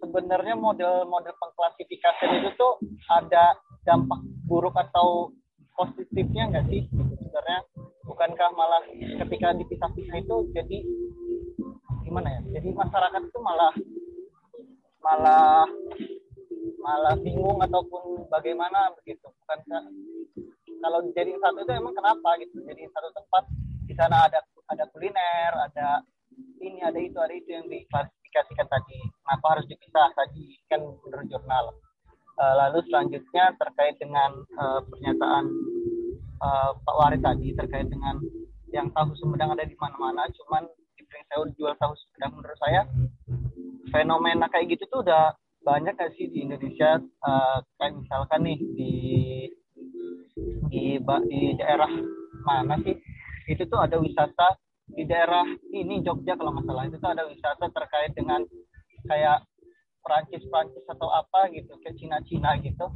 sebenarnya 0.00 0.54
model-model 0.56 1.34
pengklasifikasian 1.36 2.40
itu 2.40 2.50
tuh 2.56 2.80
ada 3.12 3.56
dampak 3.84 4.20
buruk 4.46 4.76
atau 4.76 5.32
positifnya 5.76 6.48
nggak 6.48 6.66
sih 6.72 6.88
sebenarnya? 7.36 7.60
Bukankah 8.08 8.48
malah 8.56 8.80
ketika 8.96 9.52
dipisah-pisah 9.60 10.16
itu 10.24 10.36
jadi 10.56 10.78
gimana 12.00 12.32
ya? 12.32 12.40
Jadi 12.56 12.72
masyarakat 12.72 13.20
itu 13.28 13.38
malah 13.44 13.72
malah 15.04 15.68
malah 16.80 17.14
bingung 17.20 17.60
ataupun 17.60 18.24
bagaimana 18.32 18.88
begitu 18.96 19.28
bukan 19.28 19.60
kalau 20.80 21.04
jadi 21.12 21.36
satu 21.36 21.60
itu 21.60 21.72
emang 21.76 21.94
kenapa 21.94 22.40
gitu 22.40 22.62
jadi 22.62 22.88
satu 22.90 23.10
tempat 23.10 23.44
di 23.86 23.94
sana 23.94 24.26
ada 24.26 24.42
ada 24.70 24.84
kuliner 24.90 25.52
ada 25.66 26.02
ini 26.62 26.82
ada 26.82 26.98
itu 26.98 27.18
ada 27.18 27.34
itu 27.34 27.54
yang 27.54 27.66
diklasifikasikan 27.70 28.66
tadi 28.66 28.98
kenapa 29.02 29.46
harus 29.58 29.66
dipisah 29.70 30.10
tadi 30.14 30.58
kan 30.70 30.82
menurut 30.82 31.26
jurnal 31.26 31.74
uh, 32.38 32.54
lalu 32.66 32.82
selanjutnya 32.86 33.54
terkait 33.58 33.94
dengan 33.98 34.42
uh, 34.58 34.82
pernyataan 34.86 35.44
uh, 36.40 36.70
Pak 36.76 36.96
Warid 36.96 37.22
tadi 37.22 37.52
terkait 37.56 37.88
dengan 37.88 38.20
yang 38.74 38.90
tahu 38.92 39.14
Sumedang 39.16 39.54
ada 39.54 39.64
di 39.64 39.76
mana-mana 39.78 40.26
cuman 40.32 40.66
di 40.96 41.02
Pringsewu 41.06 41.52
jual 41.56 41.74
tahu 41.78 41.92
Sumedang 41.94 42.32
menurut 42.36 42.58
saya. 42.60 42.82
Fenomena 43.94 44.50
kayak 44.50 44.76
gitu 44.76 44.84
tuh 44.90 45.00
udah 45.06 45.32
banyak 45.62 45.94
gak 45.94 46.12
sih 46.18 46.26
di 46.30 46.44
Indonesia? 46.44 46.98
Uh, 47.22 47.58
kayak 47.78 47.96
misalkan 47.96 48.40
nih 48.42 48.58
di 48.74 48.92
di 50.68 50.84
di 51.00 51.40
daerah 51.56 51.90
mana 52.44 52.74
sih? 52.82 52.98
Itu 53.46 53.62
tuh 53.70 53.78
ada 53.78 53.96
wisata 53.96 54.58
di 54.86 55.02
daerah 55.06 55.46
ini 55.74 56.02
Jogja 56.02 56.38
kalau 56.38 56.54
masalah 56.54 56.86
itu 56.86 56.98
tuh 57.02 57.10
ada 57.10 57.26
wisata 57.26 57.66
terkait 57.74 58.14
dengan 58.14 58.42
kayak 59.06 59.42
Perancis 60.06 60.46
Perancis 60.46 60.86
atau 60.86 61.10
apa 61.10 61.50
gitu 61.50 61.74
kayak 61.82 61.98
Cina 61.98 62.18
Cina 62.26 62.54
gitu. 62.62 62.86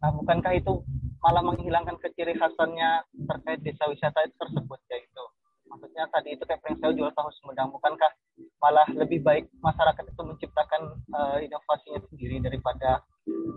Nah 0.00 0.10
bukankah 0.16 0.56
itu 0.56 0.80
malah 1.24 1.40
menghilangkan 1.40 1.96
keciri 2.04 2.36
khasannya 2.36 3.08
terkait 3.24 3.64
desa 3.64 3.88
wisata 3.88 4.28
itu 4.28 4.36
tersebut 4.36 4.80
ya 4.92 5.00
itu 5.00 5.24
maksudnya 5.72 6.04
tadi 6.12 6.36
itu 6.36 6.44
kayak 6.44 6.60
saya 6.60 6.92
jual 6.92 7.08
tahu 7.16 7.32
Sumedang 7.40 7.72
bukankah 7.72 8.12
malah 8.60 8.84
lebih 8.92 9.24
baik 9.24 9.48
masyarakat 9.64 10.04
itu 10.04 10.22
menciptakan 10.22 11.00
uh, 11.16 11.40
inovasinya 11.40 12.00
sendiri 12.12 12.44
daripada 12.44 13.00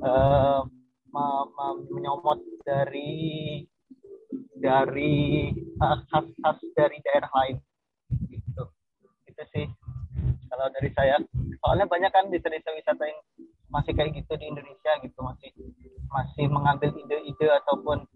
uh, 0.01 0.63
menyomot 1.91 2.39
dari 2.63 3.63
dari 4.57 5.51
khas-khas 5.79 6.57
dari 6.73 6.97
daerah 7.05 7.31
lain 7.43 7.57
gitu. 8.31 8.63
Itu 9.27 9.43
sih 9.53 9.65
kalau 10.49 10.67
dari 10.73 10.89
saya. 10.95 11.19
Soalnya 11.63 11.85
banyak 11.89 12.11
kan 12.13 12.29
desa-desa 12.31 12.69
wisata 12.73 13.03
yang 13.05 13.19
masih 13.67 13.91
kayak 13.93 14.15
gitu 14.15 14.33
di 14.39 14.45
Indonesia 14.47 14.91
gitu 15.03 15.19
masih 15.19 15.51
masih 16.07 16.45
mengambil 16.47 16.91
ide-ide 16.95 17.47
ataupun 17.63 18.07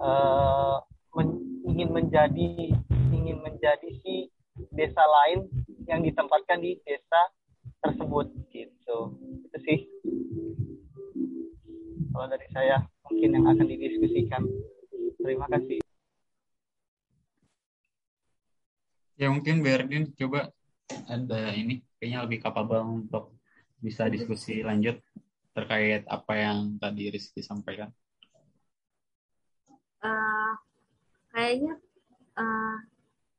uh, 0.00 0.80
men, 1.16 1.28
ingin 1.68 1.88
menjadi 1.92 2.72
ingin 3.12 3.38
menjadi 3.40 3.88
si 4.04 4.28
desa 4.74 5.02
lain 5.02 5.48
yang 5.84 6.00
ditempatkan 6.00 6.62
di 6.62 6.78
desa 6.86 7.20
tersebut 7.84 8.32
gitu. 8.54 8.98
Itu 9.50 9.58
sih. 9.64 9.78
Kalau 12.14 12.26
dari 12.30 12.46
saya 12.54 12.78
mungkin 13.10 13.30
yang 13.34 13.46
akan 13.50 13.66
didiskusikan. 13.66 14.42
Terima 15.18 15.48
kasih. 15.50 15.80
Ya 19.14 19.30
mungkin 19.30 19.62
Berdin 19.62 20.10
coba 20.18 20.50
ada 21.06 21.54
ini 21.54 21.80
kayaknya 21.96 22.26
lebih 22.26 22.38
kapabel 22.44 22.82
untuk 22.82 23.34
bisa 23.78 24.10
diskusi 24.10 24.60
lanjut 24.60 25.00
terkait 25.54 26.02
apa 26.10 26.32
yang 26.34 26.76
tadi 26.82 27.14
Rizky 27.14 27.40
sampaikan. 27.40 27.94
Uh, 30.04 30.52
kayaknya 31.32 31.80
uh, 32.36 32.76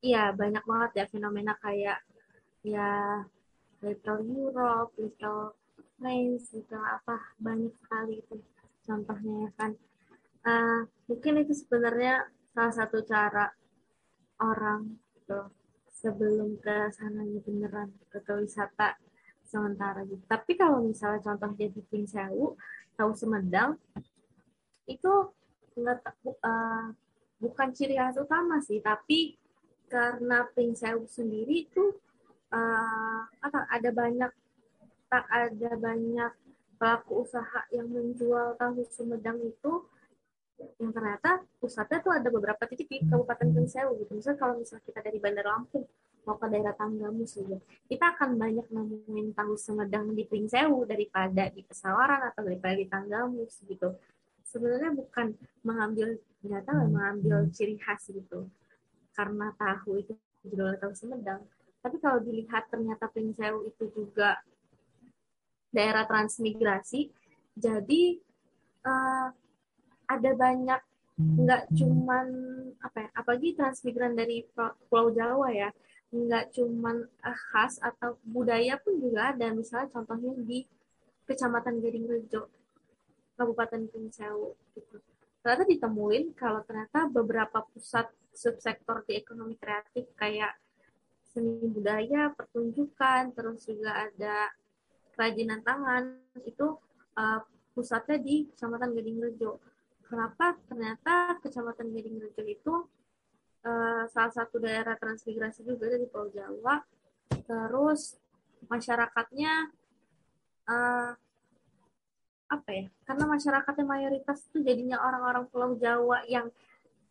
iya 0.01 0.33
banyak 0.33 0.63
banget 0.65 0.91
ya 0.97 1.05
fenomena 1.11 1.53
kayak 1.61 2.01
ya 2.65 3.21
Little 3.83 4.25
Europe, 4.25 4.97
Little 4.97 5.53
France, 5.99 6.55
Little 6.55 6.81
apa 6.81 7.35
banyak 7.37 7.75
sekali 7.83 8.23
itu 8.23 8.35
contohnya 8.87 9.33
ya 9.45 9.51
kan. 9.59 9.71
Uh, 10.45 10.81
mungkin 11.11 11.43
itu 11.45 11.53
sebenarnya 11.53 12.25
salah 12.55 12.73
satu 12.73 13.03
cara 13.03 13.51
orang 14.41 14.97
gitu 15.13 15.51
sebelum 15.89 16.57
ke 16.61 16.89
sananya 16.93 17.39
beneran 17.41 17.89
ke 18.13 18.33
wisata 18.37 18.93
sementara 19.45 20.03
gitu. 20.05 20.21
Tapi 20.25 20.57
kalau 20.57 20.81
misalnya 20.83 21.21
contoh 21.21 21.53
jadi 21.53 21.79
Pring 21.87 22.09
Sewu, 22.09 22.57
tahu 22.97 23.11
Semedang, 23.13 23.77
itu 24.85 25.13
nggak 25.75 25.99
uh, 26.43 26.91
bukan 27.41 27.67
ciri 27.73 27.95
khas 27.97 28.17
utama 28.17 28.59
sih, 28.61 28.81
tapi 28.81 29.37
karena 29.87 30.45
Pring 30.51 30.73
Sewu 30.73 31.05
sendiri 31.05 31.69
itu 31.69 31.93
uh, 32.51 33.21
ada 33.69 33.89
banyak 33.93 34.31
tak 35.05 35.25
ada 35.29 35.71
banyak 35.77 36.31
pelaku 36.75 37.23
usaha 37.23 37.61
yang 37.71 37.87
menjual 37.87 38.59
tahu 38.59 38.83
Sumedang 38.91 39.39
itu 39.39 39.85
yang 40.79 40.91
ternyata 40.95 41.43
pusatnya 41.59 41.99
tuh 41.99 42.13
ada 42.15 42.27
beberapa 42.31 42.63
titik 42.67 42.87
di 42.87 43.03
Kabupaten 43.03 43.51
Pringsewu 43.51 43.99
gitu. 44.03 44.11
Misalnya 44.15 44.39
kalau 44.39 44.55
misalnya 44.59 44.83
kita 44.87 44.99
dari 45.03 45.19
Bandar 45.19 45.45
Lampung 45.51 45.83
mau 46.25 46.35
ke 46.41 46.47
daerah 46.49 46.73
Tanggamus 46.73 47.37
gitu, 47.37 47.57
kita 47.85 48.17
akan 48.17 48.35
banyak 48.35 48.67
nemuin 48.73 49.37
tahu 49.37 49.53
semedang 49.55 50.11
di 50.11 50.25
Pringsewu 50.25 50.89
daripada 50.89 51.47
di 51.53 51.61
Pesawaran 51.61 52.33
atau 52.33 52.41
daripada 52.41 52.75
di 52.75 52.89
Tanggamus 52.89 53.61
gitu. 53.63 53.93
Sebenarnya 54.41 54.91
bukan 54.93 55.37
mengambil 55.61 56.17
ternyata 56.41 56.69
mengambil 56.73 57.49
ciri 57.53 57.77
khas 57.77 58.09
gitu. 58.09 58.49
Karena 59.13 59.53
tahu 59.55 60.01
itu 60.01 60.13
judulnya 60.45 60.77
tahu 60.81 60.93
semedang. 60.97 61.41
Tapi 61.85 62.01
kalau 62.01 62.17
dilihat 62.19 62.67
ternyata 62.73 63.05
Pringsewu 63.07 63.69
itu 63.69 63.85
juga 63.93 64.41
daerah 65.69 66.07
transmigrasi, 66.09 67.13
jadi 67.53 68.17
uh, 68.83 69.29
ada 70.05 70.31
banyak 70.33 70.81
nggak 71.15 71.71
cuman 71.71 72.27
apa 72.83 73.07
ya 73.07 73.09
apalagi 73.15 73.55
transmigran 73.55 74.19
dari 74.19 74.43
Pulau 74.91 75.15
Jawa 75.15 75.47
ya 75.47 75.71
nggak 76.13 76.53
cuman 76.53 77.05
uh, 77.05 77.39
khas 77.53 77.81
atau 77.81 78.17
budaya 78.25 78.77
pun 78.81 78.99
juga 79.01 79.33
ada. 79.33 79.49
Misalnya 79.53 79.89
contohnya 79.93 80.33
di 80.37 80.65
Kecamatan 81.25 81.81
Gading 81.81 82.05
Rejo 82.05 82.49
Kabupaten 83.35 83.91
Pringsewu 83.91 84.55
gitu. 84.77 84.97
ternyata 85.43 85.65
ditemuin 85.69 86.33
kalau 86.33 86.65
ternyata 86.65 87.05
beberapa 87.05 87.61
pusat 87.69 88.09
subsektor 88.33 89.05
di 89.05 89.21
ekonomi 89.21 89.53
kreatif 89.61 90.09
kayak 90.17 90.57
seni 91.21 91.67
budaya 91.69 92.33
pertunjukan 92.33 93.35
terus 93.35 93.67
juga 93.67 94.09
ada 94.09 94.49
kerajinan 95.13 95.61
tangan 95.61 96.17
itu 96.47 96.79
uh, 97.19 97.43
pusatnya 97.75 98.17
di 98.23 98.47
Kecamatan 98.49 98.95
Gading 98.95 99.19
Rejo 99.21 99.59
kenapa? 100.07 100.55
Ternyata 100.65 101.37
Kecamatan 101.43 101.91
Gading 101.91 102.17
Rejo 102.23 102.43
itu 102.47 102.73
uh, 103.65 104.03
salah 104.13 104.31
satu 104.31 104.61
daerah 104.61 104.95
transmigrasi 104.95 105.65
juga 105.65 105.89
dari 105.89 106.05
Pulau 106.05 106.29
Jawa. 106.29 106.85
Terus 107.45 108.15
masyarakatnya 108.69 109.73
uh, 110.69 111.11
apa 112.45 112.69
ya? 112.69 112.85
Karena 113.09 113.25
masyarakatnya 113.25 113.85
mayoritas 113.85 114.45
itu 114.47 114.61
jadinya 114.61 115.01
orang-orang 115.01 115.49
Pulau 115.49 115.73
Jawa 115.75 116.23
yang 116.29 116.53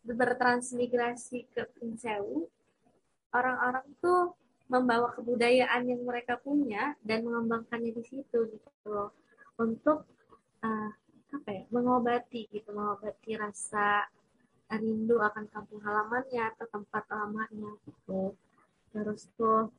bertransmigrasi 0.07 1.51
ke 1.51 1.67
Pringsewu. 1.75 2.47
Orang-orang 3.35 3.83
tuh 3.99 4.31
membawa 4.65 5.13
kebudayaan 5.13 5.85
yang 5.85 6.01
mereka 6.01 6.41
punya 6.41 6.97
dan 7.05 7.21
mengembangkannya 7.21 7.93
di 7.93 8.03
situ 8.05 8.49
gitu 8.49 8.69
loh 8.89 9.13
untuk 9.61 10.09
uh, 10.65 10.89
apa 11.29 11.49
ya 11.51 11.63
mengobati 11.69 12.49
gitu 12.49 12.73
mengobati 12.73 13.37
rasa 13.37 14.09
rindu 14.71 15.21
akan 15.21 15.45
kampung 15.53 15.79
halamannya 15.81 16.51
atau 16.55 16.65
tempat 16.69 17.03
lamanya 17.09 17.71
gitu 17.85 18.33
terus 18.89 19.29
tuh 19.37 19.69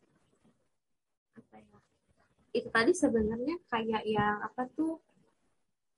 apa 1.36 1.56
ya 1.58 1.78
itu 2.56 2.68
tadi 2.70 2.92
sebenarnya 2.94 3.56
kayak 3.68 4.02
yang 4.06 4.40
apa 4.40 4.68
tuh 4.72 5.02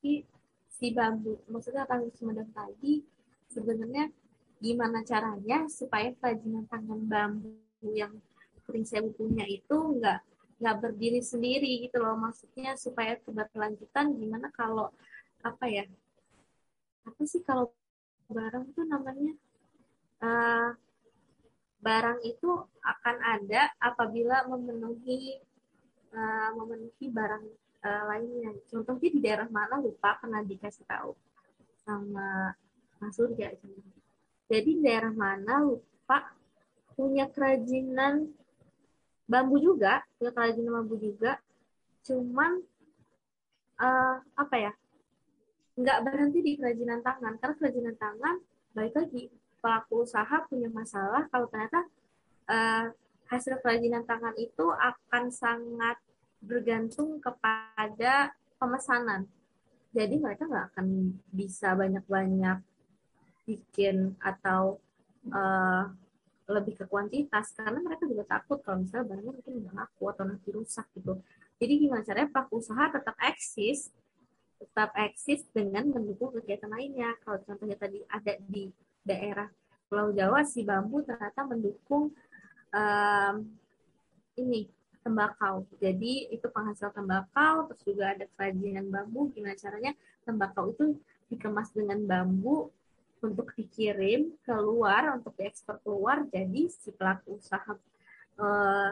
si, 0.00 0.24
si 0.72 0.90
bambu 0.90 1.38
maksudnya 1.46 1.84
tanggung 1.84 2.14
semedang 2.16 2.50
tadi 2.50 3.04
sebenarnya 3.52 4.10
gimana 4.58 5.06
caranya 5.06 5.70
supaya 5.70 6.10
kerajinan 6.18 6.66
tangan 6.66 7.00
bambu 7.06 7.54
yang 7.94 8.10
Pringsewu 8.68 9.16
punya 9.16 9.48
itu 9.48 9.72
nggak 9.72 10.20
nggak 10.60 10.76
berdiri 10.76 11.24
sendiri 11.24 11.88
gitu 11.88 12.04
loh. 12.04 12.20
Maksudnya 12.20 12.76
supaya 12.76 13.16
keberlanjutan 13.16 14.12
gimana 14.20 14.52
kalau 14.52 14.92
apa 15.40 15.64
ya 15.70 15.88
apa 17.08 17.22
sih 17.24 17.40
kalau 17.40 17.72
barang 18.28 18.64
tuh 18.76 18.84
namanya 18.84 19.32
uh, 20.20 20.70
barang 21.80 22.18
itu 22.24 22.50
akan 22.84 23.16
ada 23.24 23.72
apabila 23.80 24.44
memenuhi 24.50 25.40
uh, 26.12 26.50
memenuhi 26.56 27.06
barang 27.08 27.44
uh, 27.84 28.02
lainnya. 28.12 28.52
Contohnya 28.68 29.08
di 29.08 29.20
daerah 29.22 29.48
mana 29.48 29.80
lupa 29.80 30.18
pernah 30.20 30.44
dikasih 30.44 30.84
tahu 30.84 31.16
sama 31.86 32.52
Mas 33.00 33.16
Surya 33.16 33.54
jadi 34.48 34.64
di 34.64 34.80
daerah 34.80 35.12
mana 35.12 35.60
lupa 35.60 36.32
punya 36.96 37.28
kerajinan 37.28 38.32
bambu 39.28 39.60
juga 39.60 40.00
punya 40.16 40.32
kerajinan 40.32 40.72
bambu 40.80 40.96
juga. 40.96 41.36
Cuman 42.08 42.64
uh, 43.76 44.16
apa 44.24 44.56
ya 44.56 44.72
nggak 45.78 45.98
berhenti 46.02 46.42
di 46.42 46.52
kerajinan 46.58 47.00
tangan. 47.06 47.38
Karena 47.38 47.54
kerajinan 47.54 47.96
tangan 47.96 48.36
baik 48.74 48.94
lagi 48.98 49.30
pelaku 49.62 50.06
usaha 50.06 50.36
punya 50.46 50.70
masalah 50.70 51.26
kalau 51.30 51.46
ternyata 51.50 51.86
uh, 52.50 52.86
hasil 53.30 53.58
kerajinan 53.62 54.02
tangan 54.02 54.34
itu 54.38 54.66
akan 54.74 55.30
sangat 55.30 55.96
bergantung 56.42 57.22
kepada 57.22 58.34
pemesanan. 58.58 59.26
Jadi 59.94 60.18
mereka 60.18 60.46
nggak 60.46 60.66
akan 60.74 60.86
bisa 61.30 61.74
banyak-banyak 61.74 62.58
bikin 63.48 64.14
atau 64.20 64.76
uh, 65.32 65.88
lebih 66.48 66.78
ke 66.78 66.84
kuantitas. 66.86 67.54
Karena 67.54 67.80
mereka 67.82 68.04
juga 68.06 68.24
takut 68.26 68.60
kalau 68.62 68.84
misalnya 68.84 69.14
barangnya 69.14 69.32
mungkin 69.34 69.52
nggak 69.64 69.74
laku 69.74 70.04
atau 70.10 70.24
nanti 70.26 70.48
rusak 70.50 70.86
gitu. 70.94 71.18
Jadi 71.58 71.72
gimana 71.74 72.06
caranya 72.06 72.30
pelaku 72.30 72.62
usaha 72.62 72.84
tetap 72.86 73.16
eksis 73.18 73.90
tetap 74.58 74.90
eksis 74.98 75.46
dengan 75.54 75.88
mendukung 75.94 76.34
kegiatan 76.34 76.70
lainnya 76.70 77.14
kalau 77.22 77.38
contohnya 77.46 77.78
tadi 77.78 78.02
ada 78.10 78.34
di 78.42 78.68
daerah 79.06 79.46
Pulau 79.88 80.12
Jawa 80.12 80.44
si 80.44 80.66
bambu 80.66 81.00
ternyata 81.00 81.46
mendukung 81.48 82.12
um, 82.74 83.34
ini 84.36 84.68
tembakau. 85.00 85.64
Jadi 85.80 86.28
itu 86.28 86.46
penghasil 86.52 86.92
tembakau, 86.92 87.72
terus 87.72 87.82
juga 87.88 88.12
ada 88.12 88.28
kerajinan 88.36 88.92
bambu. 88.92 89.32
Gimana 89.32 89.56
caranya 89.56 89.96
tembakau 90.28 90.76
itu 90.76 91.00
dikemas 91.32 91.72
dengan 91.72 92.04
bambu 92.04 92.68
untuk 93.24 93.50
dikirim 93.56 94.30
keluar, 94.44 95.16
untuk 95.16 95.32
diekspor 95.40 95.80
keluar. 95.80 96.28
Jadi 96.28 96.68
si 96.68 96.92
pelaku 96.92 97.40
usaha 97.40 97.72
uh, 98.36 98.90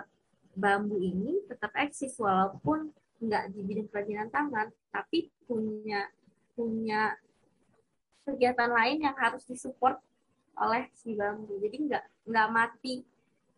bambu 0.56 0.96
ini 0.96 1.44
tetap 1.46 1.76
eksis 1.76 2.16
walaupun 2.16 2.90
nggak 3.20 3.44
di 3.52 3.60
bidang 3.64 3.88
kerajinan 3.88 4.28
tangan, 4.28 4.68
tapi 4.92 5.32
punya 5.48 6.04
punya 6.56 7.16
kegiatan 8.26 8.70
lain 8.72 9.06
yang 9.06 9.16
harus 9.16 9.44
disupport 9.46 10.00
oleh 10.58 10.88
si 10.96 11.14
bambu. 11.14 11.60
Jadi 11.60 11.76
nggak 11.88 12.04
nggak 12.26 12.48
mati 12.52 13.04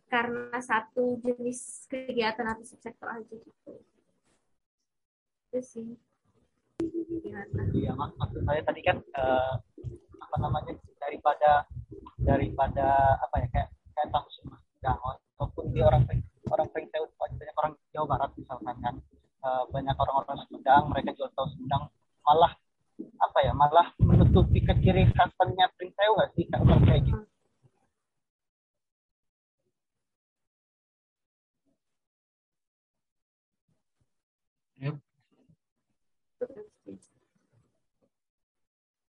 karena 0.08 0.58
satu 0.58 1.20
jenis 1.20 1.86
kegiatan 1.86 2.48
atau 2.48 2.64
subsektor 2.64 3.08
aja 3.08 3.34
gitu. 3.34 3.72
Itu 5.48 5.60
sih. 5.62 5.88
Iya, 7.74 7.90
mak 7.98 8.14
maksud 8.14 8.46
saya 8.46 8.62
tadi 8.62 8.80
kan 8.86 9.02
uh, 9.18 9.58
apa 10.22 10.36
namanya 10.38 10.78
daripada 11.02 11.66
daripada 12.22 13.18
apa 13.18 13.34
ya 13.42 13.48
kayak 13.50 13.68
kayak 13.98 14.08
tahu 14.14 14.26
Jangan 14.78 15.18
ataupun 15.34 15.74
di 15.74 15.82
orang 15.82 16.06
orang 16.54 16.68
Pringsewu 16.70 17.10
banyak 17.18 17.56
orang 17.58 17.74
Jawa 17.90 18.06
Barat 18.06 18.30
misalkan 18.38 18.76
kan 18.78 18.94
uh, 19.44 19.64
banyak 19.70 19.96
orang-orang 19.96 20.38
Sumedang 20.46 20.90
mereka 20.90 21.14
jual 21.14 21.30
tahu 21.34 21.46
Sumedang 21.54 21.90
malah 22.24 22.52
apa 22.98 23.38
ya 23.46 23.52
malah 23.54 23.94
menutupi 24.02 24.62
keciri 24.62 25.06
khasnya 25.14 25.70
Pringsewu 25.78 26.12
nggak 26.18 26.30
sih 26.34 26.44
kalau 26.50 26.78
kayak 26.82 27.02
gitu. 27.06 27.28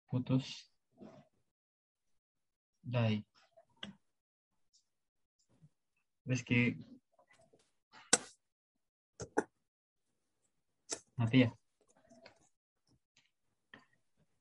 Putus. 0.10 0.66
Dai. 2.82 3.22
Rizky. 6.26 6.89
Mati 11.20 11.38
ya? 11.44 11.50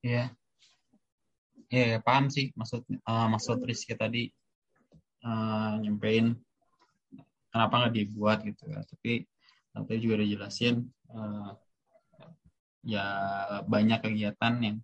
Iya. 0.07 0.25
Iya, 1.69 1.85
ya, 1.85 1.99
paham 2.01 2.31
sih 2.33 2.55
maksud 2.57 2.87
uh, 3.05 3.27
maksud 3.29 3.61
Rizky 3.67 3.93
tadi 3.93 4.31
uh, 5.27 5.77
nyampein 5.83 6.33
kenapa 7.51 7.75
nggak 7.83 7.95
dibuat 7.99 8.39
gitu 8.47 8.71
ya. 8.71 8.81
Tapi 8.87 9.27
tapi 9.75 9.93
juga 10.01 10.23
udah 10.23 10.29
jelasin 10.31 10.87
uh, 11.13 11.53
ya 12.87 13.05
banyak 13.67 13.99
kegiatan 14.01 14.55
yang 14.63 14.79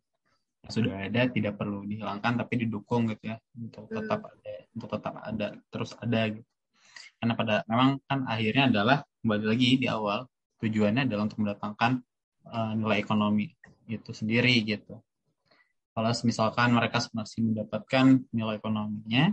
sudah 0.69 1.09
ada 1.09 1.29
tidak 1.29 1.61
perlu 1.61 1.85
dihilangkan 1.85 2.41
tapi 2.41 2.65
didukung 2.65 3.09
gitu 3.13 3.33
ya 3.33 3.37
untuk 3.57 3.85
tetap 3.89 4.21
hmm. 4.25 4.33
ada 4.33 4.55
untuk 4.73 4.89
tetap 4.97 5.15
ada 5.21 5.47
terus 5.69 5.93
ada 6.01 6.21
gitu 6.33 6.51
karena 7.21 7.33
pada 7.37 7.55
memang 7.69 7.91
kan 8.09 8.25
akhirnya 8.29 8.65
adalah 8.73 8.99
kembali 9.21 9.45
lagi 9.45 9.71
di 9.77 9.87
awal 9.89 10.25
tujuannya 10.65 11.05
adalah 11.05 11.29
untuk 11.29 11.45
mendatangkan 11.45 12.01
uh, 12.49 12.73
nilai 12.77 12.99
ekonomi 13.05 13.53
itu 13.85 14.11
sendiri 14.17 14.65
gitu 14.65 14.97
kalau 15.95 16.11
misalkan 16.27 16.75
mereka 16.75 16.99
masih 17.15 17.47
mendapatkan 17.47 18.19
nilai 18.35 18.59
ekonominya 18.59 19.31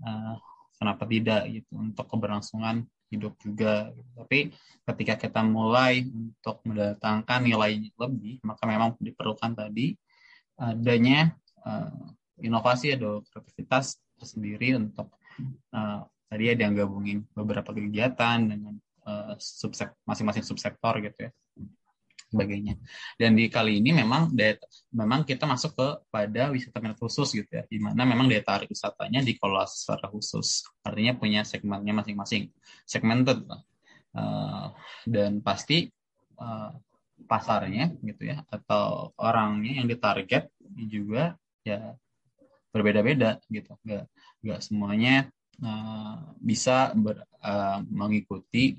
uh, 0.00 0.34
kenapa 0.80 1.04
tidak 1.04 1.44
gitu 1.52 1.72
untuk 1.76 2.08
keberlangsungan 2.08 2.88
hidup 3.12 3.36
juga. 3.38 3.92
Tapi 4.16 4.50
ketika 4.88 5.14
kita 5.28 5.40
mulai 5.44 6.08
untuk 6.08 6.64
mendatangkan 6.66 7.40
nilai 7.44 7.92
lebih, 7.92 8.40
maka 8.42 8.64
memang 8.64 8.96
diperlukan 8.98 9.52
tadi 9.52 9.94
adanya 10.56 11.36
uh, 11.62 11.92
inovasi 12.40 12.96
atau 12.96 13.20
kreativitas 13.28 14.00
tersendiri 14.16 14.80
untuk 14.80 15.12
uh, 15.76 16.08
tadi 16.32 16.44
ada 16.56 16.64
yang 16.64 16.74
gabungin 16.74 17.28
beberapa 17.36 17.76
kegiatan 17.76 18.48
dengan 18.48 18.80
uh, 19.06 19.34
subsek 19.38 19.94
masing-masing 20.04 20.44
subsektor 20.44 20.98
gitu 21.00 21.30
ya 21.30 21.30
sebagainya. 22.26 22.74
Dan 23.14 23.38
di 23.38 23.46
kali 23.46 23.78
ini 23.78 23.94
memang 23.94 24.34
data, 24.34 24.66
memang 24.90 25.22
kita 25.22 25.46
masuk 25.46 25.78
ke 25.78 25.88
pada 26.10 26.50
wisata 26.50 26.82
minat 26.82 26.98
khusus 26.98 27.30
gitu 27.30 27.46
ya, 27.46 27.62
di 27.70 27.78
mana 27.78 28.02
memang 28.02 28.26
daya 28.26 28.42
tarik 28.42 28.66
wisatanya 28.70 29.22
dikelola 29.22 29.64
secara 29.70 30.10
khusus. 30.10 30.66
Artinya 30.82 31.14
punya 31.14 31.46
segmennya 31.46 31.94
masing-masing, 31.94 32.50
segmented 32.82 33.46
uh, 34.18 34.74
dan 35.06 35.38
pasti 35.38 35.86
uh, 36.42 36.74
pasarnya 37.30 37.96
gitu 38.04 38.28
ya 38.28 38.44
atau 38.52 39.16
orangnya 39.16 39.80
yang 39.80 39.88
ditarget 39.88 40.52
juga 40.76 41.38
ya 41.64 41.96
berbeda-beda 42.74 43.40
gitu, 43.48 43.72
nggak 43.86 44.04
nggak 44.44 44.60
semuanya 44.60 45.32
uh, 45.64 46.36
bisa 46.36 46.92
ber, 46.92 47.24
uh, 47.40 47.80
mengikuti 47.88 48.76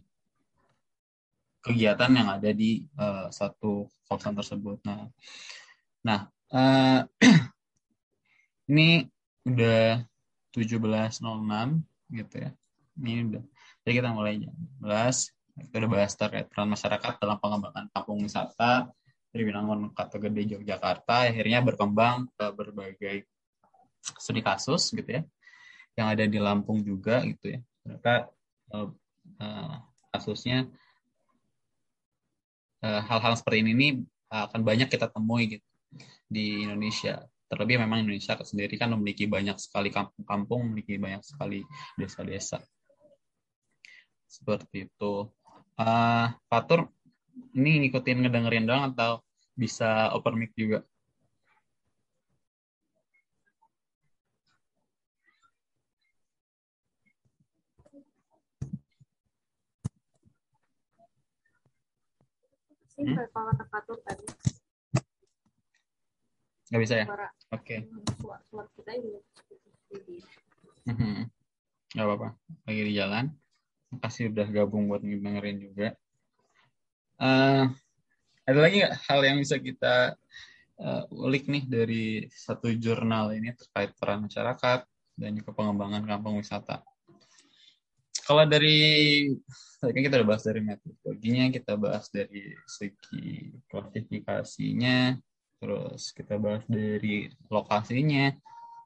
kegiatan 1.68 2.12
yang 2.16 2.32
ada 2.32 2.50
di 2.56 2.88
uh, 2.96 3.28
satu 3.28 3.92
kawasan 4.08 4.40
tersebut. 4.40 4.80
Nah, 4.88 5.12
nah 6.00 6.20
uh, 6.56 7.04
ini 8.72 9.04
udah 9.44 10.02
17.06 10.56 11.20
gitu 12.16 12.36
ya. 12.40 12.52
Ini 12.98 13.12
udah. 13.28 13.44
Jadi 13.84 13.94
kita 14.00 14.10
mulai 14.16 14.40
jam 14.40 14.56
11. 14.80 15.68
Kita 15.68 15.76
udah 15.84 15.92
bahas 15.92 16.14
terkait 16.16 16.48
peran 16.48 16.70
masyarakat 16.72 17.14
dalam 17.20 17.38
pengembangan 17.42 17.86
kampung 17.92 18.24
wisata 18.24 18.88
dari 19.34 19.44
Binangun 19.44 19.92
Kata 19.92 20.18
Gede 20.22 20.56
Yogyakarta 20.56 21.28
akhirnya 21.28 21.60
berkembang 21.66 22.30
ke 22.38 22.46
berbagai 22.56 23.18
studi 24.18 24.40
kasus 24.40 24.96
gitu 24.96 25.20
ya 25.20 25.22
yang 25.98 26.14
ada 26.14 26.24
di 26.30 26.38
Lampung 26.38 26.80
juga 26.86 27.26
gitu 27.26 27.58
ya. 27.58 27.60
Mereka 27.84 28.14
uh, 28.72 28.90
uh, 29.42 29.76
kasusnya 30.14 30.70
Eh, 30.70 30.87
hal-hal 32.84 33.34
seperti 33.38 33.66
ini, 33.66 33.72
ini 33.74 33.88
akan 34.28 34.62
banyak 34.62 34.92
kita 34.92 35.10
temui 35.10 35.58
gitu 35.58 35.68
di 36.28 36.68
Indonesia. 36.68 37.24
Terlebih 37.48 37.80
memang 37.80 38.04
Indonesia 38.04 38.36
sendiri 38.44 38.76
kan 38.76 38.92
memiliki 38.92 39.24
banyak 39.24 39.56
sekali 39.56 39.88
kampung-kampung, 39.88 40.68
memiliki 40.68 41.00
banyak 41.00 41.24
sekali 41.24 41.64
desa-desa. 41.96 42.60
Seperti 44.28 44.92
itu. 44.92 45.32
Uh, 45.80 46.28
Fatur, 46.52 46.92
ini 47.56 47.88
ngikutin 47.88 48.28
ngedengerin 48.28 48.68
doang 48.68 48.92
atau 48.92 49.24
bisa 49.56 50.12
open 50.12 50.36
mic 50.36 50.52
juga? 50.60 50.84
Sih 62.98 63.06
hmm? 63.06 63.30
kalau 63.30 63.54
tadi. 64.02 64.26
Nggak 66.68 66.82
bisa 66.82 66.96
ya? 66.98 67.06
Oke. 67.06 67.22
Okay. 67.54 67.80
Suara, 68.18 68.42
suara 68.50 68.68
kita 68.74 68.92
juga 68.98 69.20
hmm. 70.90 71.22
Gak 71.94 72.06
apa-apa. 72.06 72.28
Lagi 72.68 72.82
di 72.84 72.94
jalan. 72.98 73.26
Makasih 73.94 74.34
udah 74.34 74.48
gabung 74.52 74.90
buat 74.90 75.00
dengerin 75.06 75.58
juga. 75.64 75.96
Uh, 77.18 77.72
ada 78.44 78.60
lagi 78.62 78.84
nggak 78.84 78.96
hal 79.10 79.20
yang 79.26 79.38
bisa 79.42 79.58
kita 79.58 80.14
uh, 80.82 81.04
ulik 81.10 81.50
nih 81.50 81.64
dari 81.66 82.06
satu 82.30 82.70
jurnal 82.78 83.34
ini 83.34 83.56
terkait 83.58 83.96
peran 83.98 84.28
masyarakat 84.28 84.86
dan 85.18 85.32
juga 85.34 85.52
pengembangan 85.56 86.04
kampung 86.04 86.38
wisata? 86.42 86.84
Kalau 88.28 88.44
dari 88.44 88.80
kan 89.80 89.96
kita 89.96 90.20
udah 90.20 90.28
bahas 90.28 90.44
dari 90.44 90.60
metodologinya, 90.60 91.48
kita 91.48 91.80
bahas 91.80 92.12
dari 92.12 92.52
segi 92.68 93.56
klasifikasinya, 93.72 95.16
terus 95.64 96.12
kita 96.12 96.36
bahas 96.36 96.68
dari 96.68 97.32
lokasinya, 97.48 98.36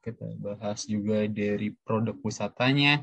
kita 0.06 0.30
bahas 0.38 0.86
juga 0.86 1.26
dari 1.26 1.74
produk 1.82 2.22
wisatanya, 2.22 3.02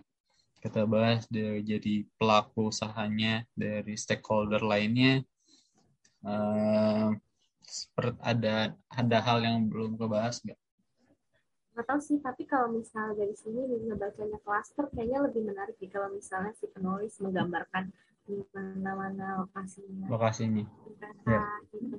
kita 0.62 0.86
bahas 0.86 1.26
dari 1.26 1.66
jadi 1.66 2.07
pelaku 2.14 2.70
usahanya, 2.70 3.43
dari 3.59 3.99
stakeholder 3.99 4.62
lainnya. 4.62 5.26
Uh, 6.22 7.18
seperti 7.66 8.18
ada 8.22 8.78
ada 8.95 9.18
hal 9.26 9.43
yang 9.43 9.66
belum 9.66 9.99
kebahas 9.99 10.39
nggak? 10.47 10.59
Nggak 11.79 11.95
tahu 11.95 12.03
sih, 12.03 12.18
tapi 12.18 12.43
kalau 12.43 12.74
misalnya 12.74 13.22
dari 13.22 13.39
sini 13.39 13.62
ngebacanya 13.87 14.43
klaster 14.43 14.91
kayaknya 14.91 15.31
lebih 15.31 15.47
menarik 15.47 15.79
sih 15.79 15.87
kalau 15.87 16.11
misalnya 16.11 16.51
si 16.59 16.66
penulis 16.74 17.14
menggambarkan 17.22 17.95
di 18.26 18.43
mana-mana 18.51 19.47
lokasinya. 19.47 20.11
Lokasinya. 20.11 20.66
ya. 21.22 21.47
gitu. 21.70 21.95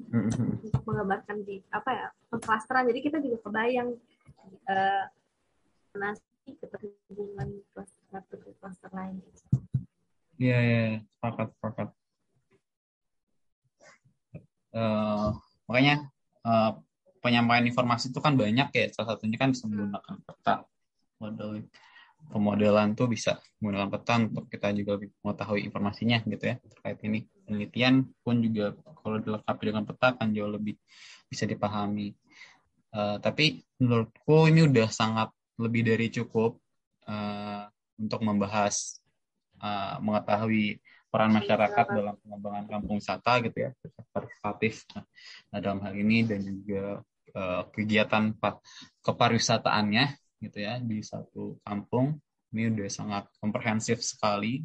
Untuk 0.67 0.83
menggambarkan 0.83 1.47
di 1.47 1.63
apa 1.71 1.95
ya 1.95 2.07
pengklasteran. 2.27 2.91
Jadi 2.91 2.99
kita 3.07 3.23
juga 3.23 3.39
kebayang 3.39 3.95
uh, 4.67 5.03
nasi 5.95 6.51
keterhubungan 6.59 7.63
klaster 7.71 8.03
satu 8.11 8.35
ke 8.35 8.51
klaster 8.59 8.91
lain. 8.91 9.23
Iya, 10.43 10.57
iya, 10.59 10.79
sepakat, 11.07 11.55
sepakat. 11.55 11.87
Uh, 14.75 15.39
makanya 15.71 16.11
uh, 16.43 16.75
penyampaian 17.19 17.65
informasi 17.67 18.11
itu 18.11 18.19
kan 18.19 18.35
banyak 18.35 18.69
ya. 18.71 18.85
Salah 18.91 19.15
satunya 19.15 19.37
kan 19.39 19.53
bisa 19.53 19.67
menggunakan 19.67 20.15
peta. 20.25 20.55
Model 21.19 21.67
pemodelan 22.27 22.99
tuh 22.99 23.07
bisa 23.07 23.39
menggunakan 23.63 23.89
peta 23.95 24.13
untuk 24.19 24.45
kita 24.51 24.75
juga 24.75 24.99
mengetahui 25.23 25.63
informasinya 25.63 26.19
gitu 26.27 26.43
ya 26.43 26.55
terkait 26.59 26.99
ini. 27.07 27.19
Penelitian 27.47 28.07
pun 28.23 28.43
juga 28.43 28.75
kalau 28.99 29.17
dilengkapi 29.23 29.63
dengan 29.63 29.83
peta 29.87 30.07
kan 30.15 30.27
jauh 30.35 30.51
lebih 30.51 30.75
bisa 31.31 31.47
dipahami. 31.47 32.15
Uh, 32.89 33.21
tapi 33.21 33.61
menurutku 33.77 34.49
ini 34.49 34.65
udah 34.65 34.89
sangat 34.89 35.29
lebih 35.61 35.85
dari 35.85 36.09
cukup 36.09 36.57
uh, 37.05 37.69
untuk 38.01 38.23
membahas 38.25 38.97
uh, 39.61 40.01
mengetahui 40.01 40.81
peran 41.09 41.33
masyarakat 41.33 41.85
dalam 41.89 42.15
pengembangan 42.21 42.65
kampung 42.69 43.01
wisata 43.01 43.41
gitu 43.41 43.57
ya 43.65 43.69
partisipatif 44.13 44.85
nah, 44.93 45.57
dalam 45.57 45.81
hal 45.81 45.93
ini 45.97 46.21
dan 46.21 46.45
juga 46.45 47.01
kegiatan 47.73 48.35
keparwisataannya 49.03 50.05
gitu 50.39 50.57
ya 50.59 50.79
di 50.79 51.03
satu 51.03 51.59
kampung 51.63 52.15
ini 52.55 52.73
udah 52.73 52.89
sangat 52.89 53.23
komprehensif 53.37 54.01
sekali 54.01 54.63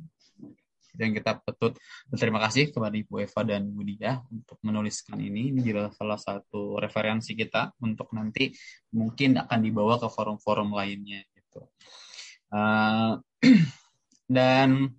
dan 0.94 1.10
kita 1.10 1.42
patut 1.42 1.74
berterima 2.06 2.38
kasih 2.46 2.70
kepada 2.70 2.94
Ibu 2.94 3.14
Eva 3.18 3.42
dan 3.42 3.66
Bu 3.66 3.82
Dia 3.82 4.22
untuk 4.30 4.62
menuliskan 4.62 5.18
ini. 5.18 5.50
Ini 5.50 5.74
adalah 5.74 5.90
salah 5.90 6.20
satu 6.22 6.78
referensi 6.78 7.34
kita 7.34 7.74
untuk 7.82 8.14
nanti 8.14 8.54
mungkin 8.94 9.42
akan 9.42 9.58
dibawa 9.58 9.98
ke 9.98 10.06
forum-forum 10.06 10.70
lainnya 10.70 11.26
gitu. 11.34 11.66
Uh, 12.54 13.18
dan 14.38 14.94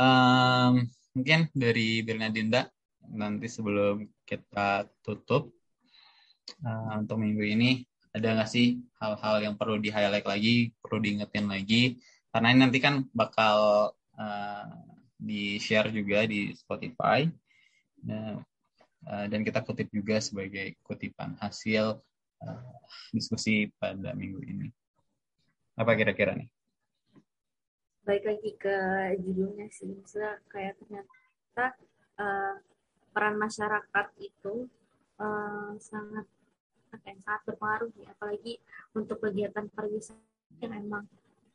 um, 0.00 0.72
mungkin 1.12 1.52
dari 1.52 2.00
Birna 2.00 2.32
Dinda 2.32 2.64
nanti 3.12 3.46
sebelum 3.52 4.08
kita 4.24 4.88
tutup 5.04 5.52
uh, 6.64 7.00
untuk 7.00 7.20
minggu 7.20 7.44
ini 7.44 7.70
ada 8.14 8.38
nggak 8.38 8.50
sih 8.50 8.78
hal-hal 9.02 9.42
yang 9.42 9.54
perlu 9.58 9.82
di 9.82 9.90
highlight 9.90 10.24
lagi, 10.24 10.70
perlu 10.78 11.02
diingetin 11.02 11.50
lagi? 11.50 11.98
Karena 12.30 12.54
ini 12.54 12.60
nanti 12.62 12.78
kan 12.78 13.02
bakal 13.10 13.90
uh, 14.14 14.66
di 15.18 15.58
share 15.58 15.90
juga 15.90 16.22
di 16.22 16.54
Spotify. 16.54 17.26
Nah, 18.06 18.38
uh, 19.10 19.26
dan 19.26 19.42
kita 19.42 19.66
kutip 19.66 19.90
juga 19.90 20.22
sebagai 20.22 20.78
kutipan 20.86 21.34
hasil 21.42 21.98
uh, 22.42 22.76
diskusi 23.10 23.70
pada 23.82 24.14
minggu 24.14 24.40
ini. 24.46 24.68
Apa 25.74 25.98
kira-kira 25.98 26.38
nih? 26.38 26.46
Baik 28.04 28.24
lagi 28.30 28.50
ke 28.60 28.76
judulnya 29.16 29.66
sih, 29.72 29.90
misalnya 29.90 30.38
kayak 30.52 30.76
ternyata 30.78 31.66
uh, 32.20 32.54
peran 33.10 33.40
masyarakat 33.40 34.06
itu 34.20 34.68
uh, 35.18 35.72
sangat 35.80 36.28
yang 37.02 37.18
sangat 37.22 37.42
berpengaruh 37.50 37.90
apalagi 38.10 38.62
untuk 38.94 39.18
kegiatan 39.22 39.66
pariwisata 39.72 40.62
yang 40.62 40.72
emang 40.78 41.04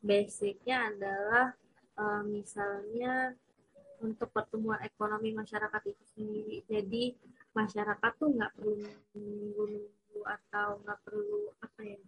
basicnya 0.04 0.92
adalah 0.92 1.56
uh, 2.00 2.24
misalnya 2.24 3.36
untuk 4.00 4.32
pertumbuhan 4.32 4.80
ekonomi 4.88 5.36
masyarakat 5.36 5.82
itu 5.92 6.04
sendiri. 6.16 6.58
Jadi 6.68 7.04
masyarakat 7.52 8.12
tuh 8.16 8.30
nggak 8.32 8.52
perlu 8.56 8.76
menunggu 9.16 10.20
atau 10.24 10.80
nggak 10.84 11.00
perlu 11.04 11.52
apa 11.60 11.82
ya 11.84 12.00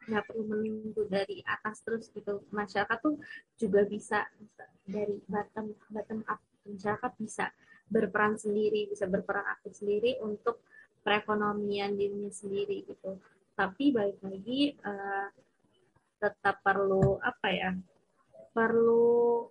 nggak 0.00 0.24
perlu 0.26 0.42
menunggu 0.46 1.02
dari 1.10 1.42
atas 1.42 1.82
terus 1.82 2.06
gitu. 2.14 2.46
Masyarakat 2.54 2.98
tuh 3.02 3.18
juga 3.58 3.82
bisa 3.86 4.26
dari 4.86 5.18
bottom 5.26 5.74
bottom 5.90 6.22
up 6.30 6.38
masyarakat 6.66 7.12
bisa 7.18 7.50
berperan 7.90 8.38
sendiri, 8.38 8.86
bisa 8.86 9.10
berperan 9.10 9.42
aktif 9.50 9.82
sendiri 9.82 10.22
untuk 10.22 10.62
perekonomian 11.00 11.96
dirinya 11.96 12.32
sendiri 12.32 12.84
gitu. 12.84 13.20
Tapi 13.56 13.92
balik 13.92 14.20
lagi 14.24 14.74
uh, 14.84 15.28
tetap 16.20 16.60
perlu 16.64 17.20
apa 17.20 17.48
ya? 17.52 17.72
perlu 18.50 19.46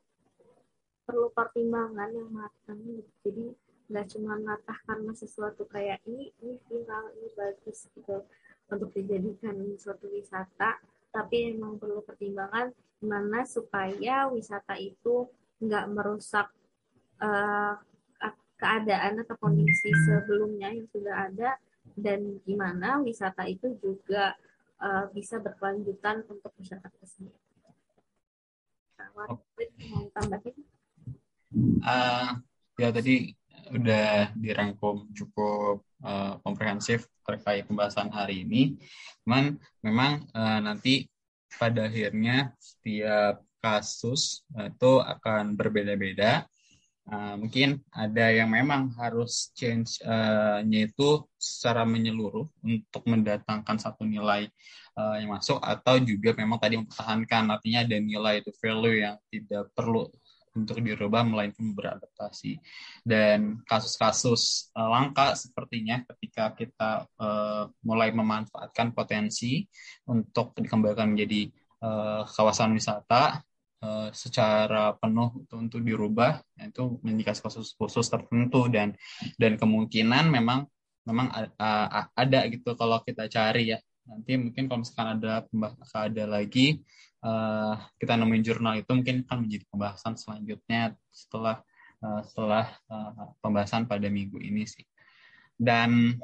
perlu 1.08 1.28
pertimbangan 1.34 2.10
yang 2.14 2.30
matang 2.30 2.80
gitu. 2.86 3.12
jadi 3.26 3.45
nggak 3.89 4.08
cuma 4.14 4.38
natah 4.38 4.78
karena 4.86 5.12
sesuatu 5.18 5.66
kayak 5.66 5.97
ini 6.06 6.30
ini 6.45 6.62
viral 6.70 7.10
ini 7.18 7.30
bagus 7.34 7.89
gitu 7.89 8.22
untuk 8.70 8.93
dijadikan 8.93 9.58
suatu 9.82 10.06
wisata 10.14 10.78
tapi 11.10 11.58
emang 11.58 11.82
perlu 11.82 12.06
pertimbangan 12.06 12.70
gimana 13.02 13.41
supaya 13.50 14.30
wisata 14.30 14.78
itu 14.78 15.26
nggak 15.58 15.89
merusak 15.89 16.54
uh, 17.18 17.74
keadaan 18.60 19.24
atau 19.24 19.39
kondisi 19.39 19.89
sebelumnya 20.03 20.70
yang 20.76 20.88
sudah 20.91 21.16
ada 21.32 21.49
dan 21.95 22.43
gimana 22.43 22.99
wisata 22.99 23.47
itu 23.47 23.74
juga 23.80 24.36
uh, 24.84 25.07
bisa 25.16 25.39
berkelanjutan 25.39 26.28
untuk 26.28 26.51
masyarakat 26.60 26.91
tersebut. 26.99 27.36
Uh, 31.82 32.38
ya 32.78 32.91
tadi 32.91 33.34
udah 33.72 34.34
dirangkum 34.38 35.10
cukup 35.16 35.82
uh, 36.03 36.38
komprehensif 36.43 37.07
terkait 37.24 37.66
pembahasan 37.66 38.12
hari 38.12 38.43
ini. 38.43 38.76
Cuman 39.24 39.55
memang 39.82 40.28
uh, 40.36 40.60
nanti 40.62 41.07
pada 41.57 41.89
akhirnya 41.89 42.53
setiap 42.62 43.41
kasus 43.60 44.47
itu 44.55 44.91
akan 45.03 45.60
berbeda-beda. 45.60 46.47
Uh, 47.10 47.41
mungkin 47.41 47.82
ada 47.89 48.30
yang 48.30 48.53
memang 48.53 48.93
harus 48.93 49.49
change-nya 49.57 50.80
itu 50.86 51.26
secara 51.41 51.82
menyeluruh 51.82 52.45
untuk 52.62 53.01
mendatangkan 53.10 53.82
satu 53.82 54.05
nilai 54.05 54.45
uh, 54.93 55.18
yang 55.18 55.34
masuk 55.34 55.57
atau 55.57 55.97
juga 55.97 56.38
memang 56.38 56.62
tadi 56.62 56.78
mempertahankan. 56.78 57.49
Artinya 57.49 57.82
ada 57.82 57.97
nilai 57.97 58.45
itu 58.45 58.53
value 58.62 59.01
yang 59.01 59.18
tidak 59.34 59.74
perlu 59.74 60.05
untuk 60.53 60.82
dirubah 60.86 61.26
melainkan 61.26 61.74
beradaptasi. 61.74 62.62
Dan 63.01 63.66
kasus-kasus 63.66 64.70
uh, 64.78 64.89
langka 64.93 65.34
sepertinya 65.34 66.05
ketika 66.14 66.53
kita 66.53 66.91
uh, 67.18 67.74
mulai 67.82 68.14
memanfaatkan 68.14 68.93
potensi 68.93 69.66
untuk 70.05 70.53
dikembangkan 70.57 71.16
menjadi 71.16 71.49
uh, 71.82 72.22
kawasan 72.28 72.76
wisata 72.76 73.41
uh, 73.84 74.10
secara 74.12 74.96
penuh 74.96 75.32
untuk, 75.46 75.58
untuk 75.60 75.82
dirubah 75.84 76.40
itu 76.60 77.00
menjadi 77.04 77.34
kasus 77.36 77.76
khusus 77.76 78.08
tertentu. 78.08 78.68
Dan 78.72 78.96
dan 79.36 79.56
kemungkinan 79.56 80.30
memang 80.32 80.68
memang 81.08 81.32
ada 82.14 82.40
gitu 82.52 82.76
kalau 82.78 83.02
kita 83.02 83.26
cari 83.32 83.74
ya. 83.74 83.80
Nanti 84.10 84.38
mungkin 84.42 84.66
kalau 84.66 84.82
misalkan 84.82 85.08
ada 85.22 85.46
ada 85.94 86.24
lagi 86.26 86.82
uh, 87.22 87.78
kita 88.02 88.18
nemuin 88.18 88.44
jurnal 88.46 88.74
itu 88.82 88.92
mungkin 88.94 89.26
akan 89.26 89.38
menjadi 89.46 89.66
pembahasan 89.70 90.14
selanjutnya 90.18 90.98
setelah 91.14 91.62
uh, 92.02 92.22
setelah 92.26 92.66
pembahasan 93.42 93.86
pada 93.86 94.10
minggu 94.10 94.42
ini 94.42 94.66
sih. 94.66 94.86
Dan 95.60 96.16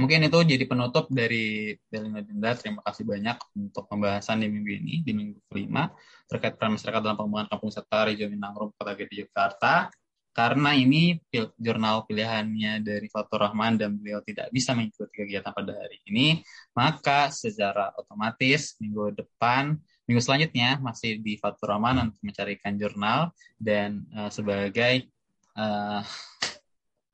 mungkin 0.00 0.26
itu 0.26 0.38
jadi 0.42 0.64
penutup 0.66 1.06
dari 1.10 1.74
Delina 1.86 2.20
Dinda 2.20 2.54
terima 2.58 2.82
kasih 2.82 3.06
banyak 3.06 3.36
untuk 3.54 3.86
pembahasan 3.86 4.42
di 4.42 4.50
minggu 4.50 4.70
ini 4.82 4.94
di 5.06 5.12
minggu 5.14 5.38
kelima 5.46 5.90
terkait 6.26 6.58
peran 6.58 6.74
masyarakat 6.74 7.00
dalam 7.00 7.16
pengembangan 7.18 7.48
kampung 7.54 7.70
wisata 7.70 8.10
Rejo 8.10 8.26
Minangrum 8.26 8.70
Kota 8.74 8.92
Gede 8.98 9.26
Jakarta 9.26 9.92
karena 10.34 10.74
ini 10.74 11.22
pil 11.30 11.54
jurnal 11.54 12.02
pilihannya 12.10 12.82
dari 12.82 13.06
Fatur 13.06 13.46
Rahman 13.46 13.78
dan 13.78 13.94
beliau 13.94 14.18
tidak 14.26 14.50
bisa 14.50 14.74
mengikuti 14.74 15.22
kegiatan 15.22 15.54
pada 15.54 15.78
hari 15.78 16.02
ini, 16.10 16.42
maka 16.74 17.30
secara 17.30 17.94
otomatis 17.94 18.74
minggu 18.82 19.14
depan 19.14 19.78
minggu 20.10 20.20
selanjutnya 20.20 20.82
masih 20.82 21.22
di 21.22 21.38
Fatur 21.38 21.70
Rahman 21.70 22.10
untuk 22.10 22.18
mencarikan 22.26 22.74
jurnal 22.74 23.30
dan 23.62 24.02
uh, 24.10 24.26
sebagai 24.26 25.06
uh, 25.54 26.02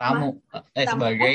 tamu 0.01 0.41
eh 0.73 0.89
tamu. 0.89 0.93
sebagai 0.97 1.35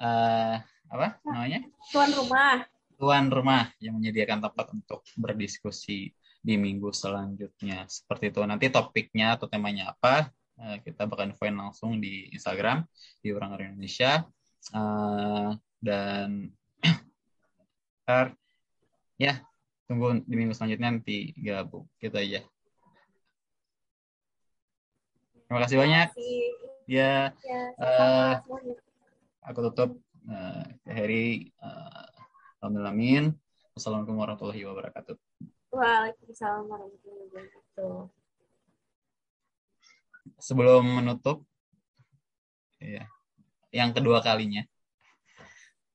uh, 0.00 0.56
apa 0.86 1.18
namanya? 1.26 1.60
tuan 1.90 2.10
rumah. 2.14 2.56
Tuan 2.96 3.28
rumah 3.28 3.68
yang 3.76 4.00
menyediakan 4.00 4.40
tempat 4.40 4.72
untuk 4.72 5.04
berdiskusi 5.20 6.16
di 6.40 6.54
minggu 6.56 6.94
selanjutnya. 6.94 7.84
Seperti 7.90 8.32
itu. 8.32 8.40
Nanti 8.46 8.72
topiknya 8.72 9.36
atau 9.36 9.50
temanya 9.50 9.92
apa 9.92 10.30
uh, 10.62 10.76
kita 10.80 11.04
bakal 11.04 11.28
infoin 11.28 11.56
langsung 11.56 12.00
di 12.00 12.30
Instagram 12.32 12.86
di 13.20 13.34
orang 13.34 13.50
orang 13.56 13.66
Indonesia. 13.76 14.24
Uh, 14.72 15.54
dan 15.78 16.50
ya 19.24 19.38
tunggu 19.86 20.22
di 20.26 20.34
minggu 20.34 20.54
selanjutnya 20.56 20.88
nanti 20.96 21.36
gabung. 21.36 21.84
Kita 22.00 22.22
aja. 22.22 22.40
Terima 25.46 25.60
kasih 25.62 25.78
banyak. 25.78 26.08
Ya, 26.86 27.34
ya 27.34 27.62
uh, 27.82 28.34
aku 29.46 29.70
tutup 29.70 29.90
uh, 30.26 30.66
Heri 30.90 31.54
uh, 31.62 32.06
Alhamdulillah 32.58 33.30
Assalamualaikum 33.78 34.18
warahmatullahi 34.18 34.62
wabarakatuh. 34.66 35.14
Waalaikumsalam 35.70 36.66
warahmatullahi 36.66 37.22
wabarakatuh. 37.30 37.96
Sebelum 40.42 40.82
menutup 40.82 41.46
ya 42.82 43.06
yang 43.70 43.94
kedua 43.94 44.18
kalinya. 44.18 44.66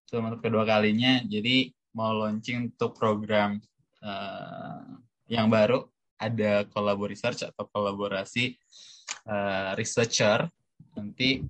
Sebelum 0.08 0.32
menutup 0.32 0.48
kedua 0.48 0.64
kalinya 0.64 1.20
jadi 1.28 1.76
mau 1.92 2.16
launching 2.16 2.72
untuk 2.72 2.96
program 2.96 3.60
uh, 4.00 4.96
yang 5.28 5.52
baru 5.52 5.92
ada 6.22 6.64
kolaborasi 6.70 7.12
research 7.12 7.40
atau 7.52 7.68
kolaborasi 7.68 8.56
uh, 9.28 9.76
researcher. 9.76 10.48
Nanti 10.96 11.44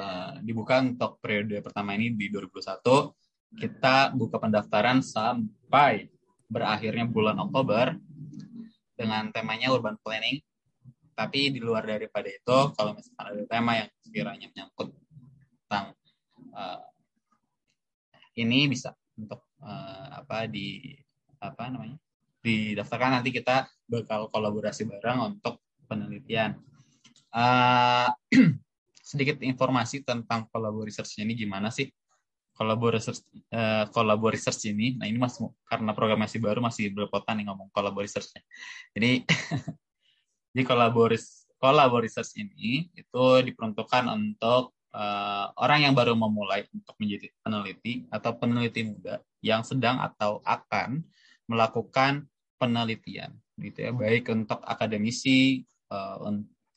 uh, 0.00 0.40
dibuka 0.40 0.80
untuk 0.80 1.20
periode 1.20 1.60
pertama 1.60 1.92
ini 1.92 2.16
di 2.16 2.32
2021 2.32 2.80
kita 3.60 4.16
buka 4.16 4.40
pendaftaran 4.40 5.04
sampai 5.04 6.08
berakhirnya 6.48 7.04
bulan 7.04 7.36
Oktober 7.36 7.92
dengan 8.96 9.28
temanya 9.28 9.68
urban 9.76 10.00
planning 10.00 10.40
tapi 11.12 11.52
di 11.52 11.60
luar 11.60 11.84
daripada 11.84 12.32
itu 12.32 12.58
kalau 12.72 12.96
misalkan 12.96 13.36
ada 13.36 13.44
tema 13.44 13.72
yang 13.76 13.90
sekiranya 14.00 14.46
menyangkut 14.48 14.88
tentang 15.68 15.92
uh, 16.56 16.80
ini 18.40 18.72
bisa 18.72 18.96
untuk 19.20 19.44
uh, 19.60 20.24
apa 20.24 20.48
di 20.48 20.96
apa 21.44 21.68
namanya 21.68 22.00
didaftarkan 22.40 23.20
nanti 23.20 23.36
kita 23.36 23.68
bakal 23.84 24.32
kolaborasi 24.32 24.88
bareng 24.88 25.36
untuk 25.36 25.60
penelitian. 25.84 26.56
Uh, 27.28 28.08
sedikit 29.10 29.42
informasi 29.42 30.06
tentang 30.06 30.46
kolaborasi 30.54 31.02
research 31.02 31.18
ini 31.26 31.34
gimana 31.34 31.74
sih? 31.74 31.90
Kolaborasi 32.54 33.10
uh, 33.50 33.90
kolaborasi 33.90 34.38
research 34.38 34.62
ini, 34.70 34.94
nah 34.94 35.10
ini 35.10 35.18
masih 35.18 35.50
karena 35.66 35.90
program 35.90 36.22
masih 36.22 36.38
baru 36.38 36.62
masih 36.62 36.94
berpotan 36.94 37.42
nih 37.42 37.50
ngomong 37.50 37.74
kolaborasi 37.74 38.22
research 38.22 38.30
Jadi 38.94 39.26
di 40.56 40.62
kolaborasi 40.62 41.58
kolaborasi 41.58 42.06
research 42.06 42.32
ini 42.38 42.86
itu 42.94 43.24
diperuntukkan 43.42 44.06
untuk 44.14 44.78
uh, 44.94 45.46
orang 45.58 45.90
yang 45.90 45.94
baru 45.94 46.14
memulai 46.14 46.66
untuk 46.70 46.94
menjadi 46.98 47.30
peneliti 47.42 48.06
atau 48.10 48.30
peneliti 48.38 48.86
muda 48.86 49.18
yang 49.42 49.66
sedang 49.66 49.98
atau 49.98 50.38
akan 50.46 51.02
melakukan 51.50 52.30
penelitian 52.60 53.34
gitu 53.58 53.88
ya 53.88 53.92
baik 53.92 54.30
untuk 54.30 54.60
akademisi 54.64 55.64
uh, 55.90 56.16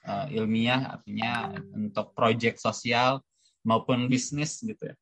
uh, 0.07 0.27
ilmiah 0.31 0.99
artinya 0.99 1.51
untuk 1.75 2.15
proyek 2.15 2.59
sosial 2.59 3.19
maupun 3.63 4.07
bisnis 4.11 4.59
gitu 4.59 4.79
ya 4.91 4.95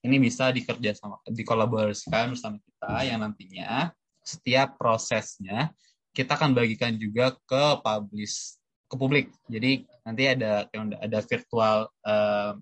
ini 0.00 0.16
bisa 0.16 0.48
dikerja 0.48 0.96
sama 0.96 1.20
dikolaborasikan 1.28 2.32
bersama 2.32 2.56
kita 2.60 2.92
yang 3.04 3.20
nantinya 3.20 3.92
setiap 4.24 4.76
prosesnya 4.80 5.72
kita 6.10 6.34
akan 6.34 6.56
bagikan 6.56 6.96
juga 6.98 7.36
ke 7.46 7.64
publish 7.84 8.60
ke 8.90 8.94
publik. 8.98 9.26
Jadi 9.46 9.86
nanti 10.02 10.26
ada 10.26 10.66
ada 10.98 11.18
virtual 11.22 11.86
uh, 12.02 12.52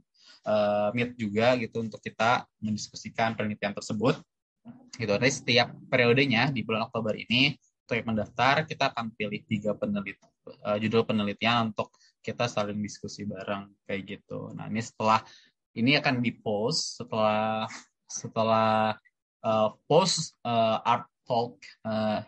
uh, 0.45 0.89
meet 0.93 1.17
juga 1.17 1.57
gitu 1.57 1.81
untuk 1.81 2.05
kita 2.05 2.45
mendiskusikan 2.61 3.33
penelitian 3.33 3.73
tersebut. 3.73 4.21
Gitu. 5.01 5.09
Nanti 5.09 5.33
setiap 5.33 5.73
periodenya 5.89 6.53
di 6.53 6.61
bulan 6.61 6.85
Oktober 6.85 7.17
ini 7.17 7.57
untuk 7.89 8.05
mendaftar 8.05 8.69
kita 8.69 8.93
akan 8.93 9.17
pilih 9.17 9.41
tiga 9.49 9.73
peneliti 9.73 10.21
uh, 10.65 10.79
judul 10.81 11.05
penelitian 11.05 11.73
untuk 11.73 11.93
kita 12.25 12.51
saling 12.51 12.79
diskusi 12.83 13.25
bareng 13.25 13.73
kayak 13.87 14.03
gitu. 14.19 14.53
Nah 14.53 14.69
ini 14.69 14.83
setelah 14.83 15.23
ini 15.79 15.97
akan 15.97 16.21
di 16.21 16.35
post 16.35 16.99
setelah 17.01 17.65
setelah 18.09 18.97
uh, 19.45 19.69
post 19.87 20.35
uh, 20.43 20.83
art 20.83 21.07
talk 21.29 21.61
uh, 21.85 22.25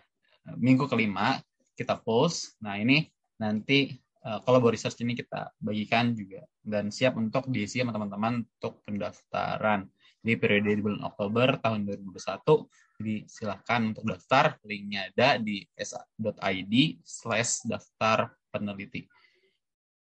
minggu 0.57 0.87
kelima 0.87 1.41
kita 1.75 1.99
post. 1.99 2.57
Nah 2.61 2.77
ini 2.77 3.09
nanti 3.41 3.93
uh, 4.25 4.41
kalau 4.45 4.61
research 4.69 5.01
ini 5.01 5.17
kita 5.17 5.53
bagikan 5.61 6.13
juga 6.13 6.45
dan 6.61 6.93
siap 6.93 7.17
untuk 7.17 7.49
diisi 7.49 7.81
sama 7.81 7.97
teman-teman 7.97 8.45
untuk 8.45 8.85
pendaftaran 8.85 9.89
di 10.21 10.37
periode 10.37 10.77
di 10.77 10.83
bulan 10.85 11.03
Oktober 11.09 11.57
tahun 11.61 11.89
2021. 11.89 13.01
Jadi 13.01 13.15
silahkan 13.25 13.81
untuk 13.93 14.05
daftar, 14.05 14.61
linknya 14.69 15.09
ada 15.09 15.41
di 15.41 15.65
sa.id 15.73 16.75
slash 17.01 17.65
daftar 17.65 18.29
peneliti. 18.53 19.09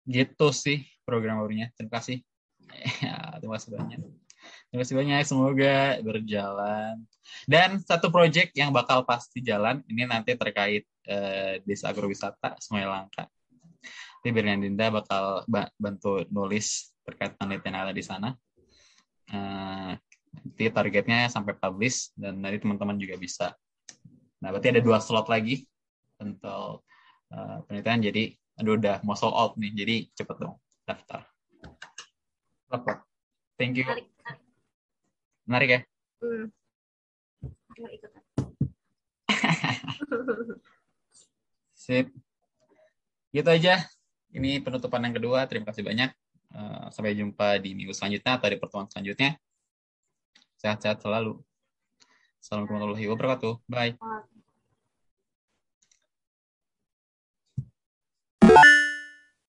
Gitu 0.03 0.47
sih 0.51 0.83
program 1.07 1.39
barunya. 1.39 1.71
Terima 1.75 1.99
kasih. 1.99 2.19
Ya, 3.01 3.17
terima 3.41 3.57
kasih 3.57 3.71
banyak. 3.73 3.99
Terima 4.69 4.79
kasih 4.85 4.95
banyak. 4.99 5.19
Semoga 5.25 5.77
berjalan. 6.05 6.95
Dan 7.49 7.81
satu 7.81 8.13
project 8.13 8.53
yang 8.53 8.69
bakal 8.69 9.01
pasti 9.07 9.41
jalan 9.41 9.81
ini 9.89 10.05
nanti 10.05 10.37
terkait 10.37 10.85
eh, 11.09 11.63
desa 11.65 11.89
agrowisata 11.89 12.61
Sungai 12.61 12.85
Langka. 12.85 13.25
Tapi 14.19 14.35
Dinda 14.35 14.91
bakal 14.91 15.47
bantu 15.79 16.27
nulis 16.27 16.91
terkait 17.07 17.39
penelitian 17.39 17.75
ada 17.87 17.93
di 17.95 18.03
sana. 18.03 18.35
Uh, 19.29 19.93
nanti 20.33 20.69
targetnya 20.69 21.29
sampai 21.31 21.57
publish 21.57 22.13
dan 22.13 22.37
nanti 22.41 22.61
teman-teman 22.61 22.97
juga 22.97 23.15
bisa. 23.17 23.55
Nah, 24.39 24.55
berarti 24.55 24.71
ada 24.71 24.81
dua 24.83 25.03
slot 25.03 25.27
lagi 25.27 25.67
untuk 26.21 26.85
uh, 27.33 27.57
penelitian. 27.67 27.99
Jadi, 28.03 28.23
aduh 28.59 28.75
udah 28.79 29.03
mau 29.03 29.15
sold 29.17 29.35
out 29.35 29.53
nih. 29.59 29.71
Jadi 29.75 29.95
cepet 30.15 30.35
dong 30.39 30.55
daftar. 30.87 31.27
Apa? 32.69 33.03
Thank 33.59 33.81
you. 33.81 33.85
Menarik, 35.49 35.69
ya? 35.69 35.79
Hmm. 36.21 36.53
Sip. 41.73 42.13
Gitu 43.33 43.49
aja. 43.49 43.81
Ini 44.29 44.61
penutupan 44.61 45.01
yang 45.01 45.17
kedua. 45.17 45.49
Terima 45.49 45.65
kasih 45.67 45.81
banyak. 45.81 46.13
Uh, 46.49 46.89
sampai 46.89 47.13
jumpa 47.13 47.61
di 47.61 47.77
minggu 47.77 47.93
selanjutnya 47.93 48.37
atau 48.37 48.49
di 48.49 48.57
pertemuan 48.57 48.89
selanjutnya. 48.89 49.37
Sehat-sehat 50.59 50.99
selalu. 50.99 51.39
Assalamualaikum 52.43 52.75
warahmatullahi 52.75 53.07
wabarakatuh. 53.15 53.53
Bye. 53.71 54.38